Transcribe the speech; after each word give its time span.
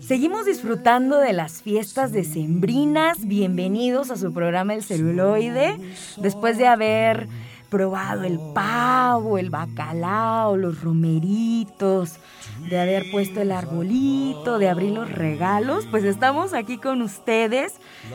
Seguimos 0.00 0.46
disfrutando 0.46 1.18
de 1.18 1.32
las 1.32 1.62
fiestas 1.62 2.10
decembrinas. 2.10 3.26
Bienvenidos 3.26 4.10
a 4.10 4.16
su 4.16 4.32
programa 4.32 4.74
El 4.74 4.82
Celuloide. 4.82 5.78
Después 6.16 6.58
de 6.58 6.66
haber 6.66 7.28
probado 7.68 8.24
el 8.24 8.40
pavo, 8.52 9.38
el 9.38 9.50
bacalao, 9.50 10.56
los 10.56 10.80
romeritos, 10.82 12.16
de 12.68 12.80
haber 12.80 13.10
puesto 13.12 13.40
el 13.40 13.52
arbolito, 13.52 14.58
de 14.58 14.68
abrir 14.68 14.92
los 14.92 15.10
regalos, 15.10 15.86
pues 15.90 16.02
estamos 16.04 16.52
aquí 16.52 16.78
con 16.78 17.02
ustedes 17.02 17.74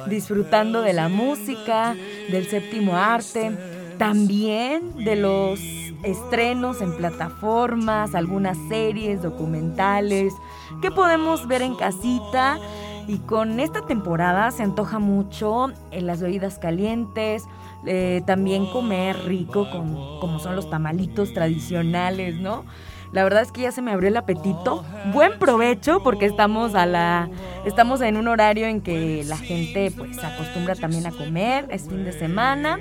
disfrutando 0.10 0.82
de 0.82 0.94
la 0.94 1.08
música, 1.08 1.96
del 2.30 2.48
séptimo 2.48 2.98
arte, 2.98 3.52
también 3.98 4.96
de 5.06 5.16
los 5.16 5.60
estrenos 6.04 6.82
en 6.82 6.96
plataformas, 6.96 8.16
algunas 8.16 8.58
series, 8.70 9.22
documentales, 9.22 10.34
que 10.82 10.92
podemos 10.92 11.48
ver 11.48 11.62
en 11.62 11.76
casita. 11.76 12.60
Y 13.08 13.18
con 13.20 13.60
esta 13.60 13.82
temporada 13.82 14.52
se 14.52 14.64
antoja 14.64 15.00
mucho 15.00 15.72
en 15.90 16.06
las 16.06 16.22
bebidas 16.22 16.60
calientes, 16.60 17.46
eh, 17.86 18.22
también 18.26 18.68
comer 18.68 19.18
rico 19.26 19.70
con, 19.72 20.20
como 20.20 20.40
son 20.40 20.56
los 20.56 20.70
tamalitos 20.70 21.34
tradicionales, 21.34 22.36
¿no? 22.40 22.64
La 23.12 23.24
verdad 23.24 23.42
es 23.42 23.52
que 23.52 23.62
ya 23.62 23.72
se 23.72 23.82
me 23.82 23.92
abrió 23.92 24.08
el 24.08 24.18
apetito. 24.18 24.86
Buen 25.14 25.38
provecho 25.38 26.02
porque 26.02 26.26
estamos 26.26 26.76
a 26.76 26.86
la 26.86 27.30
estamos 27.66 28.02
en 28.02 28.16
un 28.16 28.28
horario 28.28 28.68
en 28.68 28.82
que 28.82 29.24
la 29.26 29.38
gente 29.38 29.92
pues 29.92 30.24
acostumbra 30.24 30.76
también 30.76 31.06
a 31.06 31.12
comer, 31.12 31.68
es 31.72 31.90
fin 31.90 32.06
de 32.06 32.14
semana. 32.14 32.80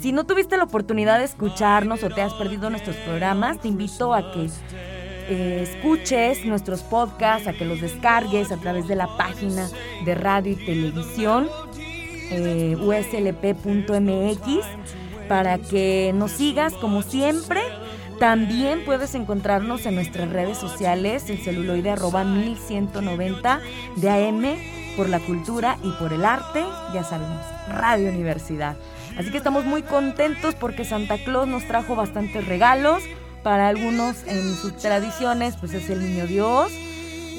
Si 0.00 0.12
no 0.12 0.24
tuviste 0.24 0.56
la 0.56 0.64
oportunidad 0.64 1.18
de 1.18 1.24
escucharnos 1.24 2.02
o 2.02 2.10
te 2.10 2.20
has 2.22 2.34
perdido 2.34 2.68
nuestros 2.70 2.96
programas, 2.96 3.60
te 3.60 3.68
invito 3.68 4.12
a 4.12 4.32
que 4.32 4.50
eh, 5.28 5.62
escuches 5.62 6.44
nuestros 6.44 6.82
podcasts, 6.82 7.48
a 7.48 7.52
que 7.52 7.64
los 7.64 7.80
descargues 7.80 8.52
a 8.52 8.58
través 8.58 8.86
de 8.88 8.94
la 8.94 9.08
página 9.16 9.68
de 10.04 10.14
radio 10.14 10.52
y 10.52 10.66
televisión 10.66 11.48
eh, 12.30 12.76
uslp.mx 12.78 14.66
para 15.28 15.58
que 15.58 16.12
nos 16.14 16.32
sigas 16.32 16.74
como 16.74 17.02
siempre. 17.02 17.60
También 18.20 18.84
puedes 18.84 19.14
encontrarnos 19.14 19.84
en 19.86 19.94
nuestras 19.94 20.30
redes 20.30 20.56
sociales, 20.56 21.28
el 21.28 21.38
celuloide 21.38 21.90
arroba 21.90 22.24
1190 22.24 23.60
de 23.96 24.10
AM 24.10 24.44
por 24.96 25.08
la 25.08 25.20
cultura 25.20 25.76
y 25.82 25.90
por 25.92 26.12
el 26.12 26.24
arte, 26.24 26.64
ya 26.94 27.04
sabemos, 27.04 27.44
Radio 27.68 28.08
Universidad. 28.08 28.76
Así 29.16 29.30
que 29.30 29.38
estamos 29.38 29.64
muy 29.64 29.82
contentos 29.82 30.54
porque 30.54 30.84
Santa 30.84 31.16
Claus 31.18 31.48
nos 31.48 31.66
trajo 31.66 31.96
bastantes 31.96 32.46
regalos 32.46 33.02
para 33.42 33.68
algunos 33.68 34.26
en 34.26 34.54
sus 34.54 34.76
tradiciones, 34.76 35.56
pues 35.56 35.72
es 35.72 35.88
el 35.88 36.00
niño 36.00 36.26
Dios, 36.26 36.72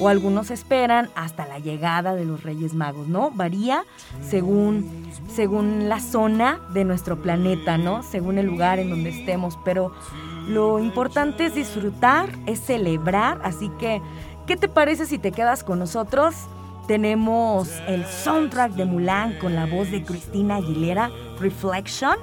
o 0.00 0.08
algunos 0.08 0.50
esperan 0.50 1.10
hasta 1.14 1.46
la 1.46 1.58
llegada 1.58 2.14
de 2.14 2.24
los 2.24 2.42
Reyes 2.42 2.74
Magos, 2.74 3.08
¿no? 3.08 3.30
Varía 3.30 3.84
según, 4.22 5.10
según 5.34 5.88
la 5.88 6.00
zona 6.00 6.60
de 6.72 6.84
nuestro 6.84 7.20
planeta, 7.20 7.78
¿no? 7.78 8.02
Según 8.02 8.38
el 8.38 8.46
lugar 8.46 8.78
en 8.78 8.90
donde 8.90 9.10
estemos, 9.10 9.58
pero 9.64 9.92
lo 10.48 10.78
importante 10.78 11.46
es 11.46 11.54
disfrutar, 11.54 12.28
es 12.46 12.60
celebrar, 12.60 13.40
así 13.44 13.70
que, 13.78 14.00
¿qué 14.46 14.56
te 14.56 14.68
parece 14.68 15.04
si 15.04 15.18
te 15.18 15.32
quedas 15.32 15.62
con 15.62 15.78
nosotros? 15.78 16.34
Tenemos 16.88 17.68
el 17.86 18.06
soundtrack 18.06 18.72
de 18.72 18.86
Mulan 18.86 19.34
con 19.34 19.54
la 19.54 19.66
voz 19.66 19.90
de 19.90 20.02
Cristina 20.02 20.56
Aguilera, 20.56 21.10
Reflection. 21.38 22.16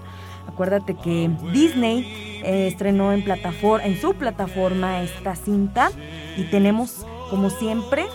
Acuérdate 0.47 0.95
que 0.95 1.29
Disney 1.53 2.41
eh, 2.43 2.67
estrenó 2.67 3.13
en, 3.13 3.23
plataforma, 3.23 3.85
en 3.85 4.01
su 4.01 4.15
plataforma 4.15 5.03
esta 5.03 5.35
cinta 5.35 5.91
y 6.35 6.45
tenemos, 6.45 7.05
como 7.29 7.51
siempre, 7.51 8.07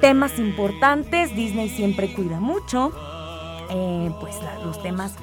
temas 0.00 0.40
importantes. 0.40 1.36
Disney 1.36 1.68
siempre 1.68 2.12
cuida 2.14 2.40
mucho, 2.40 2.90
eh, 3.70 4.10
pues 4.20 4.34
los 4.64 4.82
temas 4.82 5.14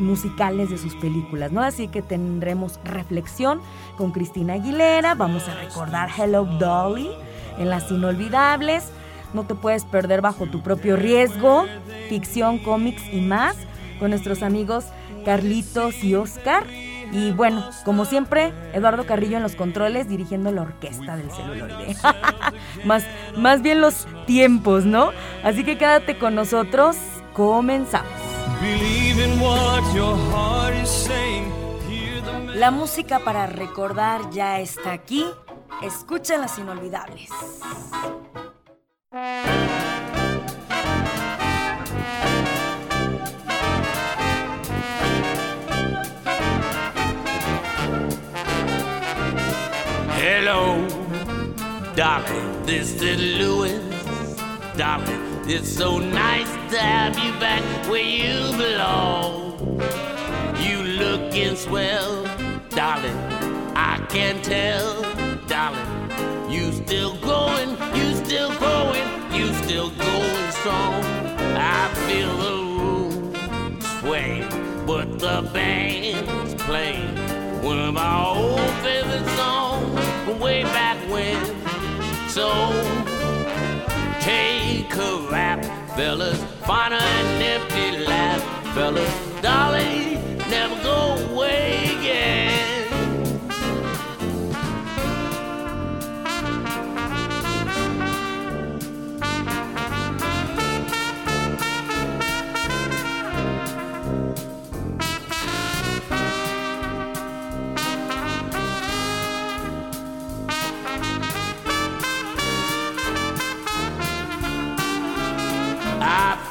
musicales 0.00 0.68
de 0.70 0.78
sus 0.78 0.96
películas, 0.96 1.52
¿no? 1.52 1.62
Así 1.62 1.86
que 1.86 2.02
tendremos 2.02 2.80
reflexión 2.82 3.60
con 3.96 4.10
Cristina 4.10 4.54
Aguilera, 4.54 5.14
vamos 5.14 5.46
a 5.48 5.54
recordar 5.54 6.08
Hello 6.18 6.44
Dolly 6.44 7.08
en 7.58 7.70
las 7.70 7.88
inolvidables, 7.92 8.90
no 9.34 9.44
te 9.44 9.54
puedes 9.54 9.84
perder 9.84 10.20
bajo 10.20 10.46
tu 10.46 10.62
propio 10.62 10.96
riesgo, 10.96 11.66
ficción, 12.08 12.58
cómics 12.58 13.02
y 13.12 13.20
más, 13.20 13.56
con 13.98 14.10
nuestros 14.10 14.42
amigos 14.42 14.84
Carlitos 15.24 16.02
y 16.02 16.14
Oscar. 16.14 16.64
Y 17.12 17.30
bueno, 17.32 17.68
como 17.84 18.06
siempre, 18.06 18.54
Eduardo 18.72 19.04
Carrillo 19.04 19.36
en 19.36 19.42
los 19.42 19.54
controles 19.54 20.08
dirigiendo 20.08 20.50
la 20.50 20.62
orquesta 20.62 21.16
del 21.16 21.30
celuloide. 21.30 21.94
más, 22.84 23.04
más 23.36 23.60
bien 23.60 23.80
los 23.80 24.06
tiempos, 24.26 24.86
¿no? 24.86 25.10
Así 25.44 25.62
que 25.62 25.76
quédate 25.76 26.18
con 26.18 26.34
nosotros, 26.34 26.96
comenzamos. 27.34 28.10
La 32.54 32.70
música 32.70 33.18
para 33.18 33.46
recordar 33.46 34.30
ya 34.30 34.60
está 34.60 34.92
aquí. 34.92 35.26
Escucha 35.82 36.38
las 36.38 36.58
inolvidables. 36.58 37.28
Hello, 39.14 39.28
darling, 51.94 52.62
this 52.64 53.02
is 53.02 53.20
Louis. 53.38 53.78
Darling, 54.78 55.20
it's 55.46 55.68
so 55.68 55.98
nice 55.98 56.50
to 56.72 56.78
have 56.78 57.18
you 57.18 57.32
back 57.38 57.62
where 57.90 58.00
you 58.00 58.56
belong. 58.56 59.78
You 60.56 60.82
looking 60.82 61.56
swell, 61.56 62.24
darling, 62.70 63.18
I 63.76 63.98
can 64.08 64.40
tell, 64.40 65.02
darling. 65.46 66.00
You 66.50 66.72
still 66.72 67.14
going, 67.20 67.76
you 67.94 68.14
still 68.14 68.52
you 68.52 68.71
still 69.64 69.90
going 69.90 70.50
strong. 70.50 71.02
I 71.56 71.88
feel 72.06 72.36
the 72.36 72.56
room 72.78 73.80
sway, 74.00 74.46
but 74.86 75.18
the 75.18 75.48
band's 75.52 76.54
playing 76.64 77.16
one 77.62 77.78
of 77.78 77.94
my 77.94 78.24
old 78.24 78.70
favorite 78.82 79.26
songs 79.36 80.00
from 80.24 80.40
way 80.40 80.64
back 80.64 80.98
when. 81.10 81.38
So 82.28 82.48
take 84.20 84.94
a 84.96 85.28
rap, 85.30 85.64
fellas, 85.96 86.42
find 86.66 86.94
an 86.94 87.42
empty 87.42 88.04
lap, 88.04 88.40
fellas, 88.74 89.14
dolly, 89.42 90.16
never 90.50 90.82
go 90.82 91.16
away 91.30 91.96
again. 91.98 92.71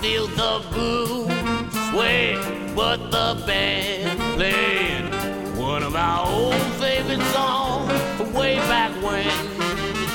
Feel 0.01 0.25
the 0.25 0.65
boom 0.73 1.29
sway, 1.91 2.35
but 2.75 2.97
the 3.11 3.43
band 3.45 4.19
playing 4.35 5.05
one 5.55 5.83
of 5.83 5.95
our 5.95 6.27
old 6.27 6.55
favorite 6.81 7.21
songs 7.27 7.91
from 8.17 8.33
way 8.33 8.55
back 8.55 8.91
when. 9.03 9.29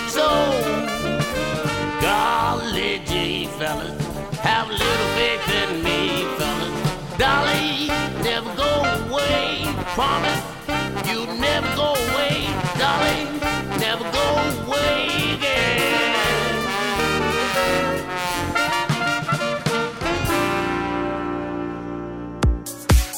So, 0.08 0.26
golly 2.00 3.00
gee, 3.06 3.46
fellas, 3.58 4.05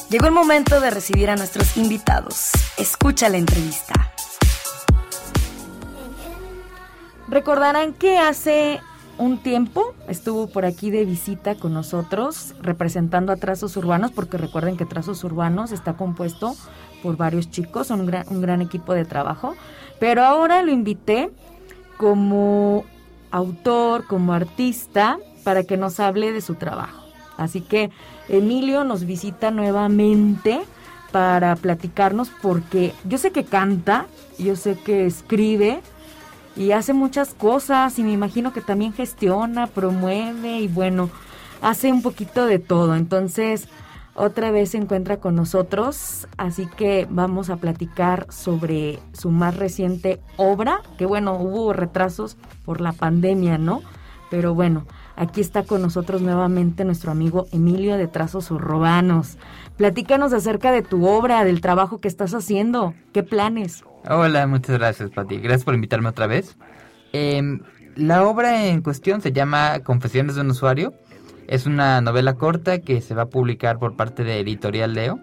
Llegó 0.09 0.25
el 0.25 0.33
momento 0.33 0.81
de 0.81 0.89
recibir 0.89 1.29
a 1.29 1.35
nuestros 1.35 1.77
invitados. 1.77 2.49
Escucha 2.79 3.29
la 3.29 3.37
entrevista. 3.37 3.93
Recordarán 7.27 7.93
que 7.93 8.17
hace 8.17 8.79
un 9.19 9.37
tiempo 9.37 9.93
estuvo 10.07 10.47
por 10.47 10.65
aquí 10.65 10.89
de 10.89 11.05
visita 11.05 11.53
con 11.53 11.75
nosotros 11.75 12.55
representando 12.59 13.31
a 13.31 13.35
Trazos 13.35 13.77
Urbanos, 13.77 14.09
porque 14.09 14.39
recuerden 14.39 14.77
que 14.77 14.85
Trazos 14.85 15.23
Urbanos 15.23 15.71
está 15.71 15.93
compuesto 15.93 16.55
por 17.03 17.15
varios 17.15 17.51
chicos, 17.51 17.85
son 17.85 17.99
un 17.99 18.07
gran, 18.07 18.25
un 18.29 18.41
gran 18.41 18.63
equipo 18.63 18.95
de 18.95 19.05
trabajo, 19.05 19.55
pero 19.99 20.23
ahora 20.23 20.63
lo 20.63 20.71
invité 20.71 21.29
como 21.97 22.83
autor, 23.29 24.07
como 24.07 24.33
artista, 24.33 25.19
para 25.43 25.65
que 25.65 25.77
nos 25.77 25.99
hable 25.99 26.31
de 26.31 26.41
su 26.41 26.55
trabajo. 26.55 27.03
Así 27.37 27.61
que 27.61 27.91
Emilio 28.29 28.83
nos 28.83 29.05
visita 29.05 29.51
nuevamente 29.51 30.61
para 31.11 31.55
platicarnos 31.55 32.29
porque 32.41 32.93
yo 33.03 33.17
sé 33.17 33.31
que 33.31 33.43
canta, 33.43 34.05
yo 34.37 34.55
sé 34.55 34.77
que 34.77 35.05
escribe 35.05 35.81
y 36.55 36.71
hace 36.71 36.93
muchas 36.93 37.33
cosas 37.33 37.97
y 37.99 38.03
me 38.03 38.11
imagino 38.11 38.53
que 38.53 38.61
también 38.61 38.93
gestiona, 38.93 39.67
promueve 39.67 40.59
y 40.59 40.67
bueno, 40.67 41.09
hace 41.61 41.91
un 41.91 42.01
poquito 42.01 42.45
de 42.45 42.59
todo. 42.59 42.95
Entonces, 42.95 43.67
otra 44.15 44.51
vez 44.51 44.71
se 44.71 44.77
encuentra 44.77 45.17
con 45.17 45.35
nosotros, 45.35 46.27
así 46.37 46.67
que 46.77 47.07
vamos 47.09 47.49
a 47.49 47.55
platicar 47.55 48.27
sobre 48.29 48.99
su 49.13 49.31
más 49.31 49.55
reciente 49.55 50.19
obra, 50.35 50.81
que 50.97 51.05
bueno, 51.05 51.37
hubo 51.39 51.71
retrasos 51.71 52.35
por 52.65 52.81
la 52.81 52.91
pandemia, 52.91 53.57
¿no? 53.57 53.81
Pero 54.29 54.53
bueno, 54.53 54.85
Aquí 55.19 55.41
está 55.41 55.63
con 55.63 55.81
nosotros 55.81 56.21
nuevamente 56.21 56.85
nuestro 56.85 57.11
amigo 57.11 57.45
Emilio 57.51 57.97
de 57.97 58.07
Trazos 58.07 58.51
Urbanos. 58.51 59.37
Platícanos 59.75 60.31
acerca 60.31 60.71
de 60.71 60.81
tu 60.81 61.05
obra, 61.05 61.43
del 61.43 61.59
trabajo 61.59 61.97
que 61.97 62.07
estás 62.07 62.33
haciendo. 62.33 62.93
¿Qué 63.11 63.21
planes? 63.21 63.83
Hola, 64.09 64.47
muchas 64.47 64.77
gracias, 64.77 65.09
Pati. 65.09 65.39
Gracias 65.39 65.65
por 65.65 65.75
invitarme 65.75 66.07
otra 66.07 66.25
vez. 66.25 66.57
Em, 67.11 67.59
la 67.97 68.23
obra 68.25 68.67
en 68.67 68.81
cuestión 68.81 69.19
se 69.19 69.33
llama 69.33 69.81
Confesiones 69.83 70.35
de 70.35 70.41
un 70.41 70.51
usuario. 70.51 70.93
Es 71.47 71.65
una 71.65 71.99
novela 71.99 72.35
corta 72.35 72.79
que 72.79 73.01
se 73.01 73.13
va 73.13 73.23
a 73.23 73.29
publicar 73.29 73.77
por 73.77 73.97
parte 73.97 74.23
de 74.23 74.39
Editorial 74.39 74.93
Leo, 74.93 75.19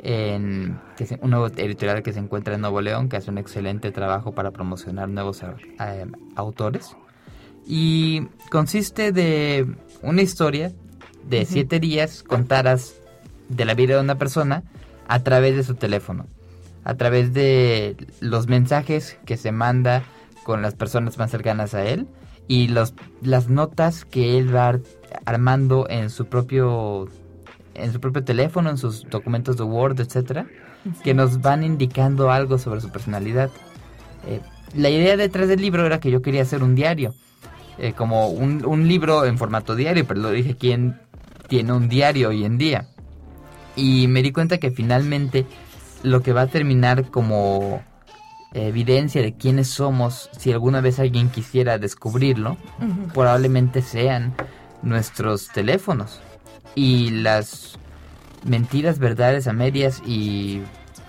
en, 0.00 0.78
que 0.98 1.04
es 1.04 1.14
un 1.18 1.30
nuevo 1.30 1.46
editorial 1.46 2.02
que 2.02 2.12
se 2.12 2.18
encuentra 2.18 2.56
en 2.56 2.60
Nuevo 2.60 2.82
León, 2.82 3.08
que 3.08 3.16
hace 3.16 3.30
un 3.30 3.38
excelente 3.38 3.90
trabajo 3.90 4.32
para 4.32 4.50
promocionar 4.50 5.08
nuevos 5.08 5.42
eh, 5.42 6.06
autores 6.36 6.94
y 7.66 8.22
consiste 8.50 9.12
de 9.12 9.66
una 10.02 10.22
historia 10.22 10.72
de 11.28 11.44
siete 11.44 11.80
días 11.80 12.22
contadas 12.22 12.94
de 13.48 13.64
la 13.64 13.74
vida 13.74 13.96
de 13.96 14.00
una 14.00 14.18
persona 14.18 14.62
a 15.08 15.22
través 15.22 15.56
de 15.56 15.62
su 15.62 15.74
teléfono, 15.74 16.26
a 16.84 16.94
través 16.94 17.32
de 17.32 17.96
los 18.20 18.46
mensajes 18.46 19.18
que 19.24 19.36
se 19.36 19.52
manda 19.52 20.04
con 20.44 20.62
las 20.62 20.74
personas 20.74 21.18
más 21.18 21.30
cercanas 21.30 21.74
a 21.74 21.84
él 21.84 22.06
y 22.48 22.68
los, 22.68 22.94
las 23.22 23.48
notas 23.48 24.04
que 24.04 24.38
él 24.38 24.54
va 24.54 24.78
armando 25.24 25.86
en 25.88 26.10
su 26.10 26.26
propio 26.26 27.08
en 27.74 27.92
su 27.92 28.00
propio 28.00 28.24
teléfono, 28.24 28.68
en 28.70 28.78
sus 28.78 29.08
documentos 29.08 29.56
de 29.56 29.62
Word, 29.62 30.00
etcétera, 30.00 30.46
que 31.02 31.14
nos 31.14 31.40
van 31.40 31.62
indicando 31.62 32.30
algo 32.30 32.58
sobre 32.58 32.80
su 32.80 32.90
personalidad. 32.90 33.50
Eh, 34.26 34.40
la 34.74 34.90
idea 34.90 35.16
detrás 35.16 35.48
del 35.48 35.60
libro 35.60 35.86
era 35.86 36.00
que 36.00 36.10
yo 36.10 36.20
quería 36.20 36.42
hacer 36.42 36.62
un 36.62 36.74
diario 36.74 37.14
eh, 37.80 37.92
como 37.92 38.28
un, 38.28 38.64
un, 38.64 38.86
libro 38.86 39.24
en 39.24 39.38
formato 39.38 39.74
diario, 39.74 40.06
pero 40.06 40.20
lo 40.20 40.30
dije, 40.30 40.56
¿quién 40.56 41.00
tiene 41.48 41.72
un 41.72 41.88
diario 41.88 42.28
hoy 42.28 42.44
en 42.44 42.58
día? 42.58 42.86
Y 43.76 44.06
me 44.08 44.22
di 44.22 44.32
cuenta 44.32 44.58
que 44.58 44.70
finalmente 44.70 45.46
lo 46.02 46.22
que 46.22 46.32
va 46.32 46.42
a 46.42 46.46
terminar 46.46 47.10
como 47.10 47.82
evidencia 48.52 49.22
de 49.22 49.34
quiénes 49.34 49.68
somos, 49.68 50.28
si 50.36 50.52
alguna 50.52 50.80
vez 50.80 50.98
alguien 50.98 51.28
quisiera 51.28 51.78
descubrirlo, 51.78 52.56
probablemente 53.14 53.82
sean 53.82 54.34
nuestros 54.82 55.48
teléfonos. 55.48 56.20
Y 56.74 57.10
las 57.10 57.78
mentiras, 58.44 58.98
verdades 58.98 59.46
a 59.46 59.52
medias 59.52 60.02
y 60.04 60.62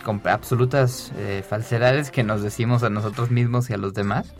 con 0.03 0.21
absolutas 0.25 1.12
eh, 1.17 1.44
falsedades 1.47 2.12
que 2.12 2.24
nos 2.24 2.41
decimos 2.41 2.83
a 2.83 2.89
nosotros 2.89 3.31
mismos 3.31 3.69
y 3.69 3.74
a 3.74 3.77
los 3.77 3.94
demás, 3.94 4.33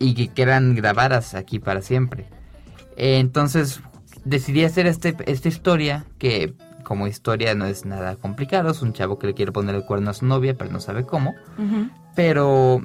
y 0.00 0.14
que 0.14 0.28
quedan 0.28 0.74
grabadas 0.74 1.34
aquí 1.34 1.60
para 1.60 1.82
siempre. 1.82 2.26
entonces 2.96 3.80
decidí 4.24 4.64
hacer 4.64 4.86
este, 4.86 5.16
esta 5.26 5.48
historia 5.48 6.04
que 6.18 6.54
como 6.82 7.06
historia 7.06 7.54
no 7.54 7.66
es 7.66 7.84
nada 7.84 8.16
complicado, 8.16 8.70
es 8.70 8.82
un 8.82 8.92
chavo 8.92 9.18
que 9.18 9.28
le 9.28 9.34
quiere 9.34 9.52
poner 9.52 9.76
el 9.76 9.84
cuerno 9.84 10.10
a 10.10 10.14
su 10.14 10.26
novia 10.26 10.54
pero 10.58 10.72
no 10.72 10.80
sabe 10.80 11.04
cómo, 11.04 11.34
pero 12.16 12.82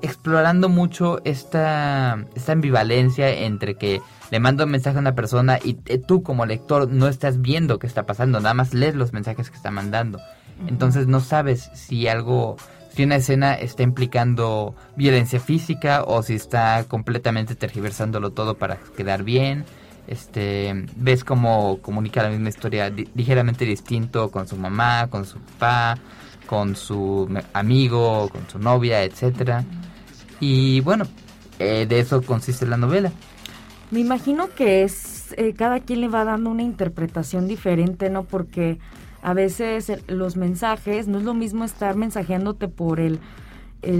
explorando 0.00 0.68
mucho 0.68 1.20
esta, 1.24 2.24
esta 2.34 2.52
ambivalencia 2.52 3.28
entre 3.28 3.74
que 3.74 4.00
le 4.30 4.40
mando 4.40 4.64
un 4.64 4.70
mensaje 4.70 4.96
a 4.96 5.00
una 5.00 5.14
persona 5.14 5.58
y 5.62 5.74
tú 5.74 6.22
como 6.22 6.46
lector 6.46 6.88
no 6.88 7.08
estás 7.08 7.40
viendo 7.40 7.78
qué 7.78 7.86
está 7.86 8.04
pasando, 8.06 8.40
nada 8.40 8.54
más 8.54 8.72
lees 8.72 8.94
los 8.94 9.12
mensajes 9.12 9.50
que 9.50 9.56
está 9.56 9.70
mandando. 9.70 10.20
Entonces 10.68 11.06
no 11.06 11.20
sabes 11.20 11.70
si 11.74 12.08
algo 12.08 12.56
si 12.96 13.04
una 13.04 13.16
escena 13.16 13.52
está 13.52 13.82
implicando 13.82 14.74
violencia 14.96 15.38
física 15.38 16.02
o 16.02 16.22
si 16.22 16.34
está 16.34 16.82
completamente 16.88 17.54
tergiversándolo 17.54 18.30
todo 18.30 18.56
para 18.56 18.78
quedar 18.96 19.22
bien. 19.22 19.66
Este, 20.06 20.86
ves 20.96 21.22
cómo 21.22 21.78
comunica 21.82 22.22
la 22.22 22.30
misma 22.30 22.48
historia 22.48 22.90
ligeramente 23.14 23.66
distinto 23.66 24.30
con 24.30 24.48
su 24.48 24.56
mamá, 24.56 25.08
con 25.10 25.26
su 25.26 25.38
papá, 25.40 25.98
con 26.46 26.74
su 26.74 27.28
amigo, 27.52 28.30
con 28.30 28.48
su 28.48 28.58
novia, 28.58 29.02
etcétera. 29.02 29.62
Y 30.40 30.80
bueno, 30.80 31.04
eh, 31.58 31.84
de 31.86 32.00
eso 32.00 32.22
consiste 32.22 32.64
la 32.64 32.78
novela. 32.78 33.12
Me 33.90 34.00
imagino 34.00 34.48
que 34.56 34.84
es 34.84 35.34
eh, 35.36 35.52
cada 35.52 35.80
quien 35.80 36.00
le 36.00 36.08
va 36.08 36.24
dando 36.24 36.48
una 36.48 36.62
interpretación 36.62 37.46
diferente, 37.46 38.08
¿no? 38.08 38.24
Porque 38.24 38.78
a 39.22 39.34
veces 39.34 39.92
los 40.08 40.36
mensajes, 40.36 41.08
no 41.08 41.18
es 41.18 41.24
lo 41.24 41.34
mismo 41.34 41.64
estar 41.64 41.96
mensajeándote 41.96 42.68
por 42.68 43.00
el, 43.00 43.20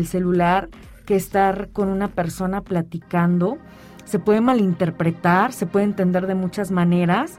celular 0.06 0.68
que 1.04 1.14
estar 1.14 1.68
con 1.72 1.88
una 1.88 2.08
persona 2.08 2.60
platicando. 2.62 3.58
Se 4.04 4.18
puede 4.18 4.40
malinterpretar, 4.40 5.52
se 5.52 5.66
puede 5.66 5.84
entender 5.84 6.26
de 6.26 6.34
muchas 6.34 6.70
maneras 6.72 7.38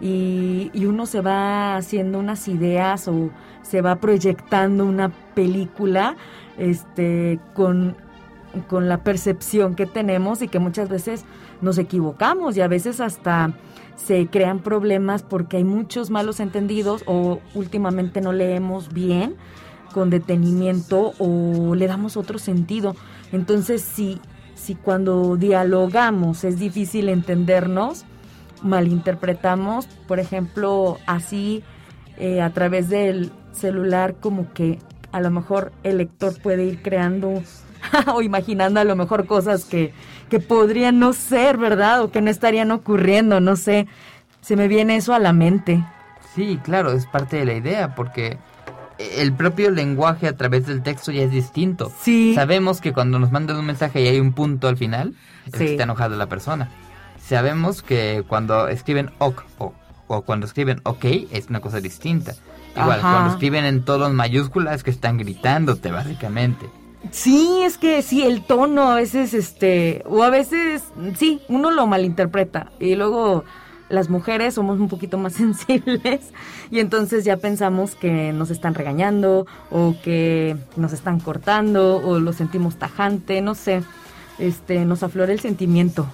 y, 0.00 0.70
uno 0.84 1.06
se 1.06 1.20
va 1.20 1.76
haciendo 1.76 2.18
unas 2.18 2.48
ideas 2.48 3.06
o 3.06 3.30
se 3.62 3.80
va 3.80 3.96
proyectando 3.96 4.84
una 4.84 5.10
película 5.34 6.16
este, 6.58 7.38
con, 7.54 7.96
con 8.68 8.88
la 8.88 9.04
percepción 9.04 9.74
que 9.74 9.86
tenemos 9.86 10.42
y 10.42 10.48
que 10.48 10.58
muchas 10.58 10.88
veces 10.88 11.24
nos 11.60 11.78
equivocamos 11.78 12.56
y 12.56 12.60
a 12.60 12.68
veces 12.68 13.00
hasta 13.00 13.54
se 13.96 14.26
crean 14.26 14.60
problemas 14.60 15.22
porque 15.22 15.58
hay 15.58 15.64
muchos 15.64 16.10
malos 16.10 16.40
entendidos 16.40 17.02
o 17.06 17.40
últimamente 17.54 18.20
no 18.20 18.32
leemos 18.32 18.92
bien 18.92 19.36
con 19.92 20.10
detenimiento 20.10 21.12
o 21.18 21.74
le 21.74 21.86
damos 21.86 22.16
otro 22.16 22.38
sentido. 22.38 22.96
Entonces, 23.32 23.80
si, 23.80 24.20
si 24.54 24.74
cuando 24.74 25.36
dialogamos 25.36 26.42
es 26.44 26.58
difícil 26.58 27.08
entendernos, 27.08 28.04
malinterpretamos, 28.62 29.86
por 30.08 30.18
ejemplo, 30.18 30.98
así 31.06 31.62
eh, 32.16 32.40
a 32.40 32.50
través 32.50 32.88
del 32.88 33.30
celular, 33.52 34.16
como 34.20 34.52
que 34.52 34.80
a 35.12 35.20
lo 35.20 35.30
mejor 35.30 35.70
el 35.84 35.98
lector 35.98 36.40
puede 36.42 36.64
ir 36.64 36.82
creando 36.82 37.42
o 38.12 38.22
imaginando 38.22 38.80
a 38.80 38.84
lo 38.84 38.96
mejor 38.96 39.26
cosas 39.26 39.64
que, 39.64 39.92
que 40.28 40.40
podrían 40.40 40.98
no 40.98 41.12
ser, 41.12 41.56
¿verdad? 41.56 42.02
O 42.02 42.10
que 42.10 42.20
no 42.20 42.30
estarían 42.30 42.70
ocurriendo, 42.70 43.40
no 43.40 43.56
sé. 43.56 43.86
Se 44.40 44.56
me 44.56 44.68
viene 44.68 44.96
eso 44.96 45.14
a 45.14 45.18
la 45.18 45.32
mente. 45.32 45.84
Sí, 46.34 46.58
claro, 46.62 46.92
es 46.92 47.06
parte 47.06 47.36
de 47.36 47.44
la 47.44 47.54
idea, 47.54 47.94
porque 47.94 48.38
el 48.98 49.32
propio 49.32 49.70
lenguaje 49.70 50.28
a 50.28 50.36
través 50.36 50.66
del 50.66 50.82
texto 50.82 51.12
ya 51.12 51.22
es 51.22 51.30
distinto. 51.30 51.92
Sí. 52.00 52.34
Sabemos 52.34 52.80
que 52.80 52.92
cuando 52.92 53.18
nos 53.18 53.30
mandan 53.32 53.56
un 53.56 53.66
mensaje 53.66 54.02
y 54.02 54.08
hay 54.08 54.20
un 54.20 54.32
punto 54.32 54.68
al 54.68 54.76
final, 54.76 55.14
es 55.46 55.52
que 55.52 55.72
está 55.72 55.84
enojada 55.84 56.16
la 56.16 56.26
persona. 56.26 56.70
Sabemos 57.20 57.82
que 57.82 58.24
cuando 58.26 58.68
escriben 58.68 59.10
ok 59.18 59.42
o, 59.58 59.72
o 60.08 60.22
cuando 60.22 60.46
escriben 60.46 60.80
ok 60.84 61.04
es 61.30 61.48
una 61.48 61.60
cosa 61.60 61.80
distinta. 61.80 62.34
Igual, 62.76 63.00
cuando 63.00 63.30
escriben 63.30 63.64
en 63.64 63.84
tonos 63.84 64.12
mayúsculas 64.12 64.82
que 64.82 64.90
están 64.90 65.16
gritándote, 65.16 65.92
básicamente. 65.92 66.66
Sí, 67.10 67.60
es 67.62 67.78
que 67.78 68.02
sí, 68.02 68.22
el 68.22 68.42
tono 68.42 68.90
a 68.90 68.96
veces, 68.96 69.34
este, 69.34 70.02
o 70.06 70.22
a 70.22 70.30
veces, 70.30 70.82
sí, 71.16 71.40
uno 71.48 71.70
lo 71.70 71.86
malinterpreta 71.86 72.72
y 72.80 72.94
luego 72.94 73.44
las 73.88 74.08
mujeres 74.08 74.54
somos 74.54 74.80
un 74.80 74.88
poquito 74.88 75.18
más 75.18 75.32
sensibles 75.34 76.32
y 76.70 76.80
entonces 76.80 77.24
ya 77.24 77.36
pensamos 77.36 77.94
que 77.94 78.32
nos 78.32 78.50
están 78.50 78.74
regañando 78.74 79.46
o 79.70 79.94
que 80.02 80.56
nos 80.76 80.92
están 80.92 81.20
cortando 81.20 81.96
o 81.96 82.18
lo 82.18 82.32
sentimos 82.32 82.76
tajante, 82.76 83.40
no 83.40 83.54
sé, 83.54 83.82
este, 84.38 84.84
nos 84.84 85.02
aflora 85.02 85.32
el 85.32 85.40
sentimiento. 85.40 86.06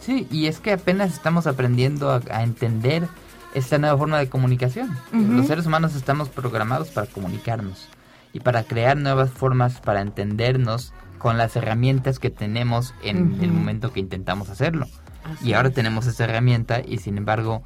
Sí, 0.00 0.26
y 0.30 0.46
es 0.46 0.60
que 0.60 0.72
apenas 0.72 1.14
estamos 1.14 1.46
aprendiendo 1.46 2.10
a, 2.10 2.42
entender 2.42 3.08
esta 3.54 3.78
nueva 3.78 3.96
forma 3.96 4.18
de 4.18 4.28
comunicación. 4.28 4.90
Los 5.12 5.46
seres 5.46 5.64
humanos 5.64 5.94
estamos 5.94 6.28
programados 6.28 6.88
para 6.88 7.06
comunicarnos 7.06 7.88
y 8.34 8.40
para 8.40 8.64
crear 8.64 8.98
nuevas 8.98 9.30
formas 9.30 9.80
para 9.80 10.02
entendernos 10.02 10.92
con 11.18 11.38
las 11.38 11.56
herramientas 11.56 12.18
que 12.18 12.28
tenemos 12.28 12.94
en 13.02 13.38
el 13.40 13.50
momento 13.50 13.92
que 13.92 14.00
intentamos 14.00 14.50
hacerlo. 14.50 14.86
Así 15.24 15.48
Y 15.48 15.52
ahora 15.54 15.68
es. 15.68 15.74
tenemos 15.74 16.06
esta 16.06 16.24
herramienta 16.24 16.82
y 16.86 16.98
sin 16.98 17.16
embargo 17.16 17.62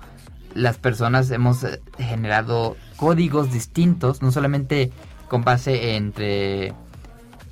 las 0.54 0.78
personas 0.78 1.30
hemos 1.30 1.64
eh, 1.64 1.80
generado 1.98 2.76
códigos 2.96 3.52
distintos, 3.52 4.22
no 4.22 4.30
solamente 4.30 4.92
con 5.28 5.42
base 5.42 5.96
entre, 5.96 6.72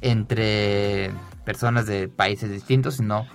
entre 0.01 1.11
personas 1.45 1.87
de 1.87 2.09
países 2.09 2.51
distintos, 2.51 2.97
sino 2.97 3.27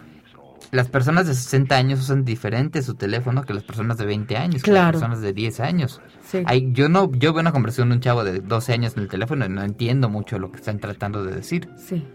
las 0.72 0.88
personas 0.88 1.28
de 1.28 1.34
60 1.34 1.76
años 1.76 2.00
usan 2.00 2.24
diferente 2.24 2.82
su 2.82 2.96
teléfono 2.96 3.44
que 3.44 3.54
las 3.54 3.64
personas 3.64 3.98
de 3.98 4.06
20 4.06 4.38
años, 4.38 4.64
que 4.64 4.72
las 4.72 4.92
personas 4.92 5.22
de 5.22 5.34
10 5.34 5.60
años. 5.60 6.02
Sí. 6.32 6.44
Hay- 6.46 6.70
yo 6.72 6.88
no 6.88 7.12
yo 7.12 7.34
veo 7.34 7.42
una 7.42 7.52
conversación 7.52 7.90
de 7.90 7.96
un 7.96 8.02
chavo 8.02 8.24
de 8.24 8.40
12 8.40 8.72
años 8.74 8.96
en 8.96 9.04
el 9.04 9.10
teléfono 9.10 9.46
y 9.46 9.50
no 9.50 9.64
entiendo 9.64 10.08
mucho 10.08 10.40
lo 10.40 10.50
que 10.52 10.58
están 10.58 10.80
tratando 10.80 11.24
de 11.26 11.36
decir. 11.36 11.68
Sí. 11.78 12.06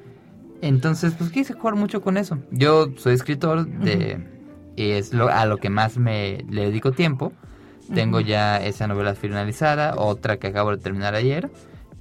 Entonces, 0.63 1.13
pues 1.19 1.31
quise 1.31 1.53
jugar 1.53 1.75
mucho 1.77 2.01
con 2.01 2.17
eso. 2.17 2.39
Yo 2.51 2.89
soy 2.97 3.13
escritor 3.15 3.67
de 3.67 4.27
y 4.75 4.91
es 4.93 5.13
lo, 5.13 5.29
a 5.29 5.45
lo 5.47 5.59
que 5.59 5.69
más 5.71 5.99
me 5.99 6.45
le 6.49 6.63
dedico 6.67 6.93
tiempo. 6.93 7.33
Tengo 7.95 8.21
ya 8.21 8.57
esa 8.57 8.87
novela 8.89 9.15
finalizada, 9.15 9.95
otra 9.97 10.39
que 10.39 10.47
acabo 10.49 10.71
de 10.71 10.79
terminar 10.79 11.15
ayer 11.15 11.51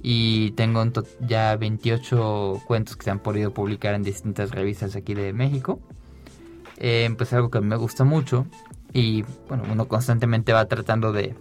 y 0.02 0.50
tengo 0.52 0.82
ya 1.20 1.54
28 1.56 2.62
cuentos 2.66 2.96
que 2.96 3.04
se 3.04 3.10
han 3.10 3.18
podido 3.20 3.52
publicar 3.52 3.94
en 3.94 4.02
distintas 4.02 4.50
revistas 4.50 4.96
aquí 4.96 5.14
de 5.14 5.32
México. 5.32 5.80
Eh, 6.78 7.08
pues 7.16 7.32
algo 7.32 7.50
que 7.50 7.60
me 7.60 7.76
gusta 7.76 8.04
mucho 8.04 8.46
y 8.92 9.24
bueno, 9.48 9.64
uno 9.70 9.86
constantemente 9.86 10.52
va 10.52 10.64
tratando 10.66 11.12
de, 11.12 11.34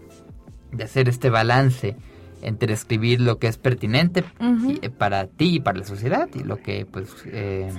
de 0.71 0.83
hacer 0.83 1.09
este 1.09 1.29
balance 1.29 1.95
entre 2.41 2.73
escribir 2.73 3.21
lo 3.21 3.39
que 3.39 3.47
es 3.47 3.57
pertinente 3.57 4.23
eh, 4.81 4.89
para 4.89 5.27
ti 5.27 5.55
y 5.55 5.59
para 5.59 5.79
la 5.79 5.85
sociedad 5.85 6.27
y 6.33 6.43
lo 6.43 6.57
que 6.57 6.85
pues 6.85 7.09
eh, 7.25 7.71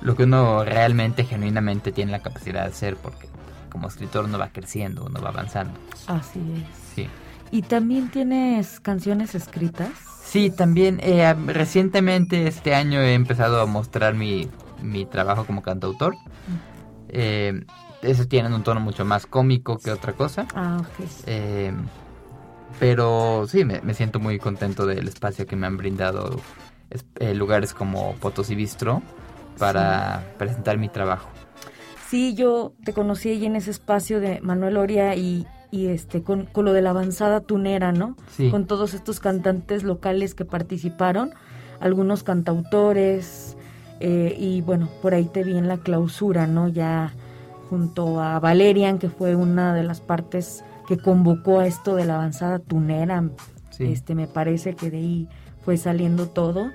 lo 0.00 0.16
que 0.16 0.24
uno 0.24 0.64
realmente 0.64 1.24
genuinamente 1.24 1.92
tiene 1.92 2.12
la 2.12 2.20
capacidad 2.20 2.62
de 2.62 2.68
hacer 2.68 2.96
porque 2.96 3.28
como 3.70 3.88
escritor 3.88 4.24
uno 4.24 4.38
va 4.38 4.48
creciendo 4.48 5.04
uno 5.04 5.20
va 5.20 5.28
avanzando. 5.30 5.78
Así 6.06 6.40
es. 6.54 6.94
sí. 6.94 7.08
¿Y 7.50 7.62
también 7.62 8.10
tienes 8.10 8.80
canciones 8.80 9.34
escritas? 9.34 9.90
sí 10.24 10.50
también 10.50 10.98
eh, 11.02 11.32
recientemente 11.46 12.48
este 12.48 12.74
año 12.74 13.00
he 13.00 13.14
empezado 13.14 13.60
a 13.60 13.66
mostrar 13.66 14.14
mi, 14.14 14.48
mi 14.82 15.06
trabajo 15.06 15.44
como 15.44 15.62
cantautor. 15.62 16.16
Eh, 17.08 17.64
esos 18.04 18.28
tienen 18.28 18.52
un 18.52 18.62
tono 18.62 18.80
mucho 18.80 19.04
más 19.04 19.26
cómico 19.26 19.78
que 19.78 19.90
otra 19.90 20.12
cosa 20.12 20.46
Ah, 20.54 20.78
ok. 20.80 21.06
Eh, 21.26 21.72
pero 22.80 23.46
sí, 23.48 23.64
me, 23.64 23.80
me 23.82 23.94
siento 23.94 24.18
muy 24.20 24.38
contento 24.38 24.86
del 24.86 25.06
espacio 25.08 25.46
que 25.46 25.56
me 25.56 25.66
han 25.66 25.76
brindado 25.76 26.40
es- 26.90 27.04
eh, 27.20 27.34
lugares 27.34 27.72
como 27.74 28.14
Potosí 28.20 28.54
Bistro 28.54 29.02
para 29.58 30.24
presentar 30.38 30.78
mi 30.78 30.88
trabajo. 30.88 31.28
Sí, 32.08 32.34
yo 32.34 32.72
te 32.84 32.92
conocí 32.92 33.28
ahí 33.30 33.46
en 33.46 33.56
ese 33.56 33.70
espacio 33.70 34.20
de 34.20 34.40
Manuel 34.40 34.76
Oria 34.76 35.14
y, 35.14 35.46
y 35.70 35.86
este 35.86 36.22
con, 36.22 36.46
con 36.46 36.64
lo 36.64 36.72
de 36.72 36.82
la 36.82 36.90
avanzada 36.90 37.40
tunera, 37.40 37.92
¿no? 37.92 38.16
Sí. 38.36 38.50
Con 38.50 38.66
todos 38.66 38.94
estos 38.94 39.20
cantantes 39.20 39.82
locales 39.84 40.34
que 40.34 40.44
participaron, 40.44 41.32
algunos 41.80 42.22
cantautores, 42.22 43.56
eh, 44.00 44.34
y 44.38 44.60
bueno, 44.60 44.88
por 45.02 45.14
ahí 45.14 45.24
te 45.24 45.44
vi 45.44 45.56
en 45.56 45.68
la 45.68 45.78
clausura, 45.78 46.46
¿no? 46.46 46.68
Ya 46.68 47.12
junto 47.68 48.20
a 48.20 48.38
Valerian, 48.40 48.98
que 48.98 49.08
fue 49.08 49.34
una 49.34 49.74
de 49.74 49.82
las 49.84 50.00
partes 50.00 50.64
que 50.86 50.98
convocó 50.98 51.60
a 51.60 51.66
esto 51.66 51.94
de 51.96 52.04
la 52.04 52.16
avanzada 52.16 52.58
tunera. 52.58 53.24
Sí. 53.70 53.84
Este, 53.84 54.14
me 54.14 54.26
parece 54.26 54.74
que 54.74 54.90
de 54.90 54.98
ahí 54.98 55.28
fue 55.64 55.76
saliendo 55.76 56.28
todo. 56.28 56.70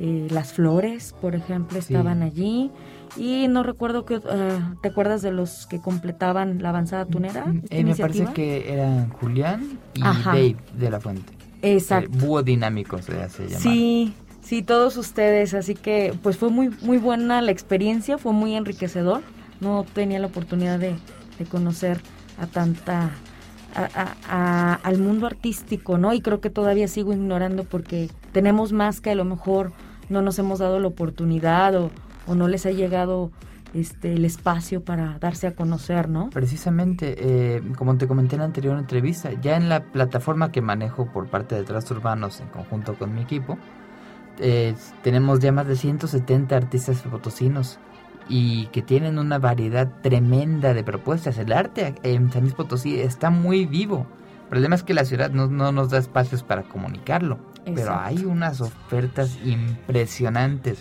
Eh, 0.00 0.28
las 0.30 0.52
flores, 0.52 1.12
por 1.20 1.34
ejemplo, 1.34 1.80
Sí. 1.82 1.92
estaban 1.92 2.22
allí. 2.22 2.70
Y 3.16 3.48
no 3.48 3.62
recuerdo 3.64 4.04
que, 4.04 4.20
ah, 4.30 4.74
¿te 4.80 4.88
acuerdas 4.88 5.22
de 5.22 5.32
los 5.32 5.66
que 5.66 5.80
completaban 5.80 6.62
la 6.62 6.68
avanzada 6.68 7.04
tunera? 7.04 7.46
Mm, 7.46 7.62
eh, 7.70 7.84
me 7.84 7.96
parece 7.96 8.26
que 8.32 8.72
eran 8.72 9.10
Julián 9.10 9.78
y 9.94 10.02
Ajá. 10.02 10.30
Dave 10.32 10.56
de 10.78 10.90
la 10.90 11.00
Fuente. 11.00 11.32
Exacto. 11.62 12.10
Eh, 12.16 12.20
búho 12.20 12.42
dinámico 12.44 13.02
se 13.02 13.20
hace 13.20 13.44
llamar. 13.46 13.60
Sí, 13.60 14.14
sí, 14.40 14.62
todos 14.62 14.96
ustedes. 14.96 15.54
Así 15.54 15.74
que, 15.74 16.14
pues 16.22 16.36
fue 16.36 16.50
muy, 16.50 16.70
muy 16.82 16.98
buena 16.98 17.42
la 17.42 17.50
experiencia, 17.50 18.18
fue 18.18 18.32
muy 18.32 18.54
enriquecedor. 18.54 19.22
No 19.60 19.84
tenía 19.92 20.18
la 20.18 20.26
oportunidad 20.28 20.78
de, 20.78 20.96
de 21.38 21.44
conocer 21.44 22.00
a 22.40 22.46
tanta, 22.46 23.10
a- 23.74 24.74
al 24.82 24.98
mundo 24.98 25.26
artístico, 25.26 25.98
¿no? 25.98 26.12
Y 26.14 26.20
creo 26.20 26.40
que 26.40 26.50
todavía 26.50 26.88
sigo 26.88 27.12
ignorando 27.12 27.64
porque 27.64 28.08
tenemos 28.32 28.72
más 28.72 29.00
que 29.00 29.10
a 29.10 29.14
lo 29.14 29.24
mejor 29.24 29.72
no 30.08 30.22
nos 30.22 30.38
hemos 30.38 30.58
dado 30.58 30.80
la 30.80 30.88
oportunidad 30.88 31.74
o, 31.76 31.90
o 32.26 32.34
no 32.34 32.48
les 32.48 32.66
ha 32.66 32.70
llegado 32.70 33.30
este 33.74 34.14
el 34.14 34.24
espacio 34.24 34.82
para 34.82 35.18
darse 35.18 35.46
a 35.46 35.54
conocer, 35.54 36.08
¿no? 36.08 36.30
Precisamente, 36.30 37.16
eh, 37.18 37.62
como 37.76 37.96
te 37.98 38.08
comenté 38.08 38.36
en 38.36 38.40
la 38.40 38.46
anterior 38.46 38.78
entrevista, 38.78 39.30
ya 39.42 39.56
en 39.56 39.68
la 39.68 39.82
plataforma 39.82 40.50
que 40.50 40.62
manejo 40.62 41.06
por 41.12 41.26
parte 41.26 41.54
de 41.54 41.64
Trastos 41.64 41.98
Urbanos 41.98 42.40
en 42.40 42.48
conjunto 42.48 42.94
con 42.94 43.14
mi 43.14 43.20
equipo, 43.20 43.58
eh, 44.40 44.74
tenemos 45.02 45.40
ya 45.40 45.52
más 45.52 45.66
de 45.66 45.76
170 45.76 46.56
artistas 46.56 47.02
potosinos 47.02 47.78
y 48.28 48.66
que 48.66 48.82
tienen 48.82 49.18
una 49.18 49.38
variedad 49.38 49.88
tremenda 50.02 50.74
de 50.74 50.84
propuestas. 50.84 51.38
El 51.38 51.52
arte 51.52 51.94
en 52.02 52.30
San 52.32 52.42
Luis 52.42 52.54
Potosí 52.54 52.98
está 53.00 53.30
muy 53.30 53.64
vivo. 53.66 54.06
El 54.44 54.48
problema 54.50 54.74
es 54.74 54.82
que 54.82 54.94
la 54.94 55.04
ciudad 55.04 55.30
no, 55.30 55.46
no 55.48 55.72
nos 55.72 55.90
da 55.90 55.98
espacios 55.98 56.42
para 56.42 56.62
comunicarlo, 56.62 57.38
pero 57.74 57.94
hay 57.98 58.24
unas 58.24 58.60
ofertas 58.62 59.38
impresionantes, 59.44 60.78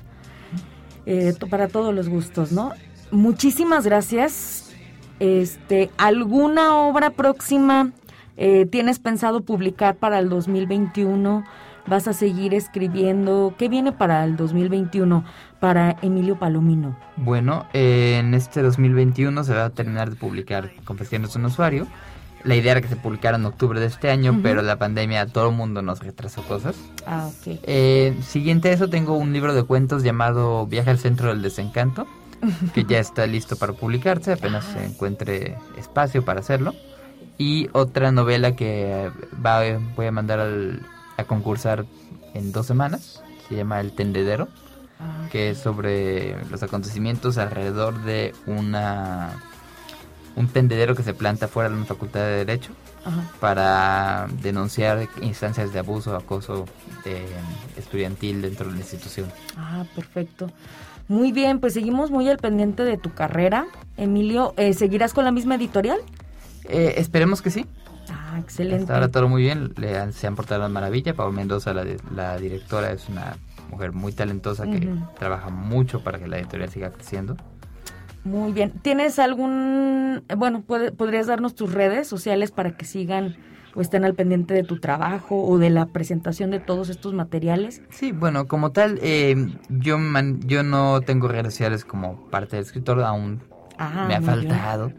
Eh, 1.07 1.35
para 1.51 1.69
todos 1.69 1.95
los 1.95 2.09
gustos, 2.09 2.53
¿no? 2.53 2.73
Muchísimas 3.11 3.85
gracias. 3.85 4.73
Este, 5.21 5.91
¿alguna 5.97 6.77
obra 6.77 7.11
próxima 7.11 7.93
eh, 8.37 8.67
tienes 8.67 8.99
pensado 8.99 9.43
publicar 9.43 9.97
para 9.97 10.19
el 10.19 10.29
2021? 10.29 11.45
¿Vas 11.87 12.09
a 12.09 12.15
seguir 12.15 12.55
escribiendo? 12.55 13.55
¿Qué 13.59 13.69
viene 13.69 13.93
para 13.93 14.25
el 14.25 14.37
2021 14.37 15.25
para 15.61 15.97
Emilio 16.01 16.39
Palomino? 16.39 16.97
Bueno, 17.17 17.67
eh, 17.75 18.17
en 18.21 18.33
este 18.33 18.63
2021 18.63 19.45
se 19.45 19.55
va 19.55 19.67
a 19.67 19.71
terminar 19.71 20.11
de 20.11 20.17
publicar 20.17 20.71
Confesiones 20.85 21.37
un 21.37 21.45
usuario. 21.45 21.87
La 22.45 22.55
idea 22.55 22.73
era 22.73 22.81
que 22.83 22.89
se 22.89 22.97
publicara 22.97 23.37
en 23.39 23.45
octubre 23.47 23.81
de 23.81 23.87
este 23.87 24.11
año, 24.11 24.39
pero 24.43 24.61
la 24.63 24.77
pandemia 24.77 25.23
a 25.23 25.27
todo 25.27 25.49
el 25.49 25.57
mundo 25.57 25.81
nos 25.81 26.01
retrasó 26.01 26.43
cosas. 26.43 26.77
Ah, 27.07 27.29
ok. 27.29 27.59
Eh, 27.63 28.15
siguiente 28.23 28.69
a 28.69 28.73
eso 28.73 28.89
tengo 28.91 29.17
un 29.17 29.33
libro 29.33 29.55
de 29.55 29.63
cuentos 29.63 30.03
llamado 30.03 30.67
Viaje 30.67 30.91
al 30.91 30.99
centro 30.99 31.29
del 31.29 31.41
desencanto, 31.41 32.07
que 32.75 32.85
ya 32.85 32.99
está 32.99 33.27
listo 33.27 33.57
para 33.57 33.73
publicarse, 33.73 34.33
apenas 34.35 34.65
se 34.67 34.85
encuentre 34.85 35.57
espacio 35.79 36.25
para 36.25 36.41
hacerlo. 36.41 36.75
Y 37.39 37.69
otra 37.73 38.13
novela 38.13 38.55
que 38.55 39.11
va, 39.45 39.63
voy 39.97 40.07
a 40.07 40.13
mandar 40.13 40.39
al- 40.41 40.83
a 41.17 41.25
concursar 41.25 41.87
en 42.35 42.53
dos 42.53 42.67
semanas, 42.67 43.23
se 43.49 43.57
llama 43.57 43.81
El 43.81 43.93
Tendedero, 43.93 44.49
Ah, 45.01 45.27
que 45.33 45.51
es 45.51 45.59
sobre 45.59 46.37
los 46.51 46.63
acontecimientos 46.63 47.37
alrededor 47.37 48.05
de 48.05 48.33
una 48.47 49.33
un 50.37 50.49
tendedero 50.49 50.95
que 50.95 51.03
se 51.03 51.15
planta 51.15 51.49
fuera 51.49 51.69
de 51.71 51.77
una 51.77 51.85
facultad 51.85 52.21
de 52.21 52.45
Derecho 52.45 52.73
ajá. 53.05 53.23
para 53.41 54.27
denunciar 54.43 55.09
instancias 55.23 55.73
de 55.73 55.79
abuso 55.79 56.13
o 56.13 56.17
acoso 56.17 56.65
eh, 57.05 57.25
estudiantil 57.77 58.43
dentro 58.43 58.67
de 58.67 58.73
la 58.73 58.79
institución. 58.79 59.31
Ah, 59.57 59.85
perfecto. 59.95 60.51
Muy 61.07 61.33
bien, 61.33 61.61
pues 61.61 61.75
seguimos 61.75 62.11
muy 62.11 62.29
al 62.29 62.39
pendiente 62.39 62.83
de 62.85 62.97
tu 62.97 63.13
carrera. 63.13 63.67
Emilio, 63.97 64.55
eh, 64.57 64.73
¿seguirás 64.75 65.13
con 65.13 65.25
la 65.25 65.31
misma 65.33 65.55
editorial? 65.57 65.99
Eh, 66.65 66.95
esperemos 66.97 67.43
que 67.43 67.51
sí. 67.51 67.67
Ah, 68.11 68.39
excelente. 68.41 68.83
Hasta 68.85 68.95
ahora 68.95 69.09
todo 69.11 69.29
muy 69.29 69.43
bien. 69.43 69.73
Le 69.77 69.99
han- 69.99 70.13
se 70.13 70.27
han 70.27 70.35
portado 70.35 70.63
de 70.63 70.69
maravilla. 70.71 71.15
Pablo 71.15 71.33
Mendoza, 71.33 71.75
la, 71.75 71.85
de- 71.85 71.99
la 72.15 72.39
directora, 72.39 72.91
es 72.91 73.09
una 73.09 73.37
mujer 73.71 73.93
muy 73.93 74.13
talentosa 74.13 74.65
que 74.65 74.89
trabaja 75.19 75.51
mucho 75.51 76.03
para 76.03 76.19
que 76.19 76.27
la 76.27 76.39
editorial 76.39 76.71
siga 76.71 76.91
creciendo. 76.91 77.37
Muy 78.25 78.53
bien. 78.53 78.73
¿Tienes 78.83 79.19
algún, 79.19 80.25
bueno, 80.37 80.63
puede- 80.63 80.93
podrías 80.93 81.27
darnos 81.27 81.55
tus 81.55 81.73
redes 81.73 82.07
sociales 82.09 82.51
para 82.51 82.77
que 82.77 82.85
sigan 82.85 83.37
o 83.75 83.81
estén 83.81 84.05
al 84.05 84.15
pendiente 84.15 84.55
de 84.55 84.63
tu 84.65 84.79
trabajo 84.81 85.45
o 85.45 85.59
de 85.59 85.69
la 85.69 85.87
presentación 85.87 86.51
de 86.51 86.61
todos 86.61 86.89
estos 86.89 87.13
materiales? 87.13 87.83
Sí, 87.91 88.13
bueno, 88.13 88.47
como 88.47 88.71
tal, 88.73 88.99
eh, 89.03 89.37
yo, 89.69 89.99
man- 89.99 90.41
yo 90.47 90.63
no 90.63 91.01
tengo 91.03 91.29
redes 91.29 91.53
sociales 91.55 91.85
como 91.85 92.29
parte 92.31 92.57
del 92.57 92.65
escritor, 92.65 93.03
aún 93.03 93.41
Ah, 93.79 94.05
me 94.09 94.15
ha 94.15 94.21
bien. 94.21 94.31
faltado. 94.31 94.93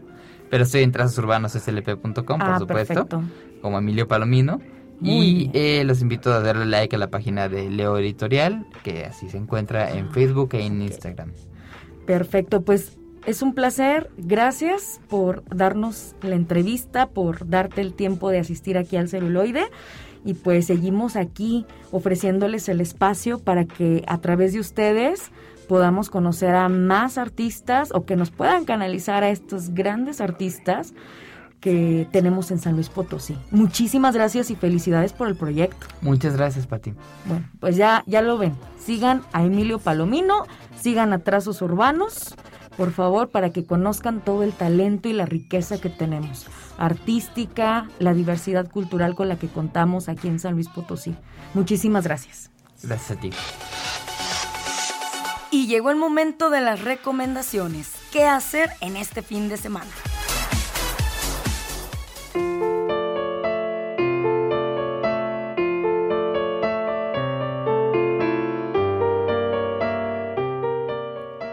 Pero 0.50 0.62
estoy 0.62 0.82
en 0.82 0.92
trazosurbanosslp.com, 0.92 2.38
por 2.38 2.40
Ah, 2.50 2.58
supuesto, 2.60 2.94
perfecto. 2.94 3.22
como 3.62 3.78
Emilio 3.78 4.06
Palomino. 4.06 4.60
Muy 5.00 5.26
Y 5.26 5.50
eh, 5.52 5.82
los 5.84 6.00
invito 6.00 6.32
a 6.32 6.40
darle 6.40 6.64
like 6.66 6.94
a 6.94 6.98
la 6.98 7.08
página 7.10 7.48
de 7.48 7.68
Leo 7.70 7.98
Editorial, 7.98 8.66
que 8.84 9.04
así 9.04 9.28
se 9.28 9.36
encuentra 9.36 9.90
en 9.90 10.10
Facebook 10.10 10.50
e 10.54 10.64
en 10.64 10.80
Instagram. 10.82 11.32
Perfecto, 12.06 12.62
pues 12.62 12.95
es 13.26 13.42
un 13.42 13.54
placer. 13.54 14.10
Gracias 14.16 15.00
por 15.08 15.44
darnos 15.54 16.14
la 16.22 16.36
entrevista, 16.36 17.08
por 17.08 17.48
darte 17.48 17.80
el 17.80 17.92
tiempo 17.92 18.30
de 18.30 18.38
asistir 18.38 18.78
aquí 18.78 18.96
al 18.96 19.08
celuloide. 19.08 19.66
Y 20.24 20.34
pues 20.34 20.66
seguimos 20.66 21.16
aquí 21.16 21.66
ofreciéndoles 21.92 22.68
el 22.68 22.80
espacio 22.80 23.38
para 23.38 23.64
que 23.64 24.02
a 24.08 24.18
través 24.18 24.52
de 24.52 24.60
ustedes 24.60 25.30
podamos 25.68 26.10
conocer 26.10 26.54
a 26.54 26.68
más 26.68 27.18
artistas 27.18 27.90
o 27.92 28.04
que 28.04 28.16
nos 28.16 28.30
puedan 28.30 28.64
canalizar 28.64 29.24
a 29.24 29.30
estos 29.30 29.70
grandes 29.70 30.20
artistas 30.20 30.94
que 31.60 32.06
tenemos 32.12 32.50
en 32.50 32.58
San 32.58 32.74
Luis 32.74 32.88
Potosí. 32.88 33.36
Muchísimas 33.50 34.14
gracias 34.14 34.50
y 34.50 34.56
felicidades 34.56 35.12
por 35.12 35.28
el 35.28 35.36
proyecto. 35.36 35.86
Muchas 36.00 36.36
gracias, 36.36 36.66
Pati. 36.66 36.92
Bueno, 37.24 37.48
pues 37.60 37.76
ya, 37.76 38.04
ya 38.06 38.22
lo 38.22 38.38
ven. 38.38 38.54
Sigan 38.78 39.22
a 39.32 39.44
Emilio 39.44 39.78
Palomino, 39.78 40.46
sigan 40.78 41.12
a 41.12 41.20
Trazos 41.20 41.62
Urbanos, 41.62 42.36
por 42.76 42.92
favor, 42.92 43.30
para 43.30 43.50
que 43.50 43.64
conozcan 43.64 44.20
todo 44.20 44.42
el 44.42 44.52
talento 44.52 45.08
y 45.08 45.12
la 45.12 45.26
riqueza 45.26 45.80
que 45.80 45.88
tenemos. 45.88 46.46
Artística, 46.78 47.88
la 47.98 48.14
diversidad 48.14 48.70
cultural 48.70 49.14
con 49.14 49.28
la 49.28 49.38
que 49.38 49.48
contamos 49.48 50.08
aquí 50.08 50.28
en 50.28 50.38
San 50.38 50.54
Luis 50.54 50.68
Potosí. 50.68 51.14
Muchísimas 51.54 52.04
gracias. 52.04 52.50
Gracias 52.82 53.18
a 53.18 53.20
ti. 53.20 53.30
Y 55.50 55.68
llegó 55.68 55.90
el 55.90 55.96
momento 55.96 56.50
de 56.50 56.60
las 56.60 56.82
recomendaciones. 56.82 57.92
¿Qué 58.12 58.24
hacer 58.24 58.70
en 58.80 58.96
este 58.96 59.22
fin 59.22 59.48
de 59.48 59.56
semana? 59.56 59.90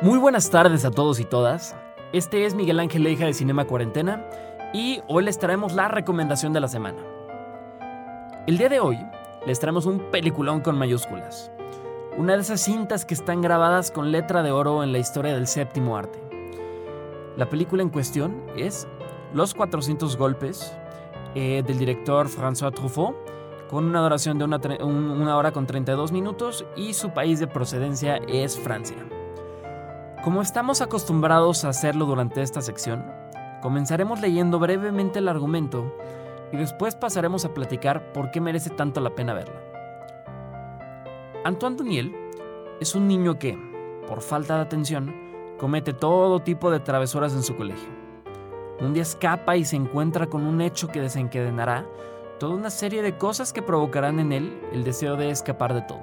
Muy 0.03 0.19
buenas 0.19 0.49
tardes 0.49 0.83
a 0.83 0.91
todos 0.91 1.21
y 1.21 1.23
todas. 1.23 1.77
Este 2.11 2.45
es 2.45 2.55
Miguel 2.55 2.81
Ángel 2.81 3.03
Leija 3.03 3.25
de 3.25 3.33
Cinema 3.33 3.63
Cuarentena 3.63 4.27
y 4.73 4.99
hoy 5.07 5.23
les 5.23 5.39
traemos 5.39 5.71
la 5.71 5.87
recomendación 5.87 6.51
de 6.51 6.59
la 6.59 6.67
semana. 6.67 6.97
El 8.45 8.57
día 8.57 8.67
de 8.67 8.81
hoy 8.81 8.99
les 9.47 9.61
traemos 9.61 9.85
un 9.85 10.11
peliculón 10.11 10.59
con 10.59 10.77
mayúsculas. 10.77 11.53
Una 12.17 12.35
de 12.35 12.41
esas 12.41 12.59
cintas 12.59 13.05
que 13.05 13.13
están 13.13 13.39
grabadas 13.39 13.91
con 13.91 14.11
letra 14.11 14.43
de 14.43 14.51
oro 14.51 14.83
en 14.83 14.91
la 14.91 14.97
historia 14.97 15.33
del 15.33 15.47
séptimo 15.47 15.95
arte. 15.95 16.19
La 17.37 17.47
película 17.49 17.81
en 17.81 17.89
cuestión 17.89 18.43
es 18.57 18.89
Los 19.33 19.53
400 19.53 20.17
golpes 20.17 20.75
eh, 21.33 21.63
del 21.65 21.79
director 21.79 22.27
François 22.27 22.73
Truffaut 22.73 23.15
con 23.69 23.85
una 23.85 24.01
duración 24.01 24.37
de 24.37 24.43
una, 24.43 24.59
una 24.83 25.37
hora 25.37 25.53
con 25.53 25.65
32 25.65 26.11
minutos 26.11 26.65
y 26.75 26.93
su 26.93 27.11
país 27.11 27.39
de 27.39 27.47
procedencia 27.47 28.17
es 28.27 28.59
Francia. 28.59 28.97
Como 30.23 30.41
estamos 30.41 30.79
acostumbrados 30.79 31.65
a 31.65 31.69
hacerlo 31.69 32.05
durante 32.05 32.41
esta 32.41 32.61
sección, 32.61 33.05
comenzaremos 33.61 34.21
leyendo 34.21 34.57
brevemente 34.57 35.19
el 35.19 35.27
argumento 35.27 35.97
y 36.53 36.55
después 36.55 36.95
pasaremos 36.95 37.43
a 37.43 37.53
platicar 37.53 38.13
por 38.13 38.31
qué 38.31 38.39
merece 38.39 38.69
tanto 38.69 39.01
la 39.01 39.15
pena 39.15 39.33
verla. 39.33 39.59
Antoine 41.43 41.75
Daniel 41.75 42.15
es 42.79 42.95
un 42.95 43.05
niño 43.05 43.37
que, 43.37 43.59
por 44.07 44.21
falta 44.21 44.55
de 44.55 44.61
atención, 44.61 45.13
comete 45.59 45.91
todo 45.91 46.39
tipo 46.39 46.71
de 46.71 46.79
travesuras 46.79 47.33
en 47.33 47.43
su 47.43 47.57
colegio. 47.57 47.89
Un 48.79 48.93
día 48.93 49.03
escapa 49.03 49.57
y 49.57 49.65
se 49.65 49.75
encuentra 49.75 50.27
con 50.27 50.47
un 50.47 50.61
hecho 50.61 50.87
que 50.87 51.01
desencadenará 51.01 51.85
toda 52.39 52.55
una 52.55 52.69
serie 52.69 53.01
de 53.01 53.17
cosas 53.17 53.51
que 53.51 53.61
provocarán 53.61 54.21
en 54.21 54.31
él 54.31 54.61
el 54.71 54.85
deseo 54.85 55.17
de 55.17 55.31
escapar 55.31 55.73
de 55.73 55.81
todo. 55.81 56.01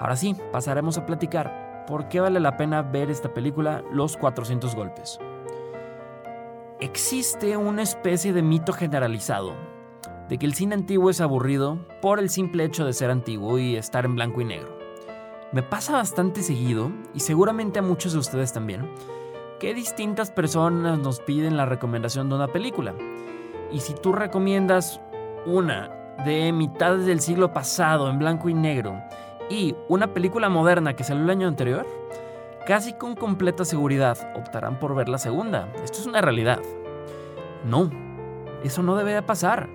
Ahora 0.00 0.16
sí, 0.16 0.34
pasaremos 0.50 0.98
a 0.98 1.06
platicar 1.06 1.61
por 1.86 2.08
qué 2.08 2.20
vale 2.20 2.40
la 2.40 2.56
pena 2.56 2.82
ver 2.82 3.10
esta 3.10 3.32
película 3.32 3.82
Los 3.92 4.16
400 4.16 4.74
golpes. 4.74 5.18
Existe 6.80 7.56
una 7.56 7.82
especie 7.82 8.32
de 8.32 8.42
mito 8.42 8.72
generalizado 8.72 9.54
de 10.28 10.38
que 10.38 10.46
el 10.46 10.54
cine 10.54 10.74
antiguo 10.74 11.10
es 11.10 11.20
aburrido 11.20 11.86
por 12.00 12.18
el 12.18 12.30
simple 12.30 12.64
hecho 12.64 12.84
de 12.84 12.92
ser 12.92 13.10
antiguo 13.10 13.58
y 13.58 13.76
estar 13.76 14.04
en 14.04 14.14
blanco 14.14 14.40
y 14.40 14.46
negro. 14.46 14.78
Me 15.52 15.62
pasa 15.62 15.92
bastante 15.92 16.42
seguido, 16.42 16.90
y 17.12 17.20
seguramente 17.20 17.78
a 17.78 17.82
muchos 17.82 18.14
de 18.14 18.18
ustedes 18.18 18.52
también, 18.52 18.88
que 19.60 19.74
distintas 19.74 20.30
personas 20.30 20.98
nos 20.98 21.20
piden 21.20 21.56
la 21.56 21.66
recomendación 21.66 22.28
de 22.28 22.36
una 22.36 22.48
película. 22.48 22.94
Y 23.70 23.80
si 23.80 23.92
tú 23.92 24.12
recomiendas 24.12 25.00
una 25.44 26.16
de 26.24 26.52
mitades 26.52 27.04
del 27.04 27.20
siglo 27.20 27.52
pasado 27.52 28.08
en 28.08 28.18
blanco 28.18 28.48
y 28.48 28.54
negro 28.54 29.02
y 29.52 29.76
una 29.86 30.14
película 30.14 30.48
moderna 30.48 30.96
que 30.96 31.04
salió 31.04 31.24
el 31.24 31.30
año 31.30 31.46
anterior, 31.46 31.86
casi 32.66 32.94
con 32.94 33.14
completa 33.14 33.66
seguridad 33.66 34.16
optarán 34.34 34.78
por 34.78 34.94
ver 34.94 35.10
la 35.10 35.18
segunda. 35.18 35.70
Esto 35.84 35.98
es 36.00 36.06
una 36.06 36.22
realidad. 36.22 36.58
No, 37.62 37.90
eso 38.64 38.82
no 38.82 38.96
debe 38.96 39.12
de 39.12 39.20
pasar. 39.20 39.68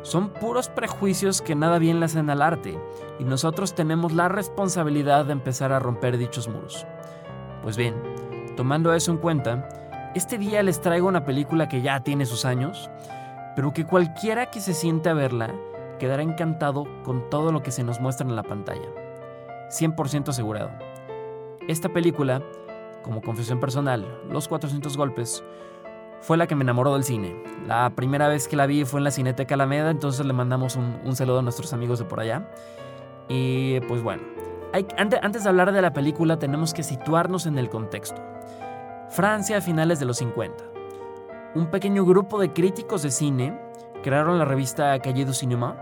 Son 0.00 0.30
puros 0.30 0.70
prejuicios 0.70 1.42
que 1.42 1.54
nada 1.54 1.78
bien 1.78 2.00
le 2.00 2.06
hacen 2.06 2.30
al 2.30 2.40
arte, 2.40 2.78
y 3.18 3.24
nosotros 3.24 3.74
tenemos 3.74 4.12
la 4.12 4.28
responsabilidad 4.28 5.26
de 5.26 5.32
empezar 5.32 5.72
a 5.72 5.78
romper 5.78 6.16
dichos 6.16 6.48
muros. 6.48 6.86
Pues 7.62 7.76
bien, 7.76 7.94
tomando 8.56 8.94
eso 8.94 9.12
en 9.12 9.18
cuenta, 9.18 9.68
este 10.14 10.38
día 10.38 10.62
les 10.62 10.80
traigo 10.80 11.06
una 11.06 11.26
película 11.26 11.68
que 11.68 11.82
ya 11.82 12.00
tiene 12.00 12.24
sus 12.24 12.46
años, 12.46 12.88
pero 13.54 13.74
que 13.74 13.84
cualquiera 13.84 14.50
que 14.50 14.60
se 14.60 14.72
siente 14.72 15.10
a 15.10 15.14
verla 15.14 15.52
quedará 15.98 16.22
encantado 16.22 16.86
con 17.04 17.28
todo 17.28 17.52
lo 17.52 17.62
que 17.62 17.72
se 17.72 17.84
nos 17.84 18.00
muestra 18.00 18.26
en 18.26 18.36
la 18.36 18.44
pantalla. 18.44 18.88
100% 19.70 20.28
asegurado. 20.28 20.70
Esta 21.68 21.88
película, 21.90 22.42
como 23.02 23.20
confesión 23.22 23.60
personal, 23.60 24.06
Los 24.30 24.48
400 24.48 24.96
golpes, 24.96 25.42
fue 26.20 26.36
la 26.36 26.46
que 26.46 26.54
me 26.56 26.62
enamoró 26.64 26.94
del 26.94 27.04
cine. 27.04 27.42
La 27.66 27.90
primera 27.90 28.28
vez 28.28 28.48
que 28.48 28.56
la 28.56 28.66
vi 28.66 28.84
fue 28.84 28.98
en 29.00 29.04
la 29.04 29.10
Cineteca 29.10 29.54
Alameda, 29.54 29.90
entonces 29.90 30.24
le 30.26 30.32
mandamos 30.32 30.76
un, 30.76 31.14
saludo 31.14 31.38
a 31.38 31.42
nuestros 31.42 31.72
amigos 31.72 31.98
de 31.98 32.04
por 32.06 32.20
allá. 32.20 32.50
Y 33.28 33.78
pues 33.80 34.02
bueno, 34.02 34.22
hay- 34.72 34.86
ante- 34.96 35.20
antes 35.22 35.44
de 35.44 35.48
hablar 35.50 35.70
de 35.72 35.82
la 35.82 35.92
película 35.92 36.38
tenemos 36.38 36.74
que 36.74 36.82
situarnos 36.82 37.46
en 37.46 37.58
el 37.58 37.68
contexto. 37.68 38.20
Francia 39.10 39.58
a 39.58 39.60
finales 39.60 40.00
de 40.00 40.06
los 40.06 40.16
50. 40.18 40.64
Un 41.54 41.66
pequeño 41.70 42.04
grupo 42.04 42.40
de 42.40 42.52
críticos 42.52 43.02
de 43.02 43.10
cine 43.10 43.58
crearon 44.02 44.38
la 44.38 44.44
revista 44.44 44.98
Cahiers 44.98 45.28
du 45.28 45.34
Cinéma, 45.34 45.76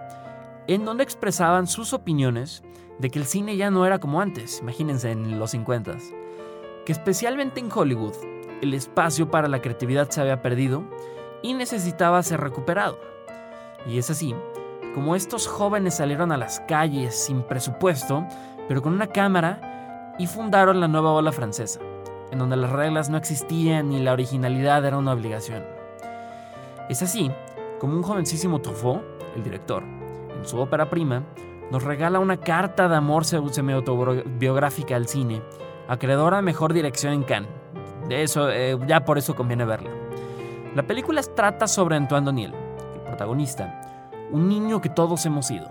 en 0.69 0.85
donde 0.85 1.05
expresaban 1.05 1.67
sus 1.67 1.93
opiniones 1.93 2.63
de 2.99 3.11
que 3.11 3.19
el 3.19 3.27
cine 3.27 3.57
ya 3.57 3.71
no 3.71 3.87
era 3.87 3.99
como 3.99 4.21
antes, 4.21 4.61
imagínense 4.61 5.11
en 5.11 5.39
los 5.39 5.51
50 5.51 5.97
que 6.87 6.93
especialmente 6.93 7.61
en 7.61 7.71
Hollywood 7.71 8.15
el 8.63 8.73
espacio 8.73 9.31
para 9.31 9.49
la 9.49 9.61
creatividad 9.61 10.09
se 10.09 10.21
había 10.21 10.41
perdido 10.41 10.85
y 11.43 11.53
necesitaba 11.53 12.23
ser 12.23 12.41
recuperado. 12.41 12.99
Y 13.87 13.99
es 13.99 14.09
así, 14.09 14.35
como 14.95 15.15
estos 15.15 15.47
jóvenes 15.47 15.97
salieron 15.97 16.33
a 16.33 16.39
las 16.39 16.61
calles 16.61 17.15
sin 17.15 17.43
presupuesto, 17.43 18.25
pero 18.69 18.81
con 18.81 18.95
una 18.95 19.09
cámara, 19.09 20.15
y 20.19 20.27
fundaron 20.27 20.81
la 20.81 20.89
nueva 20.89 21.13
ola 21.13 21.33
francesa, 21.33 21.81
en 22.31 22.39
donde 22.39 22.57
las 22.57 22.71
reglas 22.71 23.11
no 23.11 23.19
existían 23.19 23.93
y 23.93 24.01
la 24.01 24.15
originalidad 24.15 24.85
era 24.85 24.97
una 24.97 25.13
obligación. 25.13 25.65
Es 26.89 27.03
así 27.03 27.31
como 27.79 27.95
un 27.95 28.03
jovencísimo 28.03 28.61
Truffaut, 28.61 29.03
el 29.35 29.43
director, 29.43 29.83
su 30.47 30.59
ópera 30.59 30.89
prima, 30.89 31.23
nos 31.71 31.83
regala 31.83 32.21
una 32.21 32.39
carta 32.39 32.89
de 32.89 32.97
amor 32.97 33.25
semi-autobiográfica 33.25 34.97
al 34.97 35.09
cine, 35.09 35.43
acreedora 35.89 36.39
a 36.39 36.43
mejor 36.43 36.73
dirección 36.73 37.13
en 37.13 37.23
Cannes. 37.25 37.51
De 38.09 38.23
eso, 38.23 38.51
eh, 38.51 38.79
ya 38.87 39.05
por 39.05 39.19
eso 39.19 39.35
conviene 39.35 39.65
verla. 39.65 39.91
La 40.75 40.87
película 40.87 41.23
trata 41.23 41.67
sobre 41.67 41.97
Antoine 41.97 42.27
Daniel, 42.27 42.55
el 42.95 43.01
protagonista, 43.01 43.81
un 44.31 44.49
niño 44.49 44.81
que 44.81 44.89
todos 44.89 45.27
hemos 45.27 45.47
sido. 45.47 45.69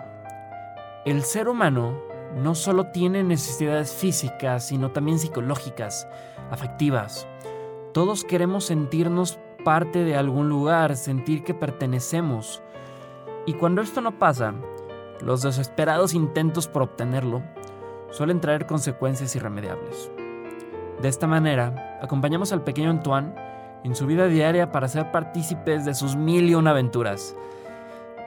El 1.05 1.23
ser 1.23 1.47
humano 1.47 2.01
no 2.35 2.55
solo 2.55 2.87
tiene 2.87 3.23
necesidades 3.23 3.93
físicas, 3.93 4.67
sino 4.67 4.91
también 4.91 5.19
psicológicas, 5.19 6.07
afectivas. 6.51 7.27
Todos 7.93 8.23
queremos 8.25 8.65
sentirnos 8.65 9.39
parte 9.63 10.03
de 10.03 10.15
algún 10.15 10.49
lugar, 10.49 10.97
sentir 10.97 11.43
que 11.43 11.53
pertenecemos. 11.53 12.61
Y 13.45 13.53
cuando 13.53 13.81
esto 13.81 14.01
no 14.01 14.17
pasa, 14.17 14.53
los 15.21 15.41
desesperados 15.41 16.13
intentos 16.13 16.67
por 16.67 16.81
obtenerlo 16.81 17.43
suelen 18.11 18.41
traer 18.41 18.65
consecuencias 18.65 19.35
irremediables. 19.35 20.11
De 21.01 21.07
esta 21.09 21.27
manera, 21.27 21.99
acompañamos 22.01 22.51
al 22.51 22.63
pequeño 22.63 22.89
Antoine 22.89 23.33
en 23.83 23.95
su 23.95 24.07
vida 24.07 24.27
diaria 24.27 24.71
para 24.71 24.87
ser 24.87 25.11
partícipes 25.11 25.85
de 25.85 25.93
sus 25.93 26.15
mil 26.15 26.49
y 26.49 26.55
una 26.55 26.71
aventuras. 26.71 27.35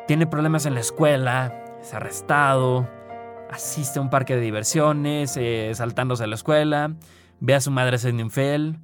Tiene 0.06 0.26
problemas 0.26 0.66
en 0.66 0.74
la 0.74 0.80
escuela, 0.80 1.64
es 1.80 1.92
arrestado, 1.94 2.86
asiste 3.50 3.98
a 3.98 4.02
un 4.02 4.10
parque 4.10 4.36
de 4.36 4.42
diversiones, 4.42 5.36
eh, 5.36 5.72
saltándose 5.74 6.24
a 6.24 6.26
la 6.26 6.36
escuela, 6.36 6.92
ve 7.40 7.54
a 7.54 7.60
su 7.60 7.70
madre 7.70 7.98
siendo 7.98 8.22
infiel. 8.22 8.78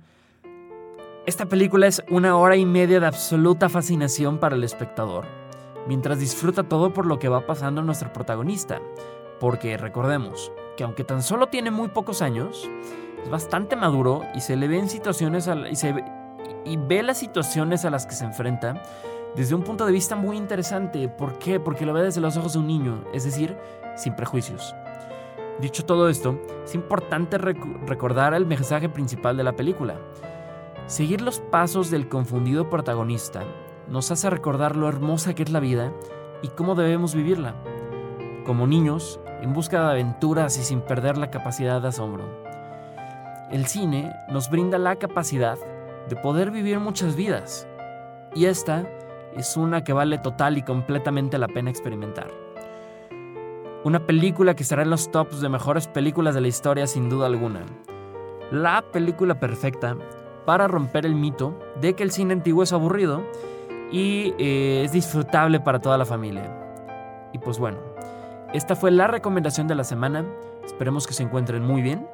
Esta 1.27 1.47
película 1.47 1.87
es 1.87 2.03
una 2.11 2.37
hora 2.37 2.57
y 2.57 2.67
media 2.67 3.01
de 3.01 3.07
absoluta 3.07 3.69
fascinación 3.69 4.39
para 4.39 4.57
el 4.57 4.65
espectador, 4.65 5.27
mientras 5.87 6.19
disfruta 6.19 6.65
todo 6.65 6.93
por 6.93 7.07
lo 7.07 7.19
que 7.19 7.29
va 7.29 7.47
pasando 7.47 7.83
nuestro 7.83 8.13
protagonista, 8.13 8.81
porque 9.41 9.77
recordemos 9.77 10.53
que 10.77 10.85
aunque 10.85 11.05
tan 11.05 11.23
solo 11.23 11.49
tiene 11.49 11.71
muy 11.71 11.89
pocos 11.89 12.23
años, 12.23 12.69
es 13.23 13.31
bastante 13.31 13.77
maduro 13.77 14.23
y 14.35 14.41
se 14.41 14.57
le 14.57 14.69
ve 14.69 14.79
en 14.79 14.89
situaciones 14.89 15.49
y, 15.71 15.77
se 15.77 15.93
ve, 15.93 16.05
y 16.65 16.77
ve 16.77 17.03
las 17.03 17.19
situaciones 17.19 17.85
a 17.85 17.91
las 17.91 18.07
que 18.07 18.15
se 18.15 18.25
enfrenta 18.25 18.83
desde 19.35 19.55
un 19.55 19.63
punto 19.63 19.87
de 19.87 19.93
vista 19.93 20.17
muy 20.17 20.37
interesante. 20.37 21.09
¿Por 21.09 21.39
qué? 21.39 21.59
Porque 21.59 21.87
lo 21.87 21.93
ve 21.93 22.03
desde 22.03 22.21
los 22.21 22.37
ojos 22.37 22.53
de 22.53 22.61
un 22.61 22.67
niño, 22.67 23.05
es 23.13 23.25
decir, 23.25 23.57
sin 23.97 24.15
prejuicios. 24.15 24.75
Dicho 25.61 25.85
todo 25.85 26.09
esto, 26.09 26.39
es 26.65 26.75
importante 26.75 27.39
recordar 27.39 28.35
el 28.35 28.47
mensaje 28.47 28.89
principal 28.89 29.37
de 29.37 29.45
la 29.45 29.55
película. 29.55 29.97
Seguir 30.87 31.21
los 31.21 31.39
pasos 31.39 31.91
del 31.91 32.09
confundido 32.09 32.69
protagonista 32.69 33.45
nos 33.89 34.11
hace 34.11 34.31
recordar 34.31 34.77
lo 34.77 34.89
hermosa 34.89 35.35
que 35.35 35.43
es 35.43 35.51
la 35.51 35.61
vida 35.61 35.93
y 36.43 36.49
cómo 36.49 36.75
debemos 36.75 37.15
vivirla. 37.15 37.55
Como 38.47 38.67
niños, 38.67 39.21
en 39.41 39.53
busca 39.53 39.85
de 39.85 39.91
aventuras 39.93 40.59
y 40.59 40.63
sin 40.63 40.81
perder 40.81 41.19
la 41.19 41.31
capacidad 41.31 41.81
de 41.81 41.89
asombro. 41.89 42.25
El 43.51 43.67
cine 43.67 44.13
nos 44.31 44.51
brinda 44.51 44.79
la 44.79 44.97
capacidad 44.97 45.59
de 46.09 46.17
poder 46.17 46.51
vivir 46.51 46.81
muchas 46.81 47.17
vidas, 47.17 47.67
y 48.35 48.47
esta 48.47 48.87
es 49.37 49.57
una 49.57 49.85
que 49.85 49.93
vale 49.93 50.19
total 50.19 50.59
y 50.59 50.63
completamente 50.63 51.39
la 51.39 51.49
pena 51.49 51.71
experimentar. 51.71 52.31
Una 53.85 54.07
película 54.07 54.55
que 54.55 54.63
estará 54.63 54.83
en 54.83 54.91
los 54.91 55.11
tops 55.11 55.41
de 55.41 55.49
mejores 55.49 55.89
películas 55.89 56.35
de 56.35 56.41
la 56.41 56.49
historia 56.49 56.87
sin 56.87 57.11
duda 57.11 57.27
alguna. 57.27 57.61
La 58.51 58.83
película 58.93 59.39
perfecta 59.39 59.97
para 60.47 60.69
romper 60.69 61.05
el 61.05 61.15
mito 61.15 61.59
de 61.81 61.95
que 61.95 62.03
el 62.03 62.11
cine 62.11 62.33
antiguo 62.33 62.63
es 62.63 62.73
aburrido 62.73 63.23
y 63.95 64.35
eh, 64.39 64.83
es 64.85 64.91
disfrutable 64.91 65.61
para 65.61 65.79
toda 65.79 65.97
la 65.97 66.05
familia. 66.05 66.51
Y 67.33 67.39
pues 67.39 67.61
bueno, 67.61 67.79
esta 68.53 68.75
fue 68.75 68.91
la 68.91 69.07
recomendación 69.07 69.69
de 69.69 69.77
la 69.77 69.85
semana. 69.85 70.27
Esperemos 70.65 71.07
que 71.07 71.15
se 71.15 71.23
encuentren 71.23 71.63
muy 71.63 71.81
bien. 71.81 72.05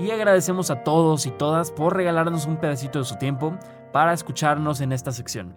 Y 0.00 0.10
agradecemos 0.10 0.72
a 0.72 0.82
todos 0.82 1.26
y 1.26 1.30
todas 1.30 1.70
por 1.70 1.96
regalarnos 1.96 2.46
un 2.46 2.56
pedacito 2.56 2.98
de 2.98 3.04
su 3.04 3.18
tiempo 3.18 3.56
para 3.92 4.12
escucharnos 4.12 4.80
en 4.80 4.90
esta 4.90 5.12
sección. 5.12 5.54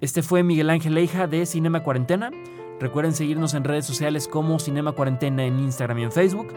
Este 0.00 0.20
fue 0.20 0.42
Miguel 0.42 0.68
Ángel 0.68 0.94
Leija 0.94 1.28
de 1.28 1.46
Cinema 1.46 1.84
Cuarentena. 1.84 2.32
Recuerden 2.80 3.14
seguirnos 3.14 3.54
en 3.54 3.62
redes 3.62 3.86
sociales 3.86 4.26
como 4.26 4.58
Cinema 4.58 4.92
Cuarentena 4.92 5.44
en 5.44 5.60
Instagram 5.60 6.00
y 6.00 6.02
en 6.02 6.12
Facebook. 6.12 6.48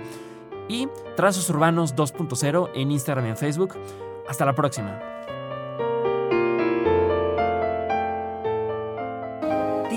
Y 0.67 0.87
Trazos 1.15 1.47
Urbanos 1.51 1.95
2.0 1.95 2.71
en 2.73 2.89
Instagram 2.89 3.27
y 3.27 3.29
en 3.29 3.37
Facebook. 3.37 3.75
Hasta 4.27 4.45
la 4.45 4.55
próxima. 4.55 5.16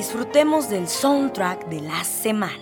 Disfrutemos 0.01 0.71
del 0.71 0.89
soundtrack 0.89 1.69
de 1.69 1.83
la 1.83 2.03
semana. 2.05 2.57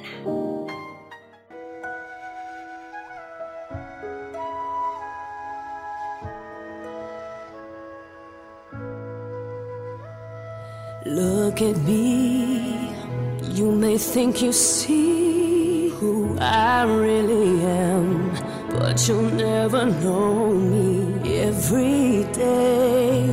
Look 11.06 11.62
at 11.62 11.76
me, 11.86 12.90
you 13.54 13.70
may 13.70 13.98
think 13.98 14.42
you 14.42 14.52
see 14.52 15.90
who 15.90 16.36
I 16.40 16.82
really 16.86 17.62
am, 17.64 18.32
but 18.70 19.06
you'll 19.06 19.30
never 19.30 19.86
know 19.86 20.50
me. 20.54 21.38
Every 21.38 22.24
day, 22.32 23.30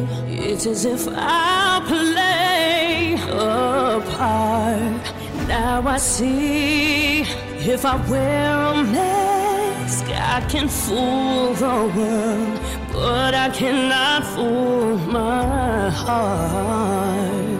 it's 0.47 0.67
as 0.67 0.85
if 0.85 1.07
I 1.11 1.81
play 1.87 3.15
a 3.31 3.99
part. 4.15 5.47
Now 5.47 5.87
I 5.87 5.97
see 5.97 7.21
if 7.73 7.83
I 7.83 7.95
wear 8.09 8.53
a 8.73 8.83
mask, 8.83 10.05
I 10.09 10.41
can 10.47 10.67
fool 10.69 11.53
the 11.53 11.77
world, 11.95 12.59
but 12.93 13.33
I 13.33 13.49
cannot 13.49 14.23
fool 14.33 14.97
my 14.97 15.89
heart. 15.89 17.54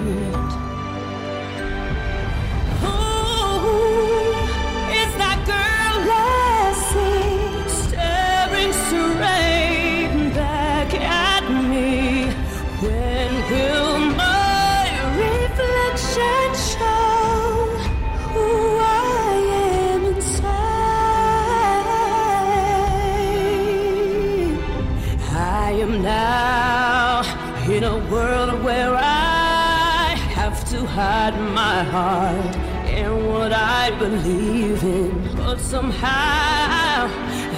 Hide 30.95 31.37
my 31.53 31.83
heart 31.83 32.55
and 32.87 33.27
what 33.27 33.51
I 33.51 33.91
believe 33.99 34.81
in. 34.81 35.11
But 35.35 35.59
somehow 35.59 37.09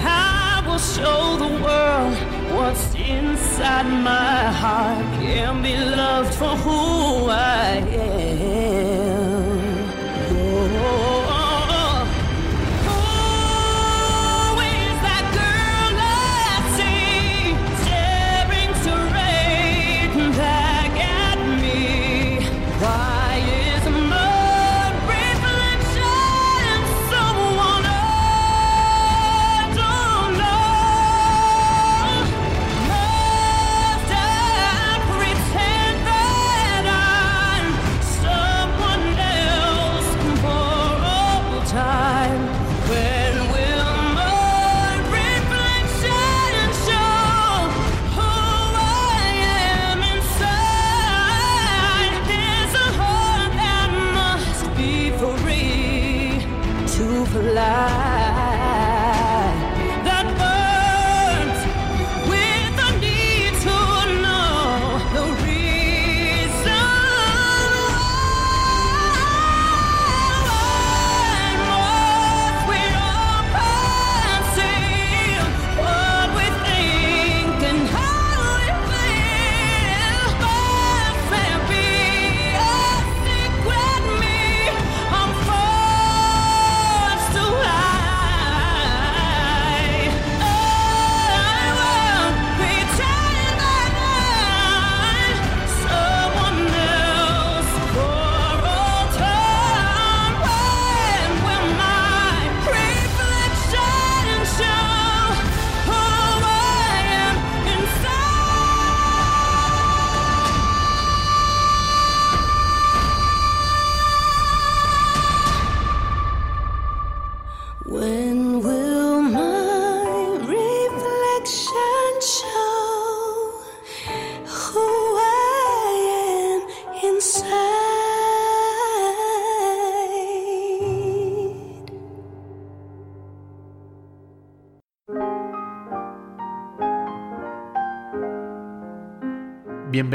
I 0.04 0.64
will 0.66 0.80
show 0.80 1.38
the 1.46 1.54
world 1.66 2.16
what's 2.58 2.96
inside 2.96 3.90
my 4.12 4.40
heart. 4.62 5.06
Can 5.22 5.62
be 5.62 5.78
loved 5.78 6.34
for 6.34 6.56
who 6.66 7.30
I 7.30 7.86
am. 7.94 8.77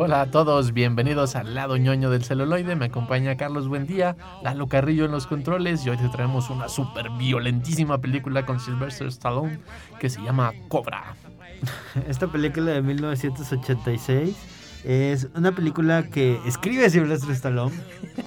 Hola 0.00 0.20
a 0.20 0.30
todos, 0.30 0.72
bienvenidos 0.72 1.34
al 1.34 1.56
lado 1.56 1.76
ñoño 1.76 2.08
del 2.10 2.22
celuloide. 2.22 2.76
Me 2.76 2.84
acompaña 2.86 3.36
Carlos 3.36 3.66
Buendía, 3.66 4.16
Lalo 4.44 4.68
Carrillo 4.68 5.06
en 5.06 5.10
los 5.10 5.26
controles 5.26 5.84
y 5.84 5.90
hoy 5.90 5.96
te 5.96 6.08
traemos 6.08 6.50
una 6.50 6.68
súper 6.68 7.10
violentísima 7.18 7.98
película 7.98 8.46
con 8.46 8.60
Sylvester 8.60 9.08
Stallone 9.08 9.58
que 9.98 10.08
se 10.08 10.20
llama 10.22 10.52
Cobra. 10.68 11.16
Esta 12.08 12.28
película 12.28 12.70
de 12.70 12.82
1986 12.82 14.36
es 14.84 15.26
una 15.34 15.50
película 15.50 16.04
que 16.04 16.38
escribe 16.46 16.88
Sylvester 16.90 17.30
Stallone, 17.32 17.74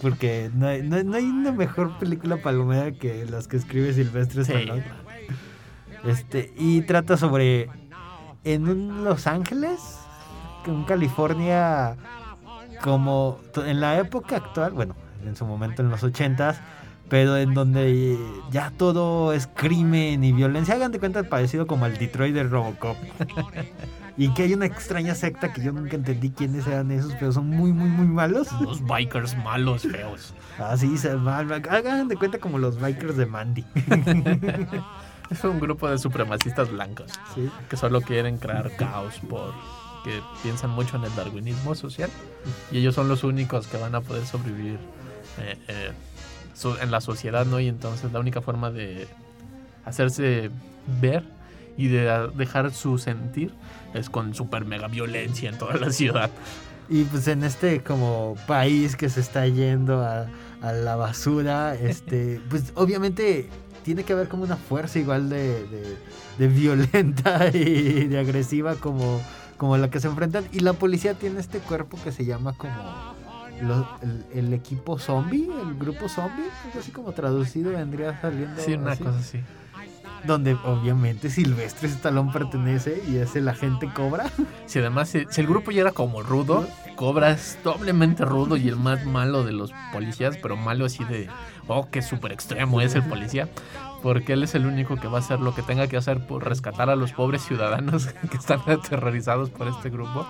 porque 0.01 0.51
no 0.53 0.67
hay, 0.67 0.83
no- 0.83 1.01
no 1.03 1.15
hay 1.15 1.23
una 1.23 1.53
mejor 1.53 1.97
película 1.99 2.35
palomera 2.35 2.91
que 2.91 3.25
las 3.25 3.47
que 3.47 3.55
escribe 3.55 3.93
Sylvester 3.93 4.43
Sí. 4.43 4.51
Stallone. 4.51 4.83
Este, 6.03 6.51
y 6.57 6.81
trata 6.81 7.15
sobre 7.15 7.69
en 8.43 8.67
un 8.67 9.05
Los 9.05 9.25
Ángeles, 9.27 9.79
en 10.65 10.83
California, 10.83 11.95
como 12.81 13.39
en 13.65 13.79
la 13.79 13.97
época 13.99 14.37
actual, 14.37 14.71
bueno, 14.73 14.95
en 15.25 15.35
su 15.35 15.45
momento 15.45 15.81
en 15.81 15.89
los 15.89 16.03
80s, 16.03 16.55
pero 17.09 17.35
en 17.37 17.53
donde 17.53 18.17
ya 18.51 18.71
todo 18.77 19.33
es 19.33 19.47
crimen 19.47 20.23
y 20.23 20.31
violencia. 20.31 20.75
Hagan 20.75 20.91
de 20.91 20.99
cuenta 20.99 21.23
parecido 21.23 21.67
como 21.67 21.85
al 21.85 21.97
Detroit 21.97 22.33
de 22.33 22.43
Robocop. 22.43 22.95
y 24.17 24.33
que 24.33 24.43
hay 24.43 24.53
una 24.53 24.65
extraña 24.65 25.13
secta 25.15 25.51
que 25.51 25.61
yo 25.61 25.71
nunca 25.73 25.95
entendí 25.95 26.29
quiénes 26.31 26.67
eran 26.67 26.89
esos, 26.91 27.13
pero 27.19 27.31
son 27.33 27.49
muy, 27.49 27.73
muy, 27.73 27.89
muy 27.89 28.07
malos. 28.07 28.49
Los 28.61 28.85
bikers 28.85 29.35
malos, 29.37 29.83
feos. 29.83 30.33
Ah, 30.57 30.77
sí, 30.77 30.97
se 30.97 31.15
mal. 31.15 31.51
Hagan 31.51 32.07
de 32.07 32.15
cuenta 32.15 32.37
como 32.39 32.59
los 32.59 32.79
bikers 32.79 33.17
de 33.17 33.25
Mandy. 33.25 33.65
Es 35.31 35.45
un 35.45 35.61
grupo 35.61 35.87
de 35.89 35.97
supremacistas 35.97 36.69
blancos 36.69 37.09
Sí. 37.33 37.49
que 37.69 37.77
solo 37.77 38.01
quieren 38.01 38.37
crear 38.37 38.69
caos 38.75 39.21
porque 40.03 40.21
piensan 40.41 40.71
mucho 40.71 40.95
en 40.97 41.03
el 41.03 41.15
darwinismo 41.15 41.75
social 41.75 42.09
y 42.71 42.79
ellos 42.79 42.95
son 42.95 43.07
los 43.07 43.23
únicos 43.23 43.67
que 43.67 43.77
van 43.77 43.93
a 43.93 44.01
poder 44.01 44.25
sobrevivir 44.25 44.79
eh, 45.39 45.57
eh, 45.67 45.91
so- 46.55 46.79
en 46.81 46.89
la 46.91 47.01
sociedad, 47.01 47.45
¿no? 47.45 47.59
Y 47.59 47.67
entonces 47.67 48.11
la 48.11 48.19
única 48.19 48.41
forma 48.41 48.71
de 48.71 49.07
hacerse 49.85 50.49
ver 50.99 51.23
y 51.77 51.87
de 51.87 52.29
dejar 52.35 52.71
su 52.73 52.97
sentir 52.97 53.53
es 53.93 54.09
con 54.09 54.33
super 54.33 54.65
mega 54.65 54.87
violencia 54.87 55.49
en 55.49 55.57
toda 55.57 55.75
la 55.75 55.91
ciudad. 55.91 56.29
Y 56.89 57.03
pues 57.05 57.27
en 57.27 57.43
este 57.43 57.81
como 57.83 58.35
país 58.47 58.95
que 58.95 59.09
se 59.09 59.21
está 59.21 59.45
yendo 59.47 60.03
a, 60.03 60.27
a 60.61 60.71
la 60.73 60.95
basura, 60.95 61.75
este, 61.75 62.41
pues 62.49 62.71
obviamente 62.75 63.47
tiene 63.83 64.03
que 64.03 64.13
haber 64.13 64.27
como 64.27 64.43
una 64.43 64.57
fuerza 64.57 64.97
igual 64.99 65.29
de, 65.29 65.63
de- 65.67 65.97
de 66.39 66.47
violenta 66.47 67.47
y 67.53 68.07
de 68.07 68.17
agresiva 68.19 68.75
como, 68.75 69.21
como 69.61 69.77
la 69.77 69.91
que 69.91 69.99
se 69.99 70.07
enfrentan. 70.07 70.43
Y 70.51 70.61
la 70.61 70.73
policía 70.73 71.13
tiene 71.13 71.39
este 71.39 71.59
cuerpo 71.59 71.95
que 72.03 72.11
se 72.11 72.25
llama 72.25 72.53
como 72.53 72.73
el, 74.01 74.25
el 74.33 74.53
equipo 74.55 74.97
zombie, 74.97 75.47
el 75.61 75.77
grupo 75.77 76.09
zombie, 76.09 76.45
así 76.79 76.91
como 76.91 77.11
traducido 77.11 77.71
vendría 77.71 78.19
saliendo. 78.19 78.59
Sí, 78.59 78.73
una 78.73 78.93
así. 78.93 79.03
cosa 79.03 79.19
así. 79.19 79.39
Donde 80.25 80.55
obviamente 80.55 81.29
Silvestre 81.29 81.89
Stallone 81.89 82.33
pertenece 82.33 83.03
y 83.07 83.17
es 83.17 83.35
el 83.35 83.47
agente 83.47 83.87
Cobra. 83.93 84.31
Si 84.65 84.79
además, 84.79 85.09
si, 85.09 85.25
si 85.29 85.41
el 85.41 85.47
grupo 85.47 85.69
ya 85.69 85.81
era 85.81 85.91
como 85.91 86.23
rudo, 86.23 86.67
Cobra 86.95 87.29
es 87.29 87.59
doblemente 87.63 88.25
rudo 88.25 88.57
y 88.57 88.67
el 88.67 88.77
más 88.77 89.05
malo 89.05 89.43
de 89.43 89.51
los 89.51 89.71
policías, 89.93 90.37
pero 90.37 90.57
malo 90.57 90.85
así 90.85 91.03
de, 91.03 91.27
oh, 91.67 91.87
qué 91.91 92.01
súper 92.01 92.31
extremo 92.31 92.81
es 92.81 92.95
el 92.95 93.03
policía, 93.03 93.47
porque 94.01 94.33
él 94.33 94.43
es 94.43 94.55
el 94.55 94.65
único 94.65 94.95
que 94.95 95.07
va 95.07 95.17
a 95.17 95.21
hacer 95.21 95.39
lo 95.39 95.53
que 95.53 95.61
tenga 95.61 95.87
que 95.87 95.97
hacer 95.97 96.25
por 96.25 96.47
rescatar 96.47 96.89
a 96.89 96.95
los 96.95 97.13
pobres 97.13 97.43
ciudadanos 97.43 98.07
que 98.31 98.37
están 98.37 98.61
aterrorizados 98.65 99.49
por 99.49 99.67
este 99.67 99.89
grupo. 99.89 100.25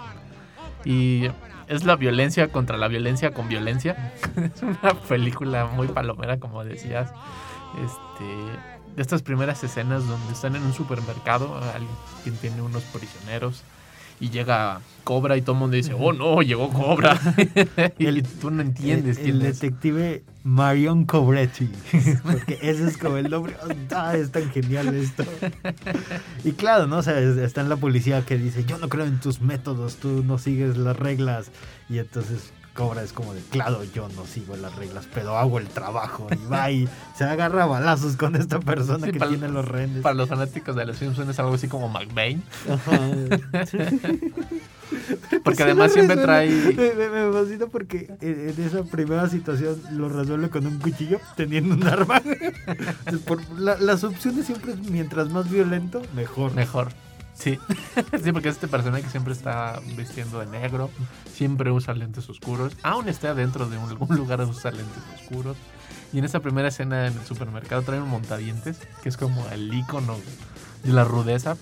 Y 0.84 1.28
es 1.68 1.86
la 1.86 1.96
violencia 1.96 2.48
contra 2.50 2.78
la 2.78 2.88
violencia 2.88 3.32
con 3.32 3.48
violencia. 3.48 4.14
es 4.36 4.62
una 4.62 4.94
película 5.08 5.66
muy 5.66 5.88
palomera, 5.88 6.40
como 6.40 6.64
decías. 6.64 7.14
Este, 7.84 8.26
de 8.96 9.02
estas 9.02 9.22
primeras 9.22 9.64
escenas 9.64 10.06
donde 10.08 10.34
están 10.34 10.56
en 10.56 10.64
un 10.64 10.74
supermercado, 10.74 11.58
alguien 11.74 12.38
tiene 12.42 12.62
unos 12.62 12.84
prisioneros 12.84 13.64
y 14.22 14.30
llega 14.30 14.80
Cobra 15.04 15.36
y 15.36 15.42
todo 15.42 15.54
el 15.54 15.60
mundo 15.60 15.76
dice, 15.76 15.94
oh 15.98 16.14
no, 16.14 16.42
llegó 16.42 16.70
Cobra. 16.70 17.20
y 17.98 18.06
El- 18.06 18.24
tú 18.24 18.50
no 18.52 18.62
entiendes 18.62 19.18
el, 19.18 19.32
el 19.32 19.42
es. 19.42 19.60
detective 19.60 20.24
Marion 20.44 21.06
Cobretti. 21.06 21.70
Porque 22.24 22.58
ese 22.62 22.88
es 22.88 22.98
como 22.98 23.18
el 23.18 23.30
nombre. 23.30 23.56
Ah, 23.94 24.16
es 24.16 24.32
tan 24.32 24.50
genial 24.52 24.94
esto. 24.96 25.26
Y 26.44 26.52
claro, 26.54 26.88
¿no? 26.88 26.98
O 27.00 27.04
sea, 27.04 27.20
es- 27.20 27.38
está 27.38 27.62
en 27.62 27.70
la 27.70 27.76
policía 27.78 28.24
que 28.26 28.38
dice, 28.38 28.64
yo 28.64 28.78
no 28.78 28.88
creo 28.90 29.06
en 29.06 29.20
tus 29.20 29.42
métodos, 29.42 29.98
tú 29.98 30.24
no 30.24 30.38
sigues 30.38 30.78
las 30.78 30.96
reglas. 30.98 31.52
Y 31.90 31.98
entonces 31.98 32.54
Cobra 32.74 33.04
es 33.04 33.12
como 33.12 33.34
de, 33.34 33.42
claro, 33.42 33.84
yo 33.84 34.08
no 34.16 34.26
sigo 34.26 34.56
las 34.56 34.74
reglas, 34.78 35.06
pero 35.14 35.38
hago 35.38 35.60
el 35.60 35.68
trabajo. 35.68 36.28
Y 36.32 36.50
va 36.50 36.72
y 36.72 36.88
se 37.18 37.26
agarra 37.26 37.66
balazos 37.66 38.16
con 38.16 38.36
esta 38.38 38.60
persona 38.62 39.08
Sí, 39.08 39.12
que 39.12 39.20
tiene 39.20 39.50
los 39.50 39.68
rehenes. 39.68 40.02
Para 40.02 40.16
los 40.16 40.30
fanáticos 40.30 40.76
de 40.78 40.86
los 40.86 40.96
Simpsons 40.98 41.30
es 41.30 41.40
algo 41.40 41.54
así 41.56 41.68
como 41.68 41.90
McBain. 41.90 42.42
Porque 45.44 45.64
además 45.64 45.94
siempre 45.94 46.18
trae... 46.18 46.50
Me, 46.50 46.94
me- 46.94 47.10
me 47.10 47.32
fascina 47.34 47.66
porque 47.68 48.10
en, 48.22 48.50
en 48.50 48.66
esa 48.66 48.84
primera 48.84 49.28
situación 49.30 49.82
lo 49.92 50.10
resuelve 50.10 50.50
con 50.50 50.68
un 50.68 50.80
cuchillo 50.80 51.20
teniendo 51.38 51.76
un 51.76 51.88
arma. 51.88 52.22
Por- 53.26 53.42
la- 53.58 53.78
las 53.78 54.04
opciones 54.04 54.46
siempre 54.46 54.74
es 54.74 54.80
mientras 54.90 55.30
más 55.30 55.50
violento, 55.50 56.02
mejor. 56.16 56.54
Mejor. 56.54 56.90
Sí. 57.42 57.58
sí, 58.24 58.32
porque 58.32 58.50
este 58.50 58.68
personaje 58.68 59.04
que 59.04 59.10
siempre 59.10 59.34
está 59.34 59.82
vistiendo 59.98 60.40
de 60.40 60.46
negro, 60.46 60.92
siempre 61.34 61.72
usa 61.72 61.96
lentes 61.96 62.30
oscuros, 62.30 62.78
aún 62.84 63.10
esté 63.10 63.28
adentro 63.28 63.68
de 63.68 63.80
algún 63.80 64.16
lugar 64.16 64.42
usa 64.42 64.70
lentes 64.70 65.04
oscuros. 65.16 65.58
Y 66.14 66.20
en 66.20 66.26
esta 66.26 66.40
primera 66.40 66.68
escena 66.68 67.08
en 67.08 67.18
el 67.18 67.26
supermercado 67.26 67.82
trae 67.82 68.00
un 68.00 68.10
montadientes, 68.10 68.78
que 69.02 69.10
es 69.10 69.18
como 69.18 69.48
el 69.50 69.74
icono 69.74 70.18
de 70.84 70.94
la 70.94 71.04
rudeza, 71.04 71.58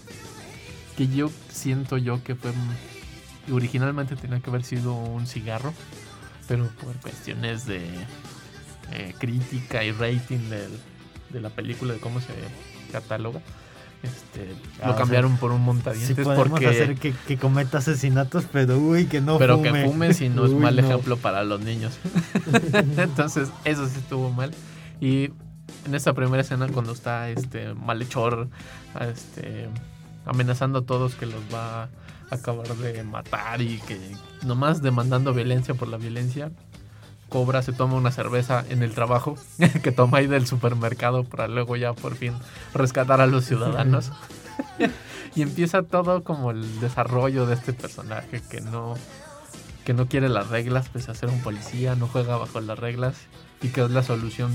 que 0.97 1.07
yo 1.07 1.31
siento 1.49 1.97
yo 1.97 2.21
que 2.23 2.35
fue 2.35 2.51
originalmente 3.49 4.17
tenía 4.17 4.41
que 4.41 4.49
haber 4.49 4.65
sido 4.65 4.93
un 4.93 5.27
cigarro, 5.27 5.73
pero 6.49 6.67
por 6.83 6.95
cuestiones 6.97 7.65
de 7.65 7.87
eh, 8.91 9.15
crítica 9.17 9.83
y 9.85 9.93
rating 9.93 10.49
de 10.49 11.39
la 11.41 11.49
película, 11.49 11.93
de 11.93 11.99
cómo 11.99 12.19
se 12.19 12.33
cataloga, 12.91 13.39
este, 14.03 14.55
Ah, 14.81 14.88
lo 14.88 14.93
o 14.93 14.95
cambión 14.95 15.38
por 15.38 15.51
un 15.51 15.62
montadientes 15.62 16.15
podemos 16.15 16.49
porque 16.49 16.67
hacer 16.67 16.95
que, 16.95 17.13
que 17.13 17.38
cometa 17.38 17.79
asesinatos, 17.79 18.45
pero 18.51 18.77
uy, 18.77 19.05
que 19.05 19.19
no 19.19 19.38
pero 19.38 19.57
fume. 19.57 19.71
que 19.71 19.89
fume 19.89 20.13
si 20.13 20.29
no 20.29 20.45
es 20.45 20.51
mal 20.51 20.75
no. 20.75 20.81
ejemplo 20.81 21.17
para 21.17 21.43
los 21.43 21.59
niños. 21.59 21.97
Entonces, 22.97 23.49
eso 23.65 23.88
sí 23.88 23.97
estuvo 23.97 24.31
mal. 24.31 24.51
Y 25.01 25.31
en 25.85 25.95
esta 25.95 26.13
primera 26.13 26.41
escena 26.41 26.67
cuando 26.69 26.93
está 26.93 27.29
este 27.29 27.73
malhechor 27.73 28.49
este 29.01 29.67
amenazando 30.25 30.79
a 30.79 30.85
todos 30.85 31.15
que 31.15 31.25
los 31.25 31.41
va 31.53 31.83
a 31.83 31.89
acabar 32.31 32.67
de 32.75 33.03
matar 33.03 33.62
y 33.62 33.79
que 33.79 33.99
nomás 34.45 34.81
demandando 34.81 35.33
violencia 35.33 35.73
por 35.73 35.88
la 35.88 35.97
violencia, 35.97 36.51
Cobra 37.29 37.61
se 37.61 37.73
toma 37.73 37.95
una 37.95 38.11
cerveza 38.11 38.65
en 38.69 38.83
el 38.83 38.93
trabajo 38.93 39.37
que 39.83 39.91
toma 39.91 40.19
ahí 40.19 40.27
del 40.27 40.47
supermercado 40.47 41.23
para 41.23 41.47
luego 41.47 41.75
ya 41.75 41.93
por 41.93 42.15
fin 42.15 42.33
rescatar 42.73 43.21
a 43.21 43.27
los 43.27 43.45
ciudadanos. 43.45 44.11
y 45.35 45.41
empieza 45.41 45.83
todo 45.83 46.23
como 46.23 46.51
el 46.51 46.79
desarrollo 46.79 47.45
de 47.45 47.53
este 47.53 47.73
personaje 47.73 48.41
que 48.49 48.61
no 48.61 48.95
que 49.85 49.93
no 49.93 50.07
quiere 50.07 50.29
las 50.29 50.49
reglas 50.49 50.89
pese 50.89 51.09
a 51.09 51.15
ser 51.15 51.29
un 51.29 51.41
policía, 51.41 51.95
no 51.95 52.07
juega 52.07 52.37
bajo 52.37 52.59
las 52.61 52.77
reglas 52.77 53.15
y 53.61 53.69
que 53.69 53.83
es 53.83 53.89
la 53.89 54.03
solución 54.03 54.51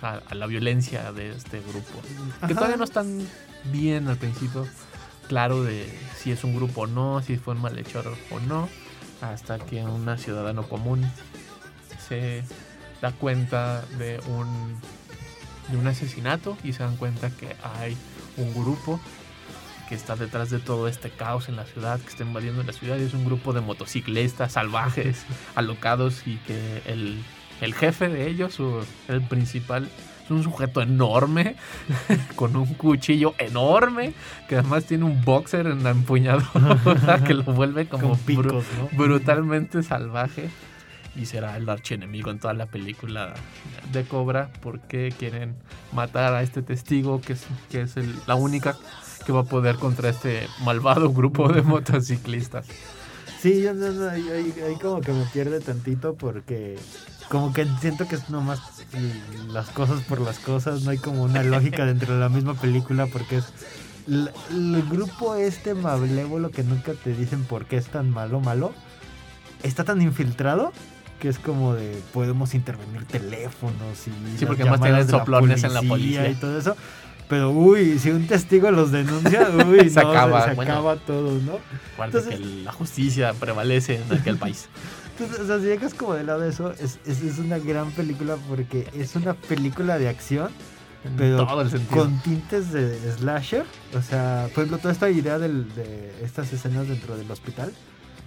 a, 0.00 0.20
a 0.28 0.34
la 0.34 0.46
violencia 0.46 1.12
de 1.12 1.30
este 1.30 1.60
grupo. 1.60 2.00
Que 2.46 2.54
todavía 2.54 2.76
no 2.76 2.84
están 2.84 3.20
bien 3.70 4.08
al 4.08 4.16
principio 4.16 4.66
claro 5.28 5.62
de 5.62 5.88
si 6.16 6.32
es 6.32 6.44
un 6.44 6.54
grupo 6.54 6.82
o 6.82 6.86
no, 6.86 7.22
si 7.22 7.36
fue 7.36 7.54
un 7.54 7.62
malhechor 7.62 8.06
o 8.30 8.40
no, 8.40 8.68
hasta 9.20 9.58
que 9.58 9.84
un 9.84 10.18
ciudadano 10.18 10.68
común 10.68 11.08
se 12.12 12.42
da 13.00 13.12
cuenta 13.12 13.82
de 13.98 14.20
un 14.28 14.76
de 15.68 15.76
un 15.78 15.86
asesinato 15.86 16.58
y 16.64 16.72
se 16.74 16.82
dan 16.82 16.96
cuenta 16.96 17.30
que 17.30 17.56
hay 17.78 17.96
un 18.36 18.52
grupo 18.52 19.00
que 19.88 19.94
está 19.94 20.16
detrás 20.16 20.50
de 20.50 20.58
todo 20.58 20.86
este 20.88 21.08
caos 21.10 21.48
en 21.48 21.56
la 21.56 21.64
ciudad, 21.64 21.98
que 22.00 22.08
está 22.08 22.24
invadiendo 22.24 22.62
la 22.62 22.72
ciudad, 22.72 22.98
y 22.98 23.02
es 23.04 23.14
un 23.14 23.24
grupo 23.24 23.52
de 23.52 23.60
motociclistas 23.60 24.52
salvajes, 24.52 25.24
alocados, 25.54 26.26
y 26.26 26.36
que 26.38 26.82
el, 26.86 27.22
el 27.60 27.74
jefe 27.74 28.08
de 28.08 28.28
ellos, 28.28 28.54
su- 28.54 28.84
el 29.08 29.22
principal, 29.22 29.88
su 30.28 30.34
un 30.34 30.42
sujeto 30.42 30.82
enorme, 30.82 31.56
con 32.36 32.56
un 32.56 32.66
cuchillo 32.74 33.34
enorme, 33.38 34.12
que 34.48 34.56
además 34.56 34.84
tiene 34.84 35.04
un 35.04 35.22
boxer 35.24 35.66
en 35.66 35.84
la 35.84 35.90
empuñadura 35.90 37.22
que 37.26 37.34
lo 37.34 37.44
vuelve 37.44 37.86
como 37.86 38.16
picos, 38.18 38.64
¿no? 38.78 38.88
brutalmente 38.98 39.82
salvaje. 39.82 40.50
Y 41.14 41.26
será 41.26 41.56
el 41.58 41.68
archienemigo 41.68 42.30
en 42.30 42.38
toda 42.38 42.54
la 42.54 42.66
película 42.66 43.34
de 43.92 44.04
Cobra 44.04 44.50
porque 44.62 45.12
quieren 45.18 45.56
matar 45.92 46.34
a 46.34 46.42
este 46.42 46.62
testigo 46.62 47.20
que 47.20 47.34
es, 47.34 47.44
que 47.70 47.82
es 47.82 47.96
el- 47.98 48.14
la 48.26 48.34
única 48.34 48.76
que 49.26 49.32
va 49.32 49.40
a 49.40 49.44
poder 49.44 49.76
contra 49.76 50.08
este 50.08 50.46
malvado 50.64 51.12
grupo 51.12 51.52
de 51.52 51.62
motociclistas. 51.62 52.66
Sí, 53.40 53.60
yo 53.62 53.74
no, 53.74 53.90
no, 53.92 54.08
ahí, 54.08 54.52
como 54.80 55.00
que 55.00 55.12
me 55.12 55.24
pierde 55.26 55.60
tantito 55.60 56.14
porque 56.14 56.78
como 57.28 57.52
que 57.52 57.66
siento 57.80 58.06
que 58.08 58.14
es 58.14 58.30
nomás 58.30 58.60
las 59.52 59.68
cosas 59.70 60.00
por 60.02 60.20
las 60.20 60.38
cosas, 60.38 60.82
no 60.82 60.90
hay 60.92 60.98
como 60.98 61.22
una 61.24 61.42
lógica 61.42 61.84
dentro 61.86 62.14
de 62.14 62.20
la 62.20 62.28
misma 62.28 62.54
película 62.54 63.06
porque 63.06 63.38
es 63.38 63.44
el 64.06 64.82
grupo 64.90 65.34
este 65.34 65.74
malévolo 65.74 66.50
que 66.50 66.62
nunca 66.62 66.92
te 66.94 67.14
dicen 67.14 67.44
por 67.44 67.66
qué 67.66 67.76
es 67.76 67.86
tan 67.86 68.10
malo, 68.10 68.40
malo, 68.40 68.72
está 69.62 69.84
tan 69.84 70.00
infiltrado 70.02 70.72
que 71.22 71.28
es 71.28 71.38
como 71.38 71.72
de 71.74 72.02
podemos 72.12 72.52
intervenir 72.52 73.04
teléfonos 73.04 74.08
y 74.08 74.38
Sí, 74.38 74.44
porque 74.44 74.62
además 74.62 74.80
tienen 74.80 75.06
la 75.06 75.06
soplones 75.08 75.62
en 75.62 75.72
la 75.72 75.82
policía. 75.82 76.28
y 76.28 76.34
todo 76.34 76.58
eso. 76.58 76.76
Pero 77.28 77.50
uy, 77.50 78.00
si 78.00 78.10
un 78.10 78.26
testigo 78.26 78.72
los 78.72 78.90
denuncia, 78.90 79.48
uy, 79.68 79.88
Se 79.88 80.02
no, 80.02 80.10
acaba, 80.10 80.48
se 80.48 80.54
bueno. 80.54 80.72
acaba 80.72 80.96
todo, 80.96 81.38
¿no? 81.40 81.58
Entonces- 82.04 82.40
que 82.40 82.44
la 82.64 82.72
justicia 82.72 83.32
prevalece 83.34 84.02
en 84.02 84.18
aquel 84.18 84.36
país. 84.36 84.68
Entonces, 85.16 85.38
o 85.44 85.46
sea, 85.46 85.58
si 85.60 85.66
llegas 85.66 85.94
como 85.94 86.14
del 86.14 86.26
lado 86.26 86.40
de 86.40 86.48
eso, 86.50 86.72
es, 86.72 86.98
es, 87.06 87.22
es 87.22 87.38
una 87.38 87.58
gran 87.58 87.92
película 87.92 88.36
porque 88.48 88.88
es 88.94 89.14
una 89.14 89.34
película 89.34 89.96
de 89.98 90.08
acción, 90.08 90.50
pero 91.16 91.46
con 91.90 92.20
tintes 92.22 92.72
de 92.72 92.98
slasher. 93.12 93.64
O 93.96 94.02
sea, 94.02 94.48
por 94.54 94.64
ejemplo, 94.64 94.78
toda 94.78 94.92
esta 94.92 95.08
idea 95.08 95.38
del- 95.38 95.72
de 95.76 96.12
estas 96.24 96.52
escenas 96.52 96.88
dentro 96.88 97.16
del 97.16 97.30
hospital, 97.30 97.72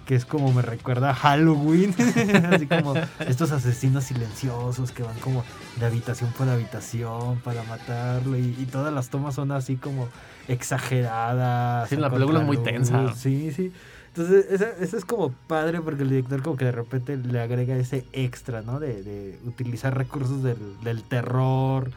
que 0.06 0.14
es 0.14 0.24
como 0.24 0.52
me 0.52 0.62
recuerda 0.62 1.10
a 1.10 1.14
Halloween, 1.14 1.94
así 2.52 2.66
como 2.66 2.94
estos 3.18 3.50
asesinos 3.50 4.04
silenciosos 4.04 4.92
que 4.92 5.02
van 5.02 5.18
como 5.18 5.44
de 5.78 5.84
habitación 5.84 6.30
por 6.32 6.48
habitación 6.48 7.40
para 7.40 7.62
matarlo 7.64 8.38
y, 8.38 8.56
y 8.58 8.66
todas 8.66 8.94
las 8.94 9.10
tomas 9.10 9.34
son 9.34 9.50
así 9.50 9.76
como 9.76 10.08
exageradas. 10.48 11.88
Sí, 11.88 11.96
la 11.96 12.08
película 12.08 12.40
es 12.40 12.46
muy 12.46 12.58
tensa. 12.58 13.14
Sí, 13.14 13.52
sí. 13.52 13.72
Entonces, 14.08 14.46
eso, 14.50 14.64
eso 14.80 14.96
es 14.96 15.04
como 15.04 15.32
padre 15.46 15.80
porque 15.82 16.04
el 16.04 16.08
director 16.08 16.42
como 16.42 16.56
que 16.56 16.64
de 16.64 16.72
repente 16.72 17.16
le 17.18 17.38
agrega 17.38 17.76
ese 17.76 18.06
extra, 18.12 18.62
¿no? 18.62 18.80
De, 18.80 19.02
de 19.02 19.38
utilizar 19.44 19.94
recursos 19.94 20.42
del, 20.42 20.56
del 20.82 21.02
terror 21.02 21.90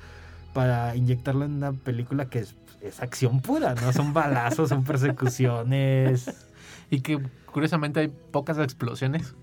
para 0.53 0.95
inyectarlo 0.95 1.45
en 1.45 1.53
una 1.53 1.71
película 1.71 2.25
que 2.25 2.39
es, 2.39 2.55
es 2.81 2.99
acción 3.01 3.39
pura, 3.39 3.75
¿no? 3.75 3.93
Son 3.93 4.13
balazos, 4.13 4.69
son 4.69 4.83
persecuciones. 4.83 6.48
Y 6.89 7.01
que 7.01 7.19
curiosamente 7.51 7.99
hay 7.99 8.07
pocas 8.07 8.57
explosiones, 8.57 9.35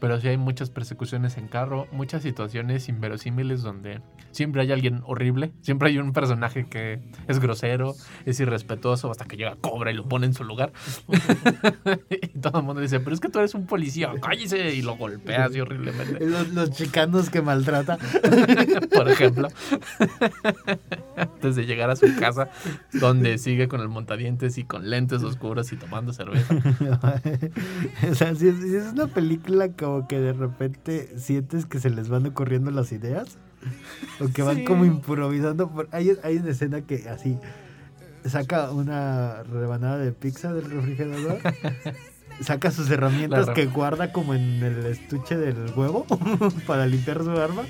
pero 0.00 0.20
sí 0.20 0.28
hay 0.28 0.36
muchas 0.36 0.70
persecuciones 0.70 1.36
en 1.36 1.48
carro, 1.48 1.86
muchas 1.92 2.22
situaciones 2.22 2.88
inverosímiles 2.88 3.62
donde 3.62 4.00
siempre 4.30 4.62
hay 4.62 4.72
alguien 4.72 5.02
horrible, 5.06 5.52
siempre 5.62 5.88
hay 5.88 5.98
un 5.98 6.12
personaje 6.12 6.66
que 6.66 7.00
es 7.26 7.40
grosero, 7.40 7.94
es 8.24 8.38
irrespetuoso, 8.40 9.10
hasta 9.10 9.24
que 9.24 9.36
llega 9.36 9.56
Cobra 9.56 9.90
y 9.90 9.94
lo 9.94 10.06
pone 10.06 10.26
en 10.26 10.34
su 10.34 10.44
lugar. 10.44 10.72
y 12.10 12.38
todo 12.38 12.60
el 12.60 12.64
mundo 12.64 12.82
dice, 12.82 13.00
pero 13.00 13.14
es 13.14 13.20
que 13.20 13.28
tú 13.28 13.38
eres 13.38 13.54
un 13.54 13.66
policía, 13.66 14.12
cállese, 14.20 14.74
y 14.74 14.82
lo 14.82 14.96
golpea 14.96 15.46
así 15.46 15.60
horriblemente. 15.60 16.24
Los, 16.26 16.48
los 16.48 16.70
chicanos 16.70 17.30
que 17.30 17.40
maltrata. 17.40 17.98
por 18.94 19.08
ejemplo, 19.08 19.48
antes 21.16 21.56
de 21.56 21.66
llegar 21.66 21.90
a 21.90 21.96
su 21.96 22.14
casa, 22.16 22.50
donde 22.92 23.38
sigue 23.38 23.68
con 23.68 23.80
el 23.80 23.88
montadientes 23.88 24.58
y 24.58 24.64
con 24.64 24.90
lentes 24.90 25.22
oscuros 25.22 25.72
y 25.72 25.76
tomando 25.76 26.12
cerveza. 26.12 26.54
o 28.10 28.14
sea, 28.14 28.34
si 28.34 28.48
es, 28.48 28.56
sí 28.56 28.74
es 28.74 28.92
una 28.92 29.06
película 29.06 29.68
como 29.86 30.08
que 30.08 30.18
de 30.20 30.32
repente 30.32 31.08
sientes 31.18 31.64
que 31.66 31.78
se 31.78 31.90
les 31.90 32.08
van 32.08 32.26
ocurriendo 32.26 32.70
las 32.70 32.90
ideas. 32.92 33.38
O 34.20 34.28
que 34.32 34.42
van 34.42 34.56
Sí. 34.56 34.64
como 34.64 34.84
improvisando. 34.84 35.68
Por- 35.70 35.88
Hay, 35.92 36.12
hay 36.22 36.36
una 36.38 36.50
escena 36.50 36.80
que 36.82 37.08
así 37.08 37.38
saca 38.24 38.70
una 38.70 39.42
rebanada 39.44 39.98
de 39.98 40.12
pizza 40.12 40.52
del 40.52 40.70
refrigerador. 40.70 41.38
Saca 42.40 42.70
sus 42.70 42.90
herramientas 42.90 43.48
que 43.50 43.64
guarda 43.64 44.12
como 44.12 44.34
en 44.34 44.62
el 44.62 44.84
estuche 44.86 45.38
del 45.38 45.72
huevo 45.74 46.04
para 46.66 46.86
limpiar 46.86 47.22
su 47.24 47.30
arma. 47.30 47.62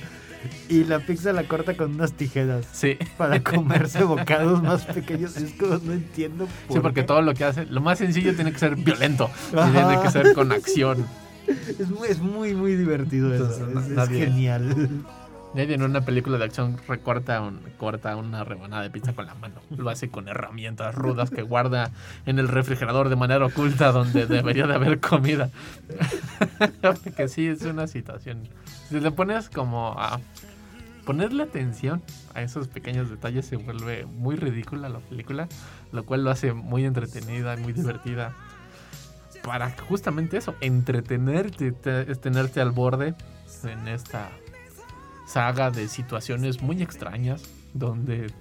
Y 0.68 0.85
la 0.85 0.98
pizza 1.00 1.33
la 1.33 1.44
corta 1.46 1.76
con 1.76 1.94
unas 1.94 2.12
tijeras 2.12 2.66
Sí. 2.72 2.96
para 3.16 3.42
comerse 3.42 4.02
bocados 4.14 4.62
más 4.62 4.85
pequeños. 4.87 5.37
Es 5.37 5.52
como 5.52 5.79
no 5.79 5.92
entiendo 5.92 6.46
por 6.66 6.76
Sí, 6.76 6.81
porque 6.83 7.00
qué. 7.02 7.07
todo 7.07 7.22
lo 7.22 7.33
que 7.35 7.44
hace, 7.44 7.66
lo 7.66 7.81
más 7.81 7.98
sencillo 7.98 8.35
tiene 8.35 8.52
que 8.52 8.59
ser 8.59 8.74
violento. 8.76 9.31
y. 9.52 9.72
Tiene 9.72 10.00
que 10.02 10.11
ser 10.11 10.35
con 10.35 10.50
acción. 10.52 11.07
Es 11.47 11.89
muy, 11.91 12.09
es 12.09 12.19
muy, 12.21 12.55
muy 12.55 12.75
divertido 12.77 13.33
eso. 13.35 13.67
Entonces, 13.67 13.97
es, 13.99 14.09
genial. 14.09 14.89
Nadie 15.55 15.75
en 15.75 15.83
una 15.83 16.03
película 16.05 16.37
de 16.37 16.45
acción 16.45 16.77
recorta 16.87 17.41
un- 17.41 17.61
corta 17.79 18.15
una 18.17 18.45
rebanada 18.45 18.83
de 18.83 18.91
pizza 18.91 19.15
con 19.15 19.25
la 19.27 19.35
mano. 19.37 19.55
Lo 19.75 19.89
hace 19.89 20.11
con 20.11 20.29
herramientas 20.29 20.95
rudas 20.95 21.31
que 21.31 21.41
guarda 21.41 21.93
en 22.27 22.39
el 22.39 22.49
refrigerador 22.49 23.09
de 23.09 23.17
manera 23.17 23.47
oculta 23.47 23.91
donde 23.91 24.27
debería 24.27 24.67
de 24.67 24.75
haber 24.75 25.01
comida. 25.01 25.49
Porque 26.83 27.29
sí, 27.29 27.47
es 27.47 27.63
una 27.63 27.87
situación. 27.87 28.43
Si 28.89 29.01
le 29.01 29.11
pones 29.13 29.49
como 29.49 29.93
a 29.99 30.21
ponerle 31.07 31.45
atención 31.45 32.03
a 32.35 32.43
esos 32.43 32.69
pequeños 32.69 33.09
detalles 33.09 33.47
se 33.47 33.57
vuelve 33.57 34.05
muy 34.07 34.37
ridícula 34.37 34.89
la 34.89 34.99
película, 34.99 35.49
lo 35.93 36.05
cual 36.05 36.25
lo 36.25 36.31
hace 36.31 36.53
muy 36.53 36.85
entretenida 36.85 37.55
y 37.55 37.63
muy 37.63 37.73
divertida. 37.73 38.35
Para 39.47 39.71
justamente 39.89 40.37
eso, 40.37 40.55
entretenerte, 40.61 41.71
tenerte 41.73 42.61
al 42.61 42.73
borde 42.73 43.15
en 43.63 43.87
esta 43.89 44.29
saga 45.27 45.71
de 45.71 45.89
situaciones 45.89 46.61
muy 46.61 46.83
extrañas 46.83 47.43
donde 47.73 48.33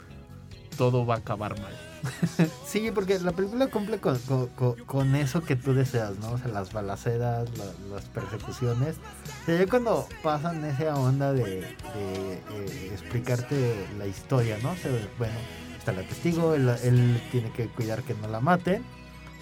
todo 0.77 1.05
va 1.05 1.15
a 1.15 1.17
acabar 1.19 1.57
mal. 1.61 1.73
Sí, 2.67 2.91
porque 2.93 3.17
la 3.19 3.31
película 3.31 3.67
cumple 3.67 3.99
con, 3.99 4.17
con- 4.19 4.75
con- 4.85 5.15
eso 5.15 5.41
que 5.41 5.55
tú 5.55 5.73
deseas, 5.73 6.17
¿no? 6.19 6.31
O 6.33 6.37
sea, 6.37 6.47
las 6.49 6.73
balaceras, 6.73 7.47
la- 7.57 7.95
las 7.95 8.05
persecuciones. 8.05 8.97
O 9.43 9.45
sea, 9.45 9.65
cuando 9.67 10.07
pasan 10.21 10.63
esa 10.65 10.95
onda 10.95 11.33
de, 11.33 11.43
de, 11.43 11.63
eh, 12.33 12.89
explicarte 12.91 13.87
la 13.97 14.05
historia, 14.07 14.57
¿no? 14.61 14.71
O 14.71 14.75
sea, 14.75 14.91
bueno, 15.17 15.33
está 15.77 15.93
la 15.93 16.01
testigo, 16.01 16.53
él 16.55 17.21
tiene 17.31 17.51
que 17.51 17.67
cuidar 17.69 18.01
que 18.03 18.13
no 18.15 18.27
la 18.27 18.39
maten. 18.41 18.83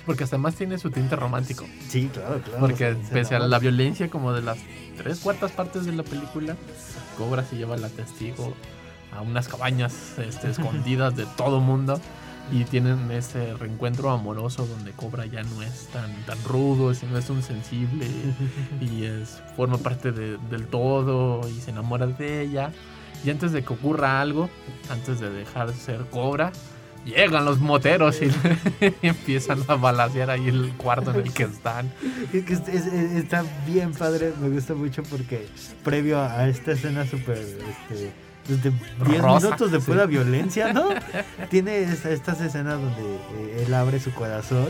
Porque 0.05 0.23
hasta 0.25 0.37
más 0.37 0.55
tiene 0.55 0.77
su 0.77 0.91
tinte 0.91 1.15
romántico. 1.15 1.65
Sí, 1.89 2.09
claro, 2.13 2.41
claro. 2.41 2.59
Porque 2.59 2.93
se- 2.95 3.03
se 3.05 3.13
pese 3.13 3.35
a 3.35 3.39
la 3.39 3.59
violencia 3.59 4.09
como 4.09 4.33
de 4.33 4.41
las 4.41 4.57
tres 4.97 5.19
cuartas 5.19 5.51
partes 5.51 5.85
de 5.85 5.93
la 5.93 6.03
película, 6.03 6.55
Cobra 7.17 7.43
se 7.45 7.55
lleva 7.57 7.77
la 7.77 7.89
testigo 7.89 8.53
a 9.15 9.21
unas 9.21 9.47
cabañas 9.47 9.93
este, 10.17 10.49
escondidas 10.51 11.15
de 11.15 11.25
todo 11.37 11.59
mundo 11.61 12.01
y 12.51 12.65
tienen 12.65 13.09
ese 13.11 13.53
reencuentro 13.53 14.09
amoroso 14.11 14.65
donde 14.65 14.91
Cobra 14.91 15.25
ya 15.25 15.43
no 15.43 15.61
es 15.61 15.87
tan, 15.93 16.11
tan 16.25 16.37
rudo, 16.43 16.93
sino 16.93 17.17
es 17.17 17.29
un 17.29 17.41
sensible 17.41 18.05
y 18.81 19.05
es, 19.05 19.41
forma 19.55 19.77
parte 19.77 20.11
de- 20.11 20.37
del 20.49 20.67
todo 20.67 21.47
y 21.47 21.61
se 21.61 21.71
enamora 21.71 22.07
de 22.07 22.41
ella. 22.41 22.71
Y 23.23 23.29
antes 23.29 23.53
de 23.53 23.63
que 23.63 23.71
ocurra 23.71 24.19
algo, 24.19 24.49
antes 24.89 25.21
de 25.21 25.29
dejar 25.29 25.67
de 25.71 25.73
ser 25.77 26.01
Cobra, 26.11 26.51
llegan 27.05 27.45
los 27.45 27.59
moteros 27.59 28.19
y, 28.21 28.25
y 28.85 28.93
empiezan 29.07 29.59
a 29.67 29.75
balasear 29.75 30.29
ahí 30.29 30.47
el 30.47 30.73
cuarto 30.77 31.11
en 31.11 31.21
el 31.21 31.33
que 31.33 31.43
están. 31.43 31.91
Es 32.33 32.43
que 32.45 32.53
es- 32.53 32.67
es- 32.67 32.87
es- 32.87 33.11
está 33.11 33.43
bien 33.67 33.91
padre, 33.93 34.33
me 34.41 34.49
gusta 34.49 34.73
mucho 34.73 35.03
porque 35.03 35.47
previo 35.83 36.19
a 36.21 36.47
esta 36.47 36.71
escena 36.71 37.05
súper, 37.05 37.37
este, 37.37 38.11
desde 38.47 38.71
10 39.07 39.21
Rosa, 39.21 39.45
minutos 39.45 39.71
de 39.71 39.79
sí. 39.79 39.85
pura 39.85 40.05
violencia, 40.05 40.73
¿no? 40.73 40.89
tiene 41.49 41.83
esta- 41.83 42.11
estas 42.11 42.41
escenas 42.41 42.79
donde 42.81 43.01
eh, 43.01 43.63
él 43.67 43.73
abre 43.73 43.99
su 43.99 44.13
corazón 44.13 44.67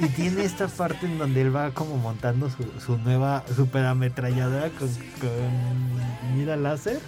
y 0.00 0.06
tiene 0.10 0.44
esta 0.44 0.68
parte 0.68 1.06
en 1.06 1.18
donde 1.18 1.42
él 1.42 1.54
va 1.54 1.72
como 1.72 1.96
montando 1.96 2.48
su, 2.50 2.64
su 2.84 2.96
nueva 2.98 3.42
superametralladora 3.56 4.68
con, 4.70 4.88
con 4.88 6.36
mira 6.36 6.54
láser. 6.56 7.00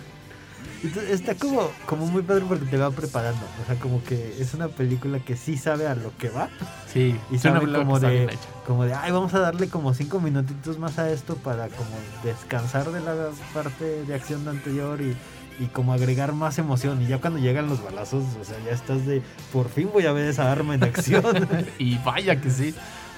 Entonces, 0.83 1.11
está 1.11 1.35
como, 1.35 1.70
como 1.87 2.07
muy 2.07 2.22
padre 2.22 2.45
porque 2.49 2.64
te 2.66 2.76
va 2.78 2.91
preparando. 2.91 3.41
O 3.62 3.66
sea, 3.66 3.76
como 3.76 4.03
que 4.05 4.37
es 4.41 4.55
una 4.55 4.68
película 4.68 5.18
que 5.20 5.37
sí 5.37 5.57
sabe 5.59 5.87
a 5.87 5.95
lo 5.95 6.16
que 6.16 6.31
va. 6.31 6.49
Sí, 6.93 7.14
Y 7.31 7.35
sabe 7.39 7.61
como 7.85 8.01
de, 8.01 8.26
como 8.66 8.85
de, 8.85 8.95
ay, 8.95 9.12
vamos 9.12 9.35
a 9.35 9.41
darle 9.41 9.68
como 9.68 9.93
cinco 9.95 10.20
minutitos 10.20 10.78
más 10.78 10.99
a 10.99 11.11
esto 11.11 11.37
para 11.37 11.68
como 11.68 11.91
descansar 12.24 12.91
de 12.91 13.01
la 13.01 13.14
parte 13.53 14.05
de 14.05 14.14
acción 14.14 14.49
anterior 14.49 15.01
y, 15.03 15.16
y 15.62 15.66
como 15.66 15.93
agregar 15.93 16.33
más 16.33 16.59
emoción. 16.59 17.03
Y 17.03 17.07
ya 17.09 17.18
cuando 17.20 17.39
llegan 17.39 17.68
los 17.68 17.83
balazos, 17.83 18.24
o 18.41 18.45
sea, 18.45 18.57
ya 18.64 18.72
estás 18.72 19.05
de, 19.07 19.22
por 19.53 19.68
fin 19.68 19.91
voy 19.93 20.07
a 20.07 20.12
ver 20.12 20.26
esa 20.28 20.51
arma 20.51 20.74
en 20.74 20.85
acción. 20.85 21.22
Y 21.78 21.99
vaya 21.99 22.41
que 22.41 22.51
sí, 22.51 22.74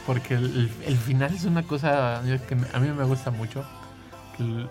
porque 0.07 0.35
el, 0.35 0.69
el- 0.85 0.97
final 0.99 1.33
es 1.33 1.45
una 1.45 1.63
cosa 1.63 2.21
que 2.49 2.57
a 2.73 2.81
mí 2.81 2.89
me 2.89 3.05
gusta 3.05 3.31
mucho. 3.31 3.65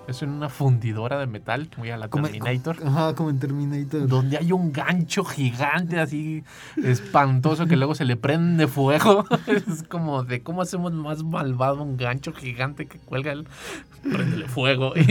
Es 0.07 0.21
en 0.21 0.29
una 0.29 0.49
fundidora 0.49 1.19
de 1.19 1.27
metal, 1.27 1.69
muy 1.77 1.89
a 1.91 1.97
la 1.97 2.07
Como- 2.09 2.27
Terminator. 2.27 2.77
Ajá, 2.85 3.15
como 3.15 3.29
en 3.29 3.39
Terminator. 3.39 4.07
Donde 4.07 4.37
hay 4.37 4.51
un 4.51 4.71
gancho 4.71 5.23
gigante 5.23 5.99
así 5.99 6.43
espantoso 6.83 7.67
que 7.67 7.75
luego 7.77 7.95
se 7.95 8.05
le 8.05 8.15
prende 8.17 8.67
fuego. 8.67 9.25
Es 9.47 9.83
como 9.83 10.23
de 10.23 10.41
cómo 10.41 10.61
hacemos 10.61 10.91
más 10.93 11.23
malvado 11.23 11.81
un 11.83 11.97
gancho 11.97 12.33
gigante 12.33 12.87
que 12.87 12.97
cuelga 12.99 13.31
el. 13.31 13.47
Prendele 14.03 14.47
fuego. 14.47 14.93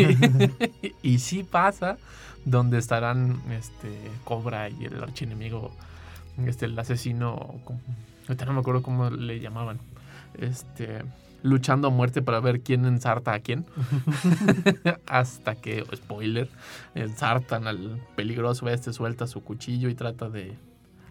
Y, 0.83 0.93
y 1.03 1.19
sí 1.19 1.43
pasa 1.45 1.97
donde 2.45 2.79
estarán 2.79 3.41
este 3.51 3.89
Cobra 4.25 4.69
y 4.69 4.85
el 4.87 5.03
archienemigo, 5.03 5.71
este, 6.47 6.67
el 6.67 6.79
asesino. 6.79 7.55
Ahorita 8.29 8.45
no 8.47 8.53
me 8.55 8.61
acuerdo 8.61 8.83
cómo 8.83 9.11
le 9.11 9.41
llamaban. 9.41 9.79
Este. 10.39 11.03
Luchando 11.43 11.89
a 11.89 11.91
muerte 11.91 12.23
para 12.23 12.41
ver 12.41 12.61
quién 12.61 12.85
ensarta 12.85 13.33
a 13.33 13.41
quién. 13.41 13.67
Hasta 15.07 15.55
que, 15.55 15.85
spoiler, 15.95 16.49
ensartan 16.95 17.67
al 17.67 18.01
peligroso 18.17 18.69
este, 18.69 18.93
suelta 18.93 19.27
su 19.27 19.43
cuchillo 19.43 19.89
y 19.89 19.95
trata 19.95 20.29
de 20.29 20.57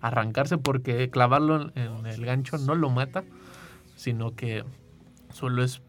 arrancarse 0.02 0.58
porque 0.58 1.10
clavarlo 1.10 1.72
en, 1.76 2.06
el 2.06 2.26
gancho 2.26 2.58
no 2.58 2.76
lo 2.76 2.90
mata, 2.90 3.24
sino 3.96 4.36
que 4.36 4.64
solo 5.34 5.64
es 5.64 5.82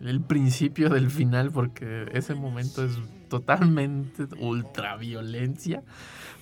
el 0.00 0.20
principio 0.20 0.88
del 0.88 1.10
final 1.10 1.50
porque 1.50 2.08
ese 2.12 2.34
momento 2.34 2.84
es 2.84 2.92
totalmente 3.28 4.26
ultraviolencia 4.38 5.82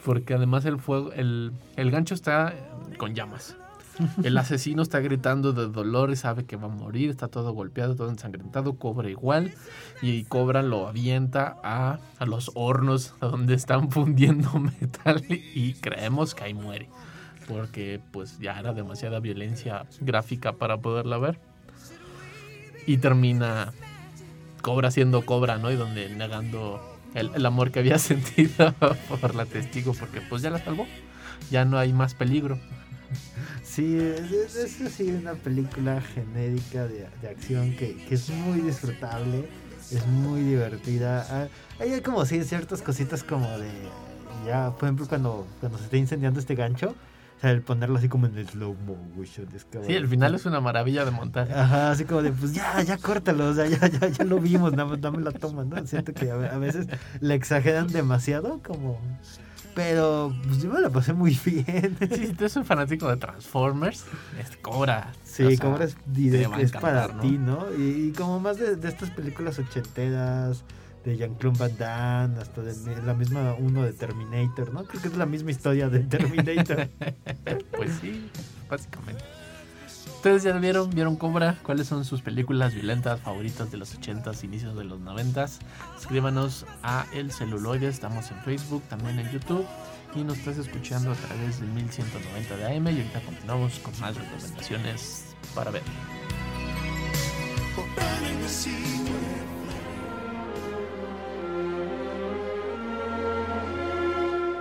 porque 0.04 0.34
además 0.34 0.64
el 0.64 0.78
fuego 0.78 1.12
el, 1.12 1.52
el 1.76 1.90
gancho 1.90 2.14
está 2.14 2.54
con 2.98 3.14
llamas 3.14 3.56
el 4.22 4.38
asesino 4.38 4.82
está 4.82 5.00
gritando 5.00 5.52
de 5.52 5.68
dolor 5.68 6.10
y 6.10 6.16
sabe 6.16 6.44
que 6.44 6.56
va 6.56 6.66
a 6.66 6.70
morir 6.70 7.10
está 7.10 7.28
todo 7.28 7.52
golpeado 7.52 7.94
todo 7.94 8.08
ensangrentado 8.08 8.74
cobra 8.76 9.10
igual 9.10 9.52
y 10.00 10.24
cobra 10.24 10.62
lo 10.62 10.88
avienta 10.88 11.56
a, 11.62 11.98
a 12.18 12.26
los 12.26 12.50
hornos 12.54 13.14
donde 13.20 13.54
están 13.54 13.90
fundiendo 13.90 14.50
metal 14.80 15.24
y 15.28 15.74
creemos 15.74 16.34
que 16.34 16.44
ahí 16.44 16.54
muere 16.54 16.88
porque 17.48 18.00
pues 18.12 18.38
ya 18.38 18.58
era 18.58 18.72
demasiada 18.72 19.20
violencia 19.20 19.86
gráfica 20.00 20.54
para 20.54 20.78
poderla 20.78 21.18
ver 21.18 21.38
y 22.86 22.98
termina 22.98 23.72
Cobra 24.60 24.90
siendo 24.90 25.26
Cobra, 25.26 25.58
¿no? 25.58 25.70
Y 25.70 25.76
donde 25.76 26.08
negando 26.08 26.80
el, 27.14 27.30
el 27.34 27.46
amor 27.46 27.70
que 27.70 27.80
había 27.80 27.98
sentido 27.98 28.74
por 29.20 29.34
la 29.34 29.44
testigo, 29.44 29.92
porque 29.92 30.20
pues 30.20 30.42
ya 30.42 30.50
la 30.50 30.58
salvó, 30.58 30.86
ya 31.50 31.64
no 31.64 31.78
hay 31.78 31.92
más 31.92 32.14
peligro. 32.14 32.58
Sí, 33.62 33.98
es, 33.98 34.30
es, 34.32 34.56
es 34.56 34.80
así 34.82 35.10
una 35.10 35.34
película 35.34 36.00
genérica 36.00 36.86
de, 36.86 37.06
de 37.20 37.28
acción 37.28 37.74
que, 37.76 37.96
que 37.96 38.14
es 38.14 38.28
muy 38.30 38.60
disfrutable, 38.60 39.48
es 39.90 40.06
muy 40.06 40.40
divertida. 40.42 41.26
Ah, 41.30 41.48
Hay 41.80 42.00
como 42.00 42.24
sí, 42.26 42.42
ciertas 42.44 42.82
cositas 42.82 43.22
como 43.24 43.46
de, 43.58 43.70
ya, 44.46 44.70
por 44.72 44.84
ejemplo, 44.84 45.06
cuando, 45.08 45.46
cuando 45.60 45.78
se 45.78 45.84
está 45.84 45.96
incendiando 45.96 46.40
este 46.40 46.54
gancho, 46.54 46.90
o 47.38 47.40
sea, 47.40 47.50
el 47.50 47.62
ponerlo 47.62 47.98
así 47.98 48.08
como 48.08 48.26
en 48.26 48.38
el 48.38 48.48
slow 48.48 48.76
motion. 49.16 49.48
es 49.54 49.64
como 49.64 49.84
Sí, 49.84 49.94
el 49.94 50.06
final 50.06 50.34
es 50.34 50.46
una 50.46 50.60
maravilla 50.60 51.04
de 51.04 51.10
montaje. 51.10 51.52
Ajá, 51.52 51.90
así 51.90 52.04
como 52.04 52.22
de, 52.22 52.30
pues 52.30 52.52
ya, 52.52 52.80
ya 52.82 52.98
córtalo, 52.98 53.48
o 53.48 53.54
sea, 53.54 53.66
ya, 53.66 53.86
ya, 53.88 54.08
ya 54.08 54.24
lo 54.24 54.38
vimos, 54.38 54.72
dame, 54.76 54.96
dame 54.96 55.22
la 55.22 55.32
toma, 55.32 55.64
¿no? 55.64 55.84
Siento 55.86 56.12
que 56.14 56.30
a, 56.30 56.34
a 56.34 56.58
veces 56.58 56.86
le 57.20 57.34
exageran 57.34 57.88
demasiado, 57.88 58.60
como... 58.62 59.00
Pero, 59.74 60.34
pues 60.44 60.62
yo 60.62 60.70
me 60.70 60.80
la 60.80 60.90
pasé 60.90 61.12
muy 61.12 61.38
bien. 61.44 61.96
Sí, 62.00 62.26
si 62.26 62.32
tú 62.34 62.44
eres 62.44 62.56
un 62.56 62.64
fanático 62.64 63.08
de 63.08 63.16
Transformers, 63.16 64.04
es 64.38 64.56
Cobra. 64.58 65.12
Sí, 65.24 65.44
o 65.44 65.50
sea, 65.50 65.58
como 65.58 65.78
es 65.78 66.72
para 66.72 67.18
ti, 67.20 67.38
¿no? 67.38 67.66
Y, 67.76 68.08
y 68.08 68.12
como 68.12 68.38
más 68.38 68.58
de, 68.58 68.76
de 68.76 68.88
estas 68.88 69.10
películas 69.10 69.58
ochenteras, 69.58 70.64
de 71.04 71.16
Jean-Claude 71.16 71.58
Van 71.58 71.76
Damme, 71.78 72.40
hasta 72.40 72.62
de 72.62 73.02
la 73.02 73.14
misma 73.14 73.54
uno 73.58 73.82
de 73.82 73.92
Terminator, 73.92 74.72
¿no? 74.72 74.84
Creo 74.84 75.02
que 75.02 75.08
es 75.08 75.16
la 75.16 75.26
misma 75.26 75.50
historia 75.50 75.88
de 75.88 76.00
Terminator. 76.00 76.88
Pues 77.76 77.90
sí, 78.00 78.30
básicamente. 78.68 79.24
¿Ustedes 80.22 80.44
ya 80.44 80.52
vieron? 80.52 80.88
¿Vieron 80.90 81.16
Cobra? 81.16 81.58
¿Cuáles 81.64 81.88
son 81.88 82.04
sus 82.04 82.22
películas 82.22 82.72
violentas 82.72 83.18
favoritas 83.18 83.72
de 83.72 83.76
los 83.76 83.98
80s, 83.98 84.44
inicios 84.44 84.76
de 84.76 84.84
los 84.84 85.00
90s? 85.00 85.58
Escríbanos 85.98 86.64
a 86.84 87.06
El 87.12 87.32
Celuloide, 87.32 87.88
estamos 87.88 88.30
en 88.30 88.40
Facebook, 88.42 88.84
también 88.88 89.18
en 89.18 89.28
YouTube. 89.32 89.66
Y 90.14 90.22
nos 90.22 90.38
estás 90.38 90.58
escuchando 90.58 91.10
a 91.10 91.14
través 91.16 91.58
del 91.58 91.70
1190 91.70 92.56
de 92.56 92.64
AM 92.66 92.86
y 92.86 93.00
ahorita 93.00 93.20
continuamos 93.22 93.80
con 93.80 93.98
más 93.98 94.16
recomendaciones 94.16 95.34
para 95.56 95.72
ver. 95.72 95.82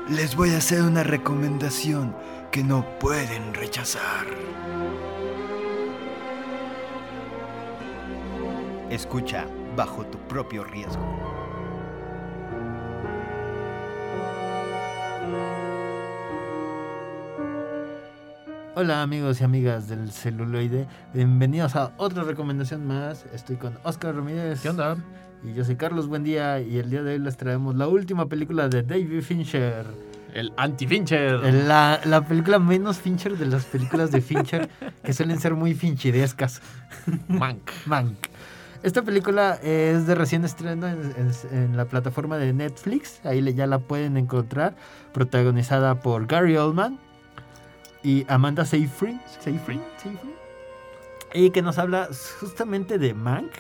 Les 0.10 0.36
voy 0.36 0.50
a 0.56 0.58
hacer 0.58 0.82
una 0.82 1.04
recomendación 1.04 2.16
que 2.52 2.64
no 2.64 2.98
pueden 2.98 3.54
rechazar. 3.54 4.26
Escucha 8.92 9.46
bajo 9.78 10.06
tu 10.06 10.18
propio 10.28 10.66
riesgo. 10.66 11.02
Hola 18.76 19.02
amigos 19.02 19.40
y 19.40 19.46
amigas 19.46 19.88
del 19.88 20.12
celuloide, 20.12 20.88
bienvenidos 21.14 21.78
a 21.78 21.94
otra 21.96 22.24
recomendación 22.24 22.86
más. 22.86 23.26
Estoy 23.34 23.56
con 23.56 23.80
Oscar 23.84 24.14
Ramírez. 24.14 24.60
¿Qué 24.60 24.68
onda? 24.68 24.98
Y 25.42 25.54
yo 25.54 25.64
soy 25.64 25.78
Carlos 25.78 26.08
Buendía 26.08 26.60
y 26.60 26.78
el 26.78 26.90
día 26.90 27.02
de 27.02 27.14
hoy 27.14 27.20
les 27.20 27.38
traemos 27.38 27.76
la 27.76 27.88
última 27.88 28.28
película 28.28 28.68
de 28.68 28.84
David 28.84 29.22
Fincher. 29.22 29.86
El 30.34 30.52
Anti-Fincher. 30.58 31.42
La, 31.42 32.02
la 32.04 32.26
película 32.26 32.60
menos 32.60 32.98
Fincher 32.98 33.38
de 33.38 33.46
las 33.46 33.64
películas 33.64 34.12
de 34.12 34.20
Fincher 34.20 34.70
que 35.02 35.14
suelen 35.14 35.40
ser 35.40 35.56
muy 35.56 35.76
finchirescas. 35.76 36.62
Mank. 37.30 37.72
Mank. 37.86 38.18
Esta 38.84 39.04
película 39.04 39.60
es 39.62 40.08
de 40.08 40.16
recién 40.16 40.44
estreno 40.44 40.88
en, 40.88 41.14
en- 41.16 41.56
en 41.58 41.78
la 41.78 41.86
plataforma 41.86 42.38
de 42.38 42.52
Netflix. 42.52 43.20
Ahí 43.24 43.40
le- 43.42 43.54
ya 43.54 43.68
la 43.68 43.78
pueden 43.80 44.18
encontrar. 44.18 44.76
Protagonizada 45.14 45.96
por 46.00 46.26
Gary 46.26 46.58
Oldman 46.58 46.98
y 48.04 48.26
Amanda 48.28 48.66
Seyfried. 48.66 49.18
Seyfried, 49.40 49.80
Seyfried. 50.02 50.32
Y 51.34 51.52
que 51.52 51.62
nos 51.62 51.78
habla 51.78 52.10
justamente 52.40 52.98
de 52.98 53.14
Mank, 53.14 53.52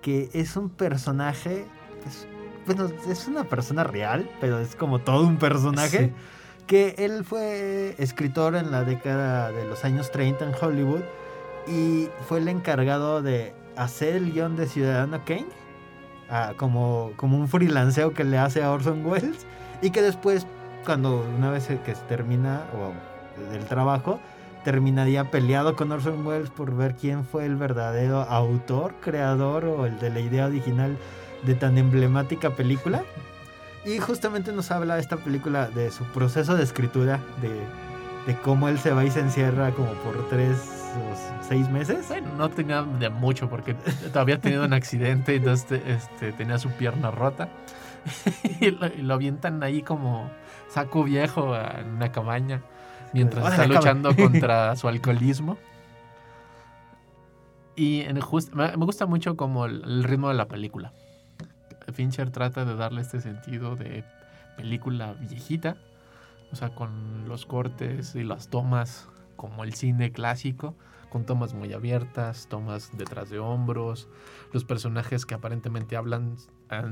que 0.00 0.30
es 0.32 0.56
un 0.56 0.70
personaje. 0.70 1.66
es- 2.06 2.26
bueno, 2.64 2.90
es 3.08 3.28
una 3.28 3.44
persona 3.44 3.84
real, 3.84 4.28
pero 4.40 4.58
es 4.58 4.74
como 4.74 4.98
todo 5.00 5.26
un 5.26 5.36
personaje. 5.36 6.06
Sí. 6.08 6.12
Que 6.66 6.94
él 6.98 7.24
fue 7.24 7.94
escritor 7.98 8.56
en 8.56 8.70
la 8.72 8.82
década 8.84 9.52
de 9.52 9.66
los 9.66 9.84
años 9.84 10.10
30 10.10 10.46
en 10.46 10.52
Hollywood 10.60 11.02
y 11.68 12.08
fue 12.26 12.38
el 12.38 12.48
encargado 12.48 13.22
de 13.22 13.54
hacer 13.76 14.16
el 14.16 14.32
guion 14.32 14.56
de 14.56 14.66
Ciudadano 14.66 15.24
Kane 15.24 15.46
como, 16.56 17.12
como 17.16 17.38
un 17.38 17.48
freelanceo 17.48 18.12
que 18.12 18.24
le 18.24 18.38
hace 18.38 18.62
a 18.62 18.72
Orson 18.72 19.04
Welles 19.04 19.46
y 19.82 19.90
que 19.90 20.02
después 20.02 20.46
cuando 20.84 21.24
una 21.36 21.50
vez 21.50 21.68
que 21.84 21.94
se 21.94 22.02
termina 22.02 22.62
o 22.74 22.92
del 23.52 23.64
trabajo 23.66 24.20
terminaría 24.64 25.30
peleado 25.30 25.76
con 25.76 25.92
Orson 25.92 26.26
Welles 26.26 26.50
por 26.50 26.74
ver 26.74 26.96
quién 26.96 27.24
fue 27.24 27.44
el 27.44 27.56
verdadero 27.56 28.22
autor, 28.22 28.94
creador 29.00 29.64
o 29.64 29.86
el 29.86 29.98
de 30.00 30.10
la 30.10 30.20
idea 30.20 30.46
original 30.46 30.96
de 31.44 31.54
tan 31.54 31.78
emblemática 31.78 32.50
película. 32.50 33.04
Y 33.84 33.98
justamente 33.98 34.50
nos 34.52 34.72
habla 34.72 34.98
esta 34.98 35.18
película 35.18 35.68
de 35.68 35.92
su 35.92 36.02
proceso 36.06 36.56
de 36.56 36.64
escritura, 36.64 37.20
de, 37.40 37.50
de 38.26 38.40
cómo 38.40 38.68
él 38.68 38.80
se 38.80 38.90
va 38.90 39.04
y 39.04 39.10
se 39.12 39.20
encierra 39.20 39.70
como 39.70 39.92
por 39.92 40.28
tres 40.28 40.75
seis 41.42 41.68
meses. 41.70 42.06
Bueno, 42.08 42.28
no 42.36 42.48
tenía 42.50 42.82
de 42.82 43.08
mucho 43.10 43.48
porque 43.48 43.76
había 44.14 44.40
tenido 44.40 44.64
un 44.64 44.72
accidente 44.72 45.34
y 45.34 45.36
entonces 45.36 45.66
te- 45.66 45.92
este, 45.92 46.32
tenía 46.32 46.58
su 46.58 46.70
pierna 46.70 47.10
rota. 47.10 47.48
y, 48.60 48.70
lo, 48.70 48.86
y 48.86 49.02
lo 49.02 49.14
avientan 49.14 49.62
ahí 49.62 49.82
como 49.82 50.30
saco 50.68 51.02
viejo 51.04 51.56
en 51.56 51.88
una 51.96 52.12
cabaña 52.12 52.62
mientras 53.12 53.48
está 53.50 53.66
luchando 53.66 54.14
contra 54.16 54.76
su 54.76 54.86
alcoholismo. 54.88 55.58
Y 57.74 58.00
en 58.02 58.20
just- 58.20 58.52
me 58.54 58.68
me 58.76 58.84
gusta 58.84 59.06
mucho 59.06 59.36
como 59.36 59.66
el, 59.66 59.82
el 59.84 60.04
ritmo 60.04 60.28
de 60.28 60.34
la 60.34 60.46
película. 60.48 60.92
Fincher 61.92 62.30
trata 62.30 62.64
de 62.64 62.74
darle 62.74 63.00
este 63.02 63.20
sentido 63.20 63.76
de 63.76 64.02
película 64.56 65.14
viejita, 65.20 65.76
o 66.52 66.56
sea, 66.56 66.70
con 66.70 67.28
los 67.28 67.44
cortes 67.46 68.14
y 68.14 68.24
las 68.24 68.48
tomas 68.48 69.08
como 69.36 69.64
el 69.64 69.74
cine 69.74 70.12
clásico, 70.12 70.74
con 71.10 71.24
tomas 71.24 71.54
muy 71.54 71.72
abiertas, 71.72 72.48
tomas 72.48 72.90
detrás 72.96 73.30
de 73.30 73.38
hombros, 73.38 74.08
los 74.52 74.64
personajes 74.64 75.24
que 75.24 75.34
aparentemente 75.34 75.96
hablan 75.96 76.36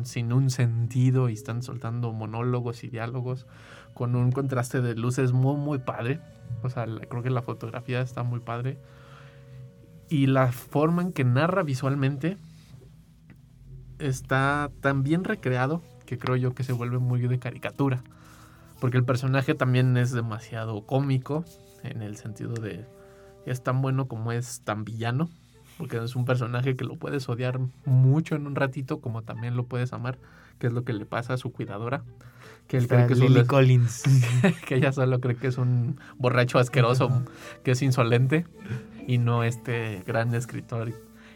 sin 0.05 0.33
un 0.33 0.51
sentido 0.51 1.29
y 1.29 1.35
están 1.35 1.63
soltando 1.63 2.13
monólogos 2.13 2.85
y 2.85 2.89
diálogos 2.89 3.47
con 3.93 4.15
un 4.17 4.33
contraste 4.33 4.81
de 4.81 4.95
luces 4.95 5.33
muy 5.33 5.57
muy 5.57 5.79
padre. 5.79 6.21
O 6.63 6.71
sea, 6.71 6.87
creo 6.87 7.23
que 7.23 7.31
la 7.31 7.43
fotografía 7.43 8.01
está 8.01 8.23
muy 8.23 8.41
padre. 8.41 8.79
Y 10.09 10.27
la 10.27 10.53
forma 10.53 11.03
en 11.03 11.13
que 11.13 11.25
narra 11.25 11.63
visualmente 11.63 12.37
está 13.99 14.71
tan 14.81 15.03
bien 15.03 15.25
recreado 15.25 15.83
que 16.07 16.19
creo 16.19 16.37
yo 16.37 16.55
que 16.55 16.65
se 16.65 16.73
vuelve 16.73 16.99
muy 16.99 17.21
de 17.21 17.39
caricatura. 17.39 18.03
Porque 18.81 18.99
el 18.99 19.05
personaje 19.05 19.55
también 19.55 19.97
es 19.97 20.13
demasiado 20.13 20.85
cómico 20.87 21.45
en 21.85 22.03
el 22.03 22.17
sentido 22.17 22.55
de 22.55 22.85
es 23.47 23.63
tan 23.63 23.83
bueno 23.83 24.09
como 24.09 24.33
es 24.33 24.61
tan 24.63 24.85
villano. 24.85 25.29
Porque 25.77 25.97
es 26.03 26.15
un 26.15 26.25
personaje 26.25 26.77
que 26.77 26.85
lo 26.85 26.95
puedes 26.97 27.29
odiar 27.29 27.59
mucho 27.85 28.37
en 28.37 28.47
un 28.47 28.55
ratito 28.55 29.01
como 29.01 29.23
también 29.23 29.57
lo 29.57 29.67
puedes 29.67 29.93
amar, 29.93 30.19
que 30.61 30.69
es 30.69 30.73
lo 30.73 30.85
que 30.85 30.93
le 30.93 31.05
pasa 31.05 31.35
a 31.35 31.37
su 31.37 31.51
cuidadora. 31.53 32.05
Que 32.69 32.77
él 32.77 32.87
cree 32.87 33.09
que 33.09 33.17
Lily 33.17 33.27
solo 33.27 33.41
es- 33.41 33.49
Collins. 33.49 34.03
que 34.69 34.77
ella 34.77 34.93
solo 34.93 35.19
cree 35.21 35.35
que 35.35 35.49
es 35.49 35.59
un 35.59 35.99
borracho 36.17 36.61
asqueroso, 36.61 37.11
que 37.65 37.73
es 37.73 37.83
insolente, 37.83 38.47
y 39.09 39.19
no 39.19 39.43
este 39.43 40.05
gran 40.07 40.33
escritor 40.37 40.93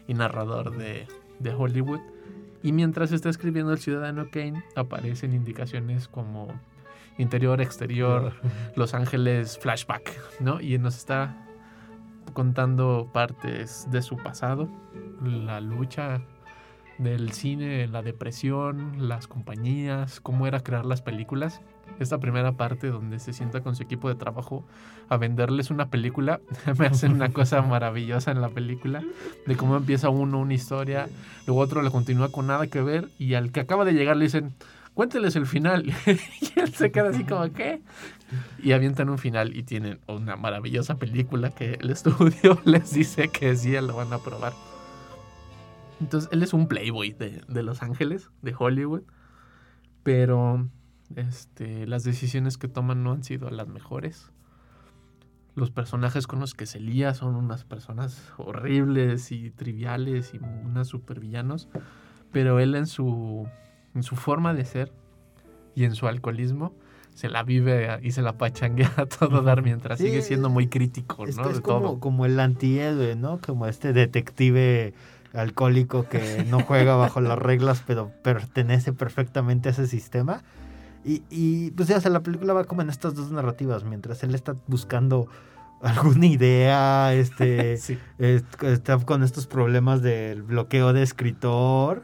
y 0.07 0.13
narrador 0.13 0.77
de, 0.77 1.05
de 1.39 1.53
Hollywood. 1.53 1.99
Y 2.63 2.71
mientras 2.71 3.11
está 3.11 3.29
escribiendo 3.29 3.73
El 3.73 3.79
Ciudadano 3.79 4.29
Kane, 4.31 4.63
aparecen 4.77 5.33
indicaciones 5.33 6.07
como 6.07 6.47
interior, 7.19 7.61
exterior, 7.61 8.33
Los 8.75 8.95
Ángeles, 8.95 9.59
flashback, 9.59 10.17
¿no? 10.39 10.59
Y 10.59 10.79
nos 10.79 10.97
está 10.97 11.45
contando 12.33 13.09
partes 13.13 13.87
de 13.91 14.01
su 14.01 14.17
pasado, 14.17 14.67
la 15.21 15.61
lucha 15.61 16.21
del 16.99 17.31
cine, 17.31 17.87
la 17.87 18.01
depresión, 18.01 19.07
las 19.07 19.27
compañías, 19.27 20.19
cómo 20.19 20.47
era 20.47 20.61
crear 20.61 20.85
las 20.85 21.01
películas. 21.01 21.61
Esta 21.99 22.19
primera 22.19 22.51
parte 22.53 22.89
donde 22.89 23.19
se 23.19 23.33
sienta 23.33 23.61
con 23.61 23.75
su 23.75 23.83
equipo 23.83 24.09
de 24.09 24.15
trabajo 24.15 24.65
a 25.07 25.17
venderles 25.17 25.71
una 25.71 25.89
película, 25.89 26.39
me 26.77 26.87
hacen 26.87 27.13
una 27.13 27.29
cosa 27.29 27.61
maravillosa 27.63 28.31
en 28.31 28.41
la 28.41 28.49
película, 28.49 29.01
de 29.47 29.55
cómo 29.55 29.77
empieza 29.77 30.09
uno 30.09 30.39
una 30.39 30.53
historia, 30.53 31.07
luego 31.47 31.61
otro 31.61 31.81
le 31.81 31.89
continúa 31.89 32.31
con 32.31 32.47
nada 32.47 32.67
que 32.67 32.81
ver 32.81 33.09
y 33.17 33.33
al 33.33 33.51
que 33.51 33.61
acaba 33.61 33.85
de 33.85 33.93
llegar 33.93 34.17
le 34.17 34.25
dicen, 34.25 34.53
cuénteles 34.99 35.37
el 35.37 35.45
final. 35.45 35.85
y 36.05 36.59
él 36.59 36.73
se 36.73 36.91
queda 36.91 37.11
así 37.11 37.23
como, 37.23 37.49
¿qué? 37.53 37.81
Y 38.61 38.73
avientan 38.73 39.09
un 39.09 39.17
final 39.17 39.55
y 39.55 39.63
tienen 39.63 40.01
una 40.07 40.35
maravillosa 40.35 40.97
película 40.97 41.51
que 41.51 41.75
el 41.75 41.89
estudio 41.89 42.59
les 42.65 42.91
dice 42.93 43.29
que 43.29 43.55
sí 43.55 43.71
lo 43.79 43.95
van 43.95 44.11
a 44.11 44.17
probar. 44.17 44.51
Entonces, 46.01 46.29
él 46.33 46.43
es 46.43 46.51
un 46.51 46.67
playboy 46.67 47.13
de, 47.13 47.41
de 47.47 47.63
Los 47.63 47.81
Ángeles, 47.81 48.29
de 48.41 48.53
Hollywood, 48.59 49.03
pero 50.03 50.67
este, 51.15 51.87
las 51.87 52.03
decisiones 52.03 52.57
que 52.57 52.67
toman 52.67 53.01
no 53.01 53.13
han 53.13 53.23
sido 53.23 53.49
las 53.51 53.69
mejores. 53.69 54.33
Los 55.55 55.71
personajes 55.71 56.27
con 56.27 56.41
los 56.41 56.53
que 56.53 56.65
se 56.65 56.81
lía 56.81 57.13
son 57.13 57.37
unas 57.37 57.63
personas 57.63 58.33
horribles 58.35 59.31
y 59.31 59.49
triviales 59.49 60.33
y 60.33 60.39
unas 60.65 60.89
supervillanos, 60.89 61.69
pero 62.33 62.59
él 62.59 62.75
en 62.75 62.85
su, 62.85 63.47
en 63.95 64.03
su 64.03 64.15
forma 64.15 64.53
de 64.53 64.65
ser 64.65 64.91
y 65.75 65.83
en 65.85 65.95
su 65.95 66.07
alcoholismo 66.07 66.73
se 67.13 67.27
la 67.29 67.43
vive 67.43 67.99
y 68.01 68.11
se 68.11 68.21
la 68.21 68.33
pachanguea 68.37 68.93
a 68.97 69.05
todo 69.05 69.41
dar 69.41 69.61
mientras 69.61 69.97
Sí, 69.99 70.05
sigue 70.05 70.21
siendo 70.21 70.49
muy 70.49 70.67
crítico, 70.67 71.25
Es, 71.27 71.35
¿no? 71.37 71.49
es 71.49 71.57
de 71.57 71.61
como, 71.61 71.79
todo. 71.81 71.99
como 71.99 72.25
el 72.25 72.39
antihéroe, 72.39 73.15
¿no? 73.15 73.39
Como 73.45 73.65
este 73.67 73.91
detective 73.93 74.93
alcohólico 75.33 76.07
que 76.07 76.45
no 76.49 76.61
juega 76.61 76.95
bajo 76.95 77.19
las 77.21 77.37
reglas, 77.37 77.83
pero 77.85 78.11
pertenece 78.23 78.93
perfectamente 78.93 79.69
a 79.69 79.71
ese 79.73 79.85
sistema. 79.87 80.43
Y, 81.05 81.23
y 81.29 81.71
pues 81.71 81.87
ya, 81.87 81.97
o 81.97 82.01
sea, 82.01 82.11
la 82.11 82.21
película 82.21 82.53
va 82.53 82.63
como 82.65 82.81
en 82.81 82.89
estas 82.89 83.15
dos 83.15 83.31
narrativas, 83.31 83.83
mientras 83.83 84.23
él 84.23 84.33
está 84.35 84.55
buscando 84.67 85.27
alguna 85.81 86.25
idea, 86.25 87.13
este, 87.13 87.77
Sí. 87.77 87.97
está 88.17 88.97
con 88.99 89.23
estos 89.23 89.45
problemas 89.47 90.01
del 90.01 90.41
bloqueo 90.43 90.93
de 90.93 91.03
escritor. 91.03 92.03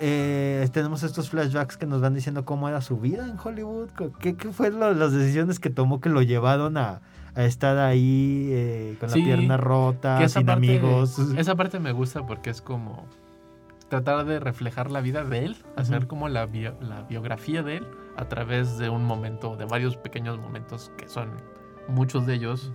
Eh, 0.00 0.68
tenemos 0.72 1.02
estos 1.04 1.30
flashbacks 1.30 1.76
que 1.76 1.86
nos 1.86 2.00
van 2.00 2.14
diciendo 2.14 2.44
cómo 2.44 2.68
era 2.68 2.80
su 2.80 2.98
vida 2.98 3.26
en 3.28 3.36
Hollywood, 3.42 3.90
qué, 4.20 4.34
qué 4.36 4.52
fue 4.52 4.70
lo- 4.70 4.92
las 4.92 5.12
decisiones 5.12 5.60
que 5.60 5.70
tomó 5.70 6.00
que 6.00 6.08
lo 6.08 6.20
llevaron 6.22 6.76
a, 6.76 7.00
a 7.36 7.44
estar 7.44 7.78
ahí 7.78 8.48
eh, 8.50 8.96
con 8.98 9.10
Sí, 9.10 9.20
la 9.20 9.24
pierna 9.26 9.56
rota, 9.56 10.28
sin 10.28 10.46
parte- 10.46 10.52
amigos. 10.52 11.18
Esa 11.36 11.54
parte 11.54 11.78
me 11.78 11.92
gusta 11.92 12.26
porque 12.26 12.50
es 12.50 12.60
como 12.60 13.06
tratar 13.88 14.24
de 14.24 14.40
reflejar 14.40 14.90
la 14.90 15.00
vida 15.00 15.22
de 15.24 15.44
él, 15.44 15.56
hacer 15.76 16.08
como 16.08 16.28
la, 16.28 16.46
bio- 16.46 16.74
la 16.80 17.02
biografía 17.02 17.62
de 17.62 17.76
él 17.76 17.86
a 18.16 18.24
través 18.26 18.78
de 18.78 18.88
un 18.88 19.04
momento, 19.04 19.56
de 19.56 19.64
varios 19.66 19.96
pequeños 19.96 20.38
momentos 20.40 20.90
que 20.96 21.08
son 21.08 21.30
muchos 21.86 22.26
de 22.26 22.34
ellos 22.34 22.72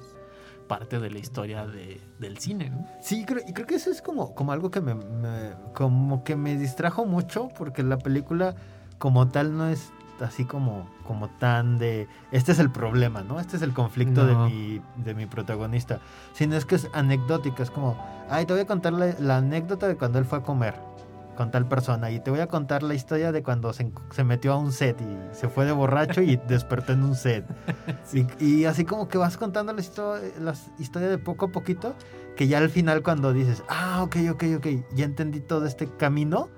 parte 0.69 0.99
de 1.01 1.09
la 1.11 1.19
historia 1.19 1.67
de- 1.67 1.99
del 2.19 2.37
cine. 2.37 2.69
¿no? 2.69 2.85
Sí, 3.01 3.25
creo, 3.25 3.43
y 3.45 3.51
creo 3.51 3.67
que 3.67 3.75
eso 3.75 3.91
es 3.91 4.01
como, 4.01 4.33
como 4.33 4.53
algo 4.53 4.71
que 4.71 4.79
me, 4.79 4.95
me- 4.95 5.51
como 5.73 6.23
que 6.23 6.37
me 6.37 6.55
distrajo 6.57 7.03
mucho 7.05 7.49
porque 7.57 7.83
la 7.83 7.97
película 7.97 8.55
como 8.97 9.27
tal 9.27 9.57
no 9.57 9.67
es 9.67 9.91
así 10.21 10.43
como, 10.45 10.89
como 11.07 11.29
tan 11.29 11.77
de 11.77 12.07
este 12.31 12.51
es 12.51 12.59
el 12.59 12.69
problema, 12.71 13.21
¿no? 13.21 13.39
Este 13.39 13.55
es 13.55 13.61
el 13.61 13.73
conflicto 13.73 14.25
No. 14.25 14.45
de, 14.45 14.49
mi, 14.53 14.81
de 14.97 15.13
mi 15.15 15.25
protagonista. 15.25 15.99
Sino 16.33 16.55
es 16.57 16.65
que 16.65 16.75
es 16.75 16.87
anecdótica, 16.93 17.63
es 17.63 17.71
como, 17.71 17.97
ay, 18.29 18.45
te 18.45 18.51
voy 18.53 18.61
a 18.61 18.65
contar 18.65 18.93
la, 18.93 19.13
la 19.19 19.37
anécdota 19.37 19.87
de 19.87 19.95
cuando 19.97 20.19
él 20.19 20.25
fue 20.25 20.39
a 20.39 20.43
comer 20.43 20.75
con 21.39 21.51
tal 21.51 21.69
persona 21.69 22.11
y 22.11 22.19
te 22.19 22.31
voy 22.31 22.41
a 22.41 22.47
contar 22.47 22.83
la 22.83 22.93
historia 22.95 23.31
de 23.31 23.41
cuando 23.43 23.71
se, 23.71 23.89
se 24.11 24.25
metió 24.25 24.51
a 24.51 24.57
un 24.57 24.73
set 24.73 24.99
y 24.99 25.17
se 25.33 25.47
fue 25.47 25.63
de 25.63 25.71
borracho 25.71 26.21
y 26.21 26.35
despertó 26.49 26.91
en 26.91 27.01
un 27.01 27.15
set. 27.15 27.45
Y, 28.13 28.27
y 28.43 28.65
así 28.65 28.83
como 28.83 29.07
que 29.07 29.17
vas 29.17 29.37
contando 29.37 29.71
la, 29.71 29.79
histo- 29.81 30.19
la 30.41 30.53
historia 30.79 31.07
de 31.07 31.17
poco 31.17 31.45
a 31.45 31.51
poquito, 31.53 31.95
que 32.35 32.49
ya 32.49 32.57
al 32.57 32.69
final 32.69 33.03
cuando 33.03 33.31
dices, 33.31 33.63
ah, 33.69 34.03
ok, 34.03 34.17
ok, 34.31 34.43
ok, 34.57 34.67
ya 34.93 35.05
entendí 35.05 35.39
todo 35.39 35.65
este 35.65 35.87
camino, 35.87 36.49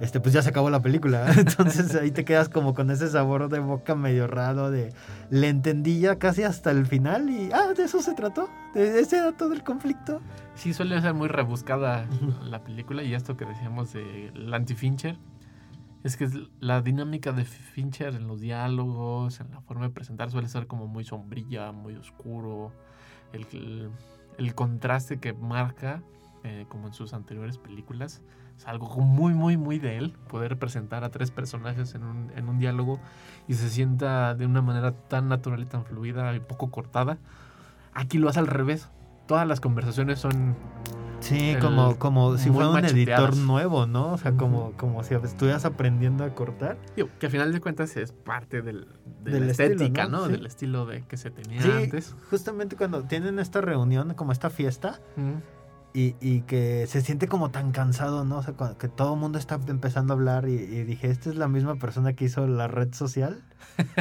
este, 0.00 0.20
pues 0.20 0.32
ya 0.34 0.42
se 0.42 0.50
acabó 0.50 0.70
la 0.70 0.80
película. 0.80 1.30
Entonces 1.36 1.94
ahí 1.94 2.10
te 2.10 2.24
quedas 2.24 2.48
como 2.48 2.74
con 2.74 2.90
ese 2.90 3.08
sabor 3.08 3.48
de 3.48 3.58
boca 3.58 3.94
medio 3.94 4.26
raro 4.26 4.70
de, 4.70 4.92
le 5.30 5.48
entendí 5.48 6.00
ya 6.00 6.18
casi 6.18 6.42
hasta 6.42 6.70
el 6.70 6.86
final 6.86 7.28
y, 7.30 7.50
ah, 7.52 7.72
de 7.76 7.84
eso 7.84 8.00
se 8.02 8.14
trató, 8.14 8.48
de 8.74 9.00
ese 9.00 9.18
era 9.18 9.32
todo 9.36 9.52
el 9.52 9.62
conflicto. 9.64 10.20
Sí, 10.54 10.72
suele 10.74 11.00
ser 11.00 11.14
muy 11.14 11.28
rebuscada 11.28 12.06
la 12.42 12.62
película 12.64 13.02
y 13.02 13.14
esto 13.14 13.36
que 13.36 13.44
decíamos 13.44 13.92
de 13.92 14.32
anti-Fincher. 14.52 15.16
Es 16.04 16.16
que 16.16 16.28
la 16.60 16.80
dinámica 16.80 17.32
de 17.32 17.44
Fincher 17.44 18.14
en 18.14 18.28
los 18.28 18.40
diálogos, 18.40 19.40
en 19.40 19.50
la 19.50 19.60
forma 19.62 19.84
de 19.86 19.90
presentar, 19.90 20.30
suele 20.30 20.48
ser 20.48 20.66
como 20.68 20.86
muy 20.86 21.04
sombrilla, 21.04 21.72
muy 21.72 21.96
oscuro. 21.96 22.72
El, 23.32 23.46
el- 23.52 23.90
el 24.38 24.54
contraste 24.54 25.18
que 25.18 25.32
marca, 25.32 26.00
eh, 26.44 26.64
como 26.68 26.86
en 26.86 26.94
sus 26.94 27.12
anteriores 27.12 27.58
películas, 27.58 28.22
es 28.58 28.66
algo 28.66 28.88
muy, 29.00 29.32
muy, 29.34 29.56
muy 29.56 29.78
de 29.78 29.96
él. 29.98 30.14
Poder 30.28 30.58
presentar 30.58 31.04
a 31.04 31.10
tres 31.10 31.30
personajes 31.30 31.94
en 31.94 32.02
un, 32.04 32.30
en 32.36 32.48
un 32.48 32.58
diálogo 32.58 32.98
y 33.46 33.54
se 33.54 33.68
sienta 33.70 34.34
de 34.34 34.44
una 34.46 34.60
manera 34.62 34.92
tan 34.92 35.28
natural 35.28 35.62
y 35.62 35.66
tan 35.66 35.84
fluida 35.84 36.34
y 36.34 36.40
poco 36.40 36.70
cortada. 36.70 37.18
Aquí 37.94 38.18
lo 38.18 38.28
hace 38.28 38.40
al 38.40 38.48
revés. 38.48 38.88
Todas 39.26 39.46
las 39.46 39.60
conversaciones 39.60 40.18
son 40.18 40.56
Sí, 41.20 41.50
El- 41.50 41.58
como, 41.60 41.96
como 41.98 42.36
si 42.38 42.48
fuera 42.48 42.70
un 42.70 42.84
editor 42.84 43.36
nuevo, 43.36 43.86
¿no? 43.86 44.12
O 44.12 44.18
sea, 44.18 44.32
como, 44.36 44.70
como 44.76 45.02
si 45.02 45.14
estuvieras 45.14 45.64
aprendiendo 45.64 46.22
a 46.24 46.30
cortar. 46.30 46.78
Digo, 46.94 47.08
que 47.18 47.26
a 47.26 47.30
final 47.30 47.52
de 47.52 47.60
cuentas 47.60 47.96
es 47.96 48.12
parte 48.12 48.62
del, 48.62 48.86
de 49.24 49.32
Del 49.32 49.46
la 49.46 49.50
estilo, 49.50 49.72
estética, 49.72 50.04
¿no? 50.06 50.18
¿no? 50.20 50.26
Sí. 50.26 50.32
Del 50.32 50.46
estilo 50.46 50.86
de 50.86 51.02
que 51.02 51.16
se 51.16 51.30
tenía 51.32 51.60
Sí, 51.60 51.70
antes. 51.72 52.14
justamente 52.30 52.76
cuando 52.76 53.02
tienen 53.02 53.40
esta 53.40 53.60
reunión, 53.60 54.14
como 54.14 54.30
esta 54.30 54.48
fiesta, 54.48 55.00
Mm. 55.16 55.38
Y, 55.94 56.14
y 56.20 56.42
que 56.42 56.86
se 56.86 57.00
siente 57.00 57.28
como 57.28 57.50
tan 57.50 57.72
cansado, 57.72 58.24
¿no? 58.24 58.38
O 58.38 58.42
sea, 58.42 58.54
cuando- 58.54 58.78
que 58.78 58.88
todo 58.88 59.14
el 59.14 59.20
mundo 59.20 59.38
está 59.38 59.58
empezando 59.68 60.12
a 60.12 60.16
hablar 60.16 60.48
y, 60.48 60.52
y 60.54 60.84
dije, 60.84 61.10
esta 61.10 61.30
es 61.30 61.36
la 61.36 61.48
misma 61.48 61.76
persona 61.76 62.12
que 62.12 62.26
hizo 62.26 62.46
la 62.46 62.68
red 62.68 62.92
social. 62.94 63.42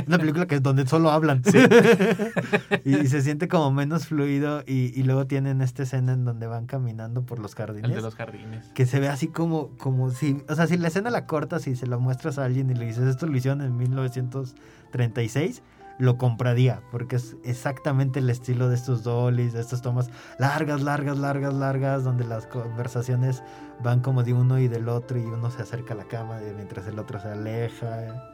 Una 0.07 0.17
película 0.19 0.45
que 0.47 0.55
es 0.55 0.63
donde 0.63 0.85
solo 0.87 1.09
hablan. 1.11 1.41
y, 2.85 2.95
y 2.97 3.07
se 3.07 3.21
siente 3.21 3.47
como 3.47 3.71
menos 3.71 4.07
fluido 4.07 4.63
y, 4.67 4.91
y 4.99 5.03
luego 5.03 5.25
tienen 5.27 5.61
esta 5.61 5.83
escena 5.83 6.13
en 6.13 6.25
donde 6.25 6.45
van 6.47 6.65
caminando 6.67 7.23
por 7.25 7.39
los 7.39 7.55
jardines. 7.55 7.89
El 7.89 7.95
de 7.97 8.01
los 8.01 8.15
jardines. 8.15 8.65
Que 8.73 8.85
se 8.85 8.99
ve 8.99 9.07
así 9.09 9.27
como, 9.27 9.69
como 9.77 10.11
si, 10.11 10.43
o 10.49 10.55
sea, 10.55 10.67
si 10.67 10.77
la 10.77 10.89
escena 10.89 11.09
la 11.09 11.25
cortas 11.25 11.67
y 11.67 11.75
se 11.75 11.87
la 11.87 11.97
muestras 11.97 12.37
a 12.37 12.45
alguien 12.45 12.69
y 12.69 12.75
le 12.75 12.85
dices, 12.85 13.03
esto 13.05 13.25
lo 13.27 13.35
hicieron 13.37 13.61
en 13.61 13.75
1936, 13.77 15.61
lo 15.99 16.17
compraría, 16.17 16.81
porque 16.91 17.15
es 17.15 17.35
exactamente 17.43 18.19
el 18.19 18.29
estilo 18.29 18.69
de 18.69 18.75
estos 18.75 19.03
dollies, 19.03 19.53
de 19.53 19.61
estas 19.61 19.81
tomas 19.81 20.09
largas, 20.37 20.81
largas, 20.81 21.17
largas, 21.17 21.53
largas, 21.53 22.03
donde 22.03 22.25
las 22.25 22.47
conversaciones 22.47 23.43
van 23.83 24.01
como 24.01 24.23
de 24.23 24.33
uno 24.33 24.59
y 24.59 24.67
del 24.67 24.89
otro 24.89 25.17
y 25.17 25.25
uno 25.25 25.49
se 25.49 25.61
acerca 25.61 25.93
a 25.93 25.97
la 25.97 26.05
cama 26.05 26.39
mientras 26.55 26.87
el 26.87 26.99
otro 26.99 27.19
se 27.19 27.29
aleja. 27.29 28.33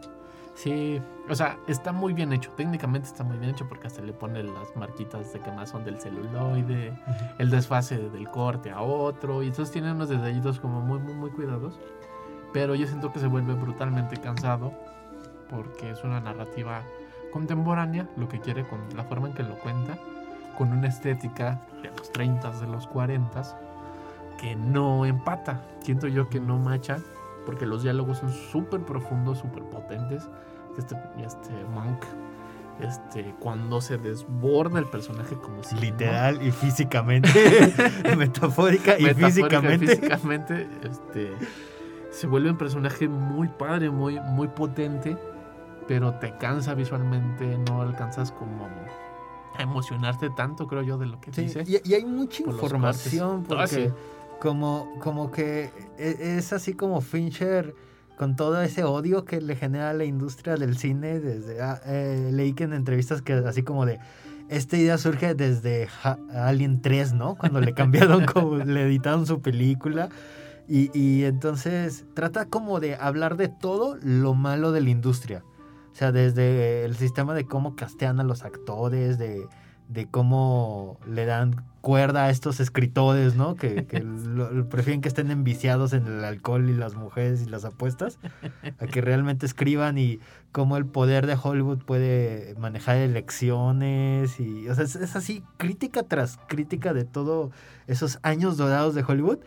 Sí, 0.56 1.02
o 1.30 1.36
sea, 1.36 1.58
está 1.68 1.92
muy 1.92 2.14
bien 2.14 2.32
hecho. 2.32 2.52
Técnicamente 2.52 3.08
está 3.08 3.24
muy 3.24 3.38
bien 3.38 3.52
hecho 3.52 3.68
porque 3.68 3.88
hasta 3.88 4.02
le 4.02 4.14
pone 4.14 4.44
las 4.44 4.76
marquitas 4.76 5.34
de 5.34 5.40
que 5.40 5.52
más 5.52 5.70
son 5.70 5.84
del 5.84 6.00
celuloide, 6.00 6.94
el 7.40 7.50
desfase 7.50 7.98
del 7.98 8.30
corte 8.30 8.70
a 8.70 8.82
otro. 8.82 9.42
Y 9.42 9.48
entonces 9.48 9.72
tiene 9.72 9.92
unos 9.92 10.10
detallitos 10.10 10.60
como 10.60 10.80
muy, 10.82 11.00
muy, 11.00 11.14
muy 11.14 11.32
cuidados. 11.32 11.80
Pero 12.54 12.76
yo 12.76 12.86
siento 12.86 13.12
que 13.12 13.20
se 13.20 13.26
vuelve 13.26 13.56
brutalmente 13.56 14.18
cansado 14.18 14.72
porque 15.50 15.90
es 15.90 16.04
una 16.04 16.20
narrativa 16.20 16.84
contemporánea, 17.34 18.08
lo 18.16 18.30
que 18.30 18.40
quiere 18.40 18.64
con 18.64 18.80
la 18.96 19.04
forma 19.04 19.28
en 19.28 19.34
que 19.34 19.44
lo 19.44 19.58
cuenta, 19.60 19.98
con 20.58 20.72
una 20.72 20.88
estética 20.88 21.60
de 21.82 21.90
los 21.90 22.12
30, 22.12 22.52
de 22.52 22.68
los 22.68 22.88
40, 22.88 23.42
que 24.40 24.56
no 24.56 25.06
empata. 25.06 25.66
Siento 25.82 26.08
yo 26.08 26.30
que 26.30 26.40
no 26.40 26.60
macha 26.60 27.00
porque 27.46 27.66
los 27.66 27.84
diálogos 27.84 28.20
son 28.20 28.32
súper 28.32 28.82
profundos, 28.82 29.40
súper 29.40 29.64
potentes. 29.64 30.30
Este, 30.78 30.96
este 31.26 31.52
Monk, 31.74 32.04
este, 32.80 33.36
cuando 33.40 33.82
se 33.82 33.98
desborda 33.98 34.80
el 34.80 34.86
personaje 34.86 35.36
como 35.36 35.64
si... 35.64 35.76
Literal 35.76 36.42
y 36.42 36.52
físicamente. 36.52 37.30
metafórica 38.18 38.98
y 38.98 39.04
metafórica 39.04 39.16
y 39.16 39.20
físicamente. 39.20 39.88
físicamente, 39.88 40.68
este, 40.84 41.32
se 42.12 42.28
vuelve 42.28 42.52
un 42.52 42.58
personaje 42.58 43.08
muy 43.08 43.50
padre, 43.50 43.90
muy, 43.90 44.20
muy 44.20 44.48
potente, 44.48 45.18
pero 45.94 46.16
te 46.16 46.36
cansa 46.40 46.74
visualmente, 46.74 47.56
no 47.70 47.84
alcanzas 47.84 48.32
como 48.32 48.66
a 49.56 49.62
emocionarte 49.62 50.32
tanto, 50.32 50.66
creo 50.66 50.82
yo, 50.82 50.98
de 50.98 51.06
lo 51.06 51.22
que 51.22 51.32
Sí, 51.32 51.44
dice. 51.44 51.64
y, 51.68 51.88
y 51.88 51.94
hay 51.94 52.04
mucha 52.04 52.44
por 52.44 52.56
información. 52.56 53.42
Ah, 53.44 53.46
porque 53.48 53.68
sí. 53.90 53.94
como, 54.42 54.90
como 55.00 55.30
que 55.30 55.70
e- 56.00 56.36
es 56.40 56.52
así 56.52 56.74
como 56.74 57.00
Fincher 57.02 57.76
con 58.18 58.36
todo 58.36 58.60
ese 58.64 58.84
odio 58.84 59.24
que 59.24 59.40
le 59.40 59.56
genera 59.56 59.92
a 59.92 59.94
la 59.94 60.06
industria 60.06 60.56
del 60.56 60.78
cine. 60.80 61.20
Desde 61.20 61.62
ah, 61.62 61.80
eh, 61.86 62.30
leí 62.32 62.54
que 62.54 62.64
en 62.64 62.74
entrevistas 62.74 63.22
que 63.22 63.34
así 63.34 63.62
como 63.62 63.86
de 63.86 64.00
esta 64.50 64.76
idea 64.76 64.98
surge 64.98 65.36
desde 65.36 65.90
Alien 66.34 66.82
3, 66.82 67.14
¿no? 67.14 67.36
Cuando 67.36 67.62
le 67.62 67.76
cambiaron 67.76 68.26
como 68.34 68.56
le 68.56 68.82
editaron 68.82 69.28
su 69.28 69.42
película. 69.42 70.10
Y, 70.68 70.90
y 70.98 71.26
entonces 71.26 72.06
trata 72.16 72.46
como 72.46 72.80
de 72.80 72.96
hablar 72.96 73.38
de 73.38 73.48
todo 73.50 73.96
lo 74.02 74.34
malo 74.34 74.72
de 74.72 74.82
la 74.82 74.90
industria. 74.90 75.44
O 75.94 75.96
sea, 75.96 76.12
desde 76.12 76.84
el 76.86 76.96
sistema 76.98 77.34
de 77.36 77.46
cómo 77.46 77.76
castean 77.76 78.20
a 78.20 78.24
los 78.24 78.44
actores, 78.44 79.20
de, 79.20 79.46
de 79.90 80.08
cómo 80.08 80.98
le 81.08 81.26
dan 81.26 81.64
cuerda 81.82 82.24
a 82.26 82.30
estos 82.32 82.60
escritores, 82.60 83.36
¿no? 83.36 83.54
Que, 83.56 83.86
que 83.86 84.00
lo- 84.04 84.52
lo- 84.52 84.70
prefieren 84.70 85.02
que 85.02 85.08
estén 85.10 85.30
enviciados 85.30 85.94
en 85.94 86.08
el 86.08 86.24
alcohol 86.26 86.68
y 86.70 86.74
las 86.74 86.96
mujeres 86.96 87.44
y 87.44 87.46
las 87.46 87.64
apuestas, 87.64 88.18
a 88.80 88.88
que 88.88 89.02
realmente 89.02 89.46
escriban 89.46 89.98
y 90.00 90.20
cómo 90.52 90.78
el 90.78 90.86
poder 90.88 91.28
de 91.28 91.38
Hollywood 91.42 91.80
puede 91.86 92.56
manejar 92.58 92.96
elecciones 92.98 94.40
y, 94.40 94.68
o 94.70 94.76
sea, 94.76 94.84
es, 94.86 94.96
es 94.96 95.16
así 95.16 95.44
crítica 95.58 96.04
tras 96.04 96.40
crítica 96.48 96.94
de 96.94 97.04
todos 97.06 97.52
esos 97.88 98.20
años 98.24 98.58
dorados 98.58 98.96
de 98.96 99.04
Hollywood 99.08 99.40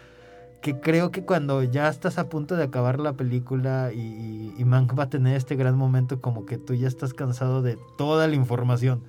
que 0.67 0.81
creo 0.81 1.12
que 1.12 1.23
cuando 1.23 1.62
ya 1.62 1.89
estás 1.89 2.19
a 2.19 2.29
punto 2.29 2.57
de 2.57 2.64
acabar 2.64 2.99
la 2.99 3.12
película 3.12 3.93
y, 3.95 4.53
y, 4.59 4.64
Mank 4.64 4.99
va 4.99 5.05
a 5.05 5.09
tener 5.09 5.37
este 5.37 5.55
gran 5.55 5.79
momento 5.79 6.21
como 6.21 6.45
que 6.45 6.59
tú 6.59 6.75
ya 6.75 6.89
estás 6.89 7.14
cansado 7.14 7.62
de 7.62 7.79
toda 7.97 8.27
la 8.27 8.35
información. 8.35 9.05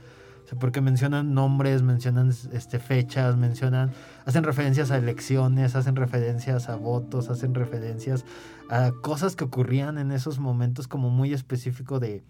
Porque 0.59 0.81
mencionan 0.81 1.33
nombres, 1.33 1.81
mencionan 1.81 2.29
este, 2.29 2.77
fechas, 2.77 3.37
mencionan, 3.37 3.91
hacen 4.27 4.43
referencias 4.43 4.91
a 4.91 4.97
elecciones, 4.97 5.75
hacen 5.75 5.95
referencias 5.95 6.69
a 6.69 6.75
votos, 6.75 7.31
hacen 7.31 7.55
referencias 7.55 8.23
a 8.69 8.91
cosas 9.01 9.35
que 9.35 9.45
ocurrían 9.45 9.97
en 9.97 10.11
esos 10.11 10.37
momentos 10.37 10.87
como 10.87 11.09
muy 11.09 11.33
específico 11.33 11.99
de 11.99 12.23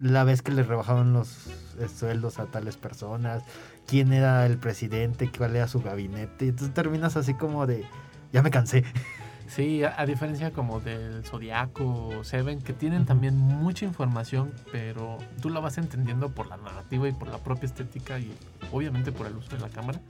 la 0.00 0.24
vez 0.24 0.42
que 0.42 0.50
les 0.50 0.66
rebajaban 0.66 1.12
los 1.12 1.46
eh, 1.78 1.86
sueldos 1.86 2.40
a 2.40 2.46
tales 2.46 2.76
personas, 2.76 3.44
quién 3.86 4.12
era 4.12 4.44
el 4.46 4.58
presidente, 4.58 5.30
cuál 5.30 5.54
era 5.54 5.68
su 5.68 5.80
gabinete. 5.80 6.48
Entonces 6.48 6.74
terminas 6.74 7.16
así 7.16 7.34
como 7.34 7.68
de, 7.68 7.84
ya 8.34 8.42
me 8.42 8.50
cansé. 8.50 8.84
Sí, 9.46 9.84
a, 9.84 10.00
a 10.00 10.06
diferencia 10.06 10.50
como 10.50 10.80
del 10.80 11.24
Zodiaco 11.24 12.08
o 12.08 12.24
Seven, 12.24 12.60
que 12.60 12.72
tienen 12.72 13.06
también 13.06 13.36
mucha 13.36 13.84
información, 13.84 14.52
pero 14.72 15.18
tú 15.40 15.50
la 15.50 15.60
vas 15.60 15.78
entendiendo 15.78 16.30
por 16.30 16.48
la 16.48 16.56
narrativa 16.56 17.08
y 17.08 17.12
por 17.12 17.28
la 17.28 17.38
propia 17.38 17.66
estética 17.66 18.18
y 18.18 18.34
obviamente 18.72 19.12
por 19.12 19.28
el 19.28 19.36
uso 19.36 19.54
de 19.54 19.60
la 19.60 19.68
cámara. 19.68 20.00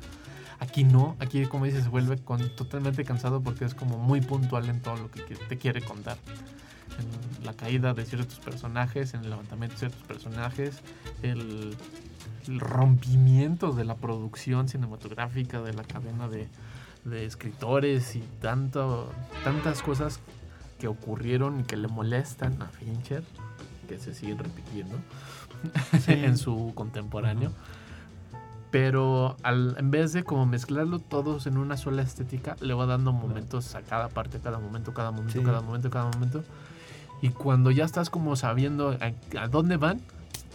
Aquí 0.59 0.85
no, 0.85 1.17
aquí 1.19 1.45
como 1.45 1.67
dices 1.67 1.85
se 1.85 1.91
vuelve 1.91 2.17
con, 2.17 2.49
totalmente 2.57 3.05
cansado 3.05 3.43
porque 3.43 3.67
es 3.67 3.75
como 3.75 3.99
muy 3.99 4.23
puntual 4.23 4.71
en 4.71 4.81
todo 4.81 4.97
lo 4.97 5.11
que 5.11 5.21
te 5.21 5.59
quiere 5.59 5.83
contar. 5.83 6.17
En 6.99 7.45
la 7.45 7.53
caída 7.53 7.93
de 7.93 8.07
ciertos 8.07 8.39
personajes, 8.39 9.13
en 9.13 9.25
el 9.25 9.31
levantamiento 9.31 9.75
de 9.75 9.81
ciertos 9.81 10.03
personajes, 10.05 10.81
el, 11.23 11.77
el 12.47 12.61
rompimiento 12.61 13.73
de 13.73 13.85
la 13.85 13.97
producción 13.97 14.69
cinematográfica, 14.69 15.61
de 15.61 15.75
la 15.75 15.83
cadena 15.83 16.29
de, 16.29 16.49
de 17.05 17.27
escritores 17.27 18.17
y 18.17 18.21
tanto, 18.41 19.11
tantas 19.45 19.83
cosas 19.83 20.21
que 20.79 20.89
ocurrieron 20.89 21.61
y 21.61 21.63
que 21.65 21.77
le 21.77 21.89
molestan 21.89 22.61
a 22.63 22.67
Fincher, 22.67 23.23
que 23.89 23.99
se 23.99 24.15
siguen 24.15 24.39
repitiendo 24.39 24.97
en 26.09 26.37
su 26.39 26.73
contemporáneo. 26.75 27.53
Pero 28.71 29.37
al, 29.45 29.77
en 29.79 29.91
vez 29.93 30.13
de 30.13 30.25
como 30.25 30.47
mezclarlo 30.47 30.99
todos 30.99 31.47
en 31.47 31.59
una 31.59 31.77
sola 31.77 32.03
estética, 32.03 32.57
le 32.61 32.75
va 32.75 32.87
dando 32.87 33.13
momentos 33.13 33.75
a 33.77 33.83
cada 33.83 34.09
parte, 34.09 34.41
cada 34.41 34.59
momento, 34.59 34.93
cada 34.93 35.13
momento, 35.13 35.39
Sí. 35.39 35.45
cada 35.45 35.61
momento, 35.61 35.91
cada 35.91 36.11
momento. 36.11 36.43
Y 37.23 37.29
cuando 37.29 37.71
ya 37.71 37.85
estás 37.85 38.11
como 38.11 38.35
sabiendo 38.35 38.99
a, 39.01 39.41
a 39.41 39.49
dónde 39.49 39.77
van, 39.77 40.01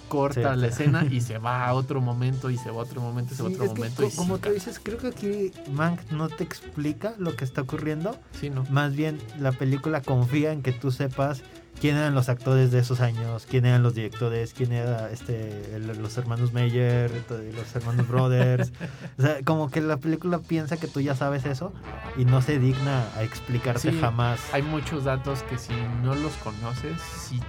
corta 0.09 0.53
Sí. 0.55 0.59
la 0.59 0.67
escena 0.67 1.05
y 1.09 1.21
se 1.21 1.37
va 1.37 1.65
a 1.67 1.73
otro 1.73 2.01
momento 2.01 2.49
y 2.49 2.57
se 2.57 2.69
va 2.71 2.77
a 2.81 2.83
otro 2.83 2.99
momento 3.01 3.33
y 3.33 3.37
se 3.37 3.43
va 3.43 3.49
a 3.49 3.51
otro 3.53 3.63
es 3.65 3.71
que 3.71 3.77
momento. 3.79 4.03
co- 4.03 4.09
y 4.09 4.11
como 4.15 4.37
tú 4.39 4.49
dices, 4.51 4.79
creo 4.83 4.97
que 4.97 5.07
aquí 5.07 5.51
Mank 5.71 6.01
no 6.11 6.27
te 6.27 6.43
explica 6.43 7.13
lo 7.17 7.35
que 7.35 7.45
está 7.45 7.61
ocurriendo. 7.61 8.17
Sí, 8.39 8.49
¿no? 8.49 8.65
Más 8.69 8.95
bien 8.95 9.19
la 9.39 9.51
película 9.53 10.01
confía 10.01 10.51
en 10.51 10.61
que 10.61 10.71
tú 10.73 10.91
sepas 10.91 11.41
quién 11.79 11.95
eran 11.95 12.13
los 12.13 12.27
actores 12.27 12.71
de 12.71 12.79
esos 12.79 12.99
años, 12.99 13.47
quién 13.49 13.65
eran 13.65 13.83
los 13.83 13.93
directores, 13.95 14.53
quién 14.53 14.73
era 14.73 15.09
este 15.11 15.75
el- 15.75 15.87
los 16.01 16.17
hermanos 16.17 16.51
Meyer, 16.51 17.09
to- 17.27 17.37
los 17.37 17.73
hermanos 17.75 18.05
Brothers. 18.07 18.73
o 19.17 19.21
sea, 19.21 19.37
como 19.45 19.69
que 19.71 19.79
la 19.79 19.95
película 19.97 20.39
piensa 20.39 20.75
que 20.75 20.87
tú 20.87 20.99
ya 20.99 21.15
sabes 21.15 21.45
eso 21.45 21.71
y 22.17 22.25
no 22.25 22.41
se 22.41 22.59
digna 22.59 23.05
a 23.15 23.23
explicarte 23.23 23.91
Sí, 23.91 23.97
jamás. 24.01 24.41
Hay 24.51 24.61
muchos 24.63 25.05
datos 25.05 25.43
que 25.43 25.57
si 25.57 25.71
no 26.03 26.15
los 26.15 26.33
conoces, 26.43 26.97
sí 27.29 27.39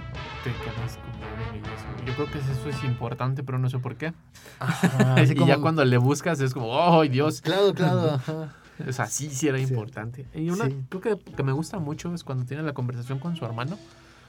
te 0.43 0.51
quedas 0.51 0.97
como 0.97 1.51
"Uy, 1.51 1.59
eso". 1.59 2.05
Yo 2.05 2.13
creo 2.15 2.31
que 2.31 2.39
eso 2.39 2.69
es 2.69 2.83
importante, 2.83 3.43
pero 3.43 3.59
no 3.59 3.69
sé 3.69 3.79
por 3.79 3.95
qué. 3.95 4.13
Ajá, 4.59 5.15
así 5.15 5.33
y 5.33 5.35
como- 5.35 5.47
ya 5.47 5.57
cuando 5.59 5.83
le 5.85 5.97
buscas 5.97 6.39
es 6.41 6.53
como, 6.53 6.67
¡oh, 6.67 7.03
Dios! 7.03 7.41
Claro, 7.41 7.73
claro. 7.73 8.11
ajá. 8.15 8.49
O 8.87 8.91
sea, 8.91 9.05
sí, 9.05 9.29
sí 9.29 9.47
era 9.47 9.57
Sí. 9.59 9.65
importante. 9.65 10.25
Y 10.33 10.49
una, 10.49 10.65
Sí. 10.65 10.75
creo 10.89 11.01
que, 11.01 11.17
que 11.35 11.43
me 11.43 11.51
gusta 11.51 11.77
mucho 11.77 12.13
es 12.15 12.23
cuando 12.23 12.45
tiene 12.45 12.63
la 12.63 12.73
conversación 12.73 13.19
con 13.19 13.35
su 13.35 13.45
hermano. 13.45 13.77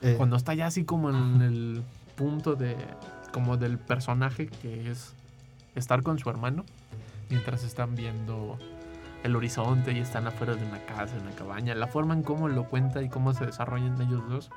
Eh, 0.02 0.14
Cuando 0.16 0.36
está 0.36 0.52
ya 0.52 0.66
así 0.66 0.84
como 0.84 1.10
en 1.10 1.40
el 1.42 1.82
punto 2.16 2.54
de, 2.56 2.76
como 3.32 3.56
del 3.56 3.78
personaje 3.78 4.48
que 4.48 4.90
es 4.90 5.14
estar 5.76 6.02
con 6.02 6.18
su 6.18 6.28
hermano, 6.28 6.64
mientras 7.30 7.62
están 7.64 7.94
viendo 7.94 8.58
el 9.22 9.36
horizonte 9.36 9.92
y 9.92 10.00
están 10.00 10.26
afuera 10.26 10.54
de 10.56 10.64
una 10.66 10.80
casa, 10.80 11.16
en 11.16 11.22
una 11.22 11.30
cabaña. 11.36 11.74
La 11.76 11.86
forma 11.86 12.12
en 12.14 12.22
cómo 12.24 12.48
lo 12.48 12.64
cuenta 12.64 13.00
y 13.00 13.08
cómo 13.08 13.32
se 13.32 13.46
desarrollan 13.46 13.98
ellos 14.02 14.22
dos. 14.28 14.50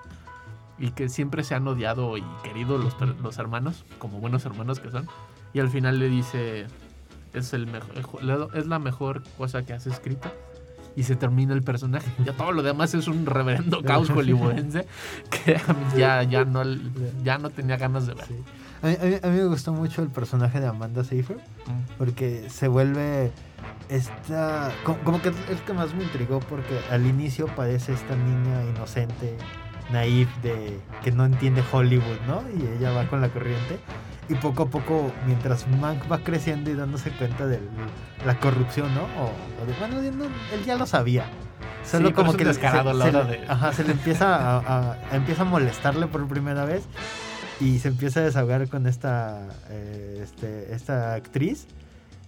Y 0.78 0.91
que 0.91 1.07
siempre 1.09 1.43
se 1.43 1.55
han 1.55 1.67
odiado 1.67 2.17
y 2.17 2.23
querido 2.43 2.78
los, 2.78 2.95
los 3.21 3.38
hermanos, 3.38 3.86
como 3.97 4.19
buenos 4.19 4.45
hermanos 4.45 4.80
que 4.80 4.91
son. 4.91 5.07
Y 5.53 5.59
al 5.61 5.69
final 5.69 5.99
le 5.99 6.09
dice, 6.09 6.65
es, 7.34 7.53
el 7.53 7.65
mejor, 7.67 8.21
es 8.53 8.67
la 8.67 8.80
mejor 8.80 9.23
cosa 9.38 9.63
que 9.65 9.73
has 9.73 9.88
escrito. 9.88 10.30
Y 10.97 11.03
se 11.03 11.15
termina 11.17 11.53
el 11.53 11.61
personaje. 11.61 12.09
Ya 12.26 12.32
todo 12.34 12.51
lo 12.53 12.61
demás 12.63 12.93
es 12.93 13.07
un 13.07 13.26
reverendo 13.26 13.84
caos 13.84 14.09
hollywoodense 14.13 14.86
que 15.30 15.59
ya, 15.97 16.23
ya, 16.23 16.45
no, 16.45 16.63
ya 17.23 17.38
no 17.38 17.49
tenía 17.49 17.76
ganas 17.78 18.07
de 18.07 18.13
ver. 18.13 18.26
sí. 18.26 18.36
a, 18.82 18.88
mí, 18.88 18.95
a 19.01 19.05
mí- 19.05 19.19
a 19.23 19.28
mí 19.28 19.38
me 19.39 19.45
gustó 19.45 19.73
mucho 19.73 20.01
el 20.01 20.09
personaje 20.09 20.59
de 20.61 20.67
Amanda 20.67 21.03
Seyfried. 21.03 21.38
Mm. 21.38 21.97
porque 21.97 22.49
se 22.49 22.67
vuelve 22.69 23.32
esta 23.89 24.71
co- 24.84 24.97
como, 25.03 25.21
que 25.21 25.30
es 25.30 25.36
el 25.49 25.57
que 25.59 25.73
más 25.73 25.93
me 25.93 26.03
intrigó 26.03 26.39
porque 26.39 26.80
al 26.89 27.05
inicio 27.05 27.47
parece 27.47 27.93
esta 27.93 28.15
niña 28.15 28.63
inocente 28.76 29.36
naif 29.91 30.29
de 30.41 30.79
que 31.03 31.11
no 31.11 31.25
entiende 31.25 31.63
Hollywood 31.71 32.19
no 32.27 32.43
y 32.57 32.77
ella 32.77 32.91
va 32.91 33.07
con 33.07 33.21
la 33.21 33.29
corriente. 33.29 33.79
Y 34.27 34.33
poco 34.36 34.63
a 34.63 34.69
poco 34.69 35.11
mientras 35.27 35.67
Mank 35.67 36.11
va 36.11 36.17
creciendo 36.19 36.71
y 36.71 36.73
dándose 36.73 37.11
cuenta 37.11 37.45
de 37.45 37.59
la 38.25 38.39
corrupción 38.39 38.93
no 38.95 39.03
o, 39.03 39.25
o 39.61 39.65
de, 39.67 39.73
bueno 39.79 39.99
él, 40.01 40.17
no- 40.17 40.25
él 40.25 40.65
ya 40.65 40.75
lo 40.77 40.88
sabía. 40.88 41.25
Solo 41.86 42.07
Sí, 42.07 42.13
como 42.15 42.31
que 42.33 42.39
se 42.39 42.45
le- 42.45 43.38
de- 43.38 43.45
ajá, 43.47 43.71
se 43.73 43.83
le 43.83 43.91
empieza 43.91 44.36
a, 44.36 44.57
a- 44.57 44.91
a- 45.11 45.15
empieza 45.15 45.43
a 45.43 45.45
molestarle 45.45 46.07
por 46.07 46.27
primera 46.27 46.65
vez 46.65 46.83
y 47.61 47.77
se 47.77 47.89
empieza 47.89 48.21
a 48.21 48.23
desahogar 48.23 48.67
con 48.67 48.88
esta 48.88 49.41
eh, 49.69 50.21
este, 50.23 50.73
esta 50.73 51.13
actriz. 51.13 51.67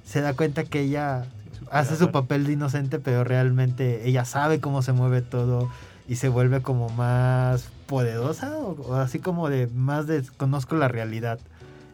Se 0.05 0.21
da 0.21 0.33
cuenta 0.35 0.63
que 0.65 0.81
ella 0.81 1.25
hace 1.71 1.95
su 1.95 2.11
papel 2.11 2.45
de 2.45 2.53
inocente 2.53 2.99
pero 2.99 3.23
realmente 3.23 4.07
ella 4.07 4.23
sabe 4.23 4.59
cómo 4.61 4.83
se 4.83 4.93
mueve 4.93 5.21
todo 5.23 5.67
y 6.07 6.15
se 6.15 6.29
vuelve 6.29 6.61
como 6.61 6.89
más 6.89 7.69
poderosa 7.87 8.57
o, 8.57 8.71
o 8.81 8.95
así 8.95 9.19
como 9.19 9.49
de 9.49 9.67
más 9.67 10.07
de 10.07 10.23
conozco 10.37 10.75
la 10.75 10.87
realidad 10.87 11.39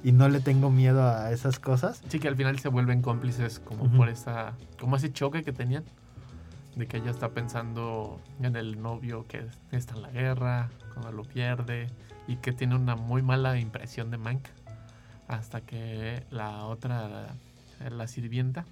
y 0.03 0.11
no 0.11 0.27
le 0.27 0.41
tengo 0.41 0.69
miedo 0.69 1.07
a 1.07 1.31
esas 1.31 1.59
cosas 1.59 2.01
Sí, 2.09 2.19
que 2.19 2.27
al 2.27 2.35
final 2.35 2.59
se 2.59 2.67
vuelven 2.67 3.01
cómplices 3.01 3.59
como 3.59 3.89
por 3.89 4.09
esa, 4.09 4.53
como 4.79 4.97
ese 4.97 5.11
choque 5.11 5.43
que 5.43 5.53
tenían. 5.53 5.83
De 6.75 6.87
que 6.87 6.97
ella 6.97 7.11
está 7.11 7.29
pensando 7.29 8.19
en 8.41 8.55
el 8.55 8.81
novio 8.81 9.25
que 9.27 9.45
está 9.71 9.95
en 9.95 10.01
la 10.01 10.09
guerra, 10.09 10.69
cuando 10.93 11.11
lo 11.11 11.23
pierde, 11.23 11.87
y 12.27 12.37
que 12.37 12.51
tiene 12.51 12.75
una 12.75 12.95
muy 12.95 13.21
mala 13.21 13.59
impresión 13.59 14.09
de 14.09 14.17
Mank. 14.17 14.47
Hasta 15.27 15.61
que 15.61 16.25
la 16.31 16.65
otra, 16.65 17.35
la 17.89 18.07
sirvienta, 18.07 18.65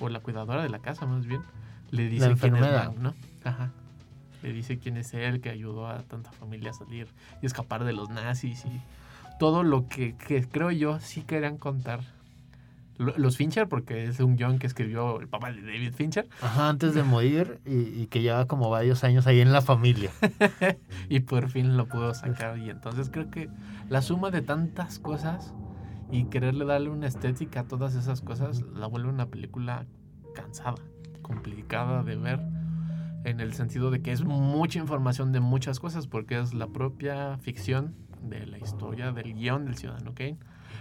o 0.00 0.08
la 0.08 0.20
cuidadora 0.20 0.62
de 0.62 0.68
la 0.68 0.80
casa 0.80 1.06
más 1.06 1.24
bien, 1.24 1.42
le 1.90 2.08
dice 2.08 2.34
quién 2.34 2.56
es. 2.56 2.60
Mank, 2.62 2.98
¿no? 2.98 3.14
Ajá. 3.44 3.70
Le 4.44 4.52
dice 4.52 4.78
quién 4.78 4.96
es 4.98 5.14
él, 5.14 5.40
que 5.40 5.48
ayudó 5.50 5.86
a 5.88 6.02
tanta 6.02 6.30
familia 6.32 6.70
a 6.70 6.74
salir 6.74 7.08
y 7.42 7.46
escapar 7.46 7.84
de 7.84 7.92
los 7.94 8.10
nazis 8.10 8.64
y 8.66 8.80
todo 9.38 9.62
lo 9.62 9.88
que, 9.88 10.14
que 10.16 10.46
creo 10.46 10.70
yo 10.70 11.00
sí 11.00 11.22
querían 11.22 11.56
contar. 11.58 12.00
Lo- 12.98 13.16
Los 13.18 13.36
Fincher, 13.38 13.68
porque 13.68 14.04
es 14.04 14.20
un 14.20 14.36
guion 14.36 14.58
que 14.60 14.68
escribió 14.68 15.18
el 15.20 15.26
papá 15.26 15.50
de 15.50 15.62
David 15.62 15.94
Fincher, 15.94 16.28
Ajá, 16.40 16.68
antes 16.68 16.94
de 16.94 17.02
morir 17.02 17.58
y, 17.66 17.78
y 18.02 18.06
que 18.06 18.22
lleva 18.22 18.46
como 18.46 18.70
varios 18.70 19.02
años 19.02 19.26
ahí 19.26 19.40
en 19.40 19.50
la 19.52 19.62
familia. 19.62 20.10
y 21.08 21.20
por 21.20 21.48
fin 21.48 21.76
lo 21.76 21.86
pudo 21.88 22.14
sacar. 22.14 22.56
Y 22.58 22.70
entonces 22.70 23.10
creo 23.10 23.30
que 23.30 23.48
la 23.88 24.00
suma 24.02 24.30
de 24.30 24.42
tantas 24.42 24.98
cosas 25.00 25.52
y 26.12 26.24
quererle 26.26 26.64
darle 26.66 26.90
una 26.90 27.08
estética 27.08 27.60
a 27.60 27.64
todas 27.64 27.96
esas 27.96 28.20
cosas 28.20 28.62
la 28.76 28.86
vuelve 28.86 29.08
una 29.08 29.26
película 29.26 29.86
cansada, 30.36 30.76
complicada 31.22 32.04
de 32.04 32.14
ver, 32.14 32.38
en 33.24 33.40
el 33.40 33.54
sentido 33.54 33.90
de 33.90 34.00
que 34.00 34.12
es 34.12 34.24
mucha 34.24 34.78
información 34.78 35.32
de 35.32 35.40
muchas 35.40 35.80
cosas, 35.80 36.06
porque 36.06 36.38
es 36.38 36.54
la 36.54 36.68
propia 36.68 37.38
ficción 37.38 37.94
de 38.22 38.46
la 38.46 38.58
historia 38.58 39.12
del 39.12 39.34
guion 39.34 39.64
del 39.64 39.76
Ciudadano 39.76 40.14
Kane. 40.14 40.38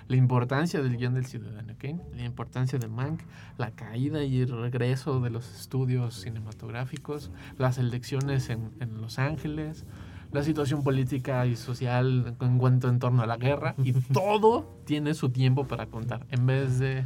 La 0.08 0.18
importancia 0.18 0.82
del 0.82 0.98
guion 0.98 1.14
del 1.14 1.26
Ciudadano 1.26 1.76
Kane, 1.78 2.02
la 2.16 2.24
importancia 2.24 2.78
de 2.78 2.88
Mank, 2.88 3.22
la 3.58 3.72
caída 3.72 4.24
y 4.24 4.44
regreso 4.46 5.22
de 5.22 5.30
los 5.30 5.60
estudios 5.60 6.16
cinematográficos, 6.22 7.32
las 7.58 7.78
elecciones 7.78 8.50
en, 8.50 8.72
en 8.82 9.00
Los 9.00 9.18
Ángeles, 9.18 9.86
la 10.34 10.44
situación 10.44 10.84
política 10.84 11.46
y 11.46 11.56
social 11.56 12.36
en 12.42 12.58
cuanto 12.58 12.90
en 12.90 13.00
torno 13.00 13.22
a 13.22 13.28
la 13.28 13.38
guerra 13.38 13.76
y 13.78 13.94
todo 14.14 14.82
tiene 14.86 15.14
su 15.14 15.30
tiempo 15.30 15.68
para 15.68 15.86
contar 15.86 16.26
en 16.32 16.46
vez 16.46 16.80
de 16.80 17.06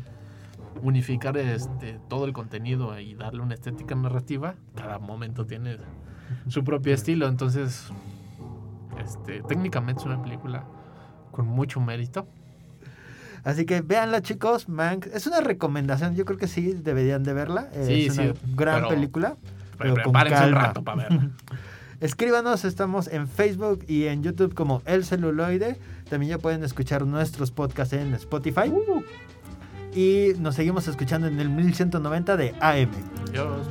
unificar 0.82 1.38
este 1.38 2.00
todo 2.08 2.26
el 2.26 2.34
contenido 2.34 3.00
y 3.00 3.16
darle 3.16 3.42
una 3.42 3.54
estética 3.54 3.96
narrativa 3.96 4.56
cada 4.76 5.00
momento 5.00 5.46
tiene 5.46 5.78
su 6.48 6.64
propio 6.64 6.94
estilo 6.94 7.28
entonces 7.28 7.90
este 9.04 9.42
técnicamente 9.44 10.02
es 10.02 10.06
una 10.06 10.22
película 10.22 10.66
con 11.32 11.46
mucho 11.48 11.80
mérito 11.80 12.28
Así 13.44 13.66
que 13.66 13.80
véanla, 13.80 14.22
chicos. 14.22 14.68
Mank 14.68 15.06
es 15.14 15.26
una 15.26 15.40
recomendación. 15.40 16.16
Yo 16.16 16.26
creo 16.26 16.38
que 16.38 16.48
sí 16.48 16.74
deberían 16.74 17.24
de 17.24 17.32
verla. 17.32 17.70
Sí, 17.86 18.08
es 18.08 18.18
una 18.18 18.34
sí, 18.34 18.40
gran 18.56 18.76
pero- 18.82 18.90
película. 18.90 19.38
pero 19.78 19.94
Pero 19.94 20.12
con 20.12 20.16
un 20.18 20.54
rato 20.56 20.84
para 20.84 21.08
verla 21.08 21.30
Escríbanos, 22.02 22.66
estamos 22.66 23.08
en 23.08 23.28
Facebook 23.28 23.86
y 23.88 24.06
en 24.08 24.22
YouTube 24.22 24.54
como 24.54 24.82
El 24.86 25.06
Celuloide. 25.06 25.80
También 26.10 26.32
ya 26.32 26.38
pueden 26.40 26.64
escuchar 26.64 27.06
nuestros 27.06 27.52
podcasts 27.52 27.94
en 27.94 28.14
Spotify. 28.16 28.72
Y 29.94 30.34
nos 30.40 30.56
seguimos 30.56 30.88
escuchando 30.88 31.28
en 31.28 31.40
el 31.40 31.50
1190 31.50 32.38
de 32.38 32.56
AM. 32.60 32.92
Adiós. 33.30 33.68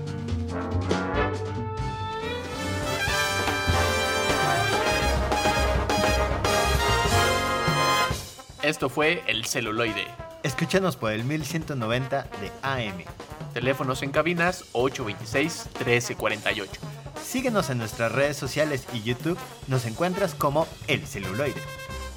Esto 8.62 8.88
fue 8.88 9.22
El 9.28 9.44
Celuloide. 9.44 10.08
Escúchanos 10.42 10.96
por 10.96 11.12
el 11.12 11.22
1190 11.22 12.22
de 12.40 12.50
AM. 12.62 13.04
Teléfonos 13.54 14.02
en 14.02 14.10
cabinas 14.10 14.64
826-1348. 14.72 16.66
Síguenos 17.22 17.70
en 17.70 17.78
nuestras 17.78 18.10
redes 18.10 18.36
sociales 18.36 18.88
y 18.92 19.02
YouTube. 19.02 19.38
Nos 19.68 19.86
encuentras 19.86 20.34
como 20.34 20.66
El 20.88 21.06
Celuloide. 21.06 21.62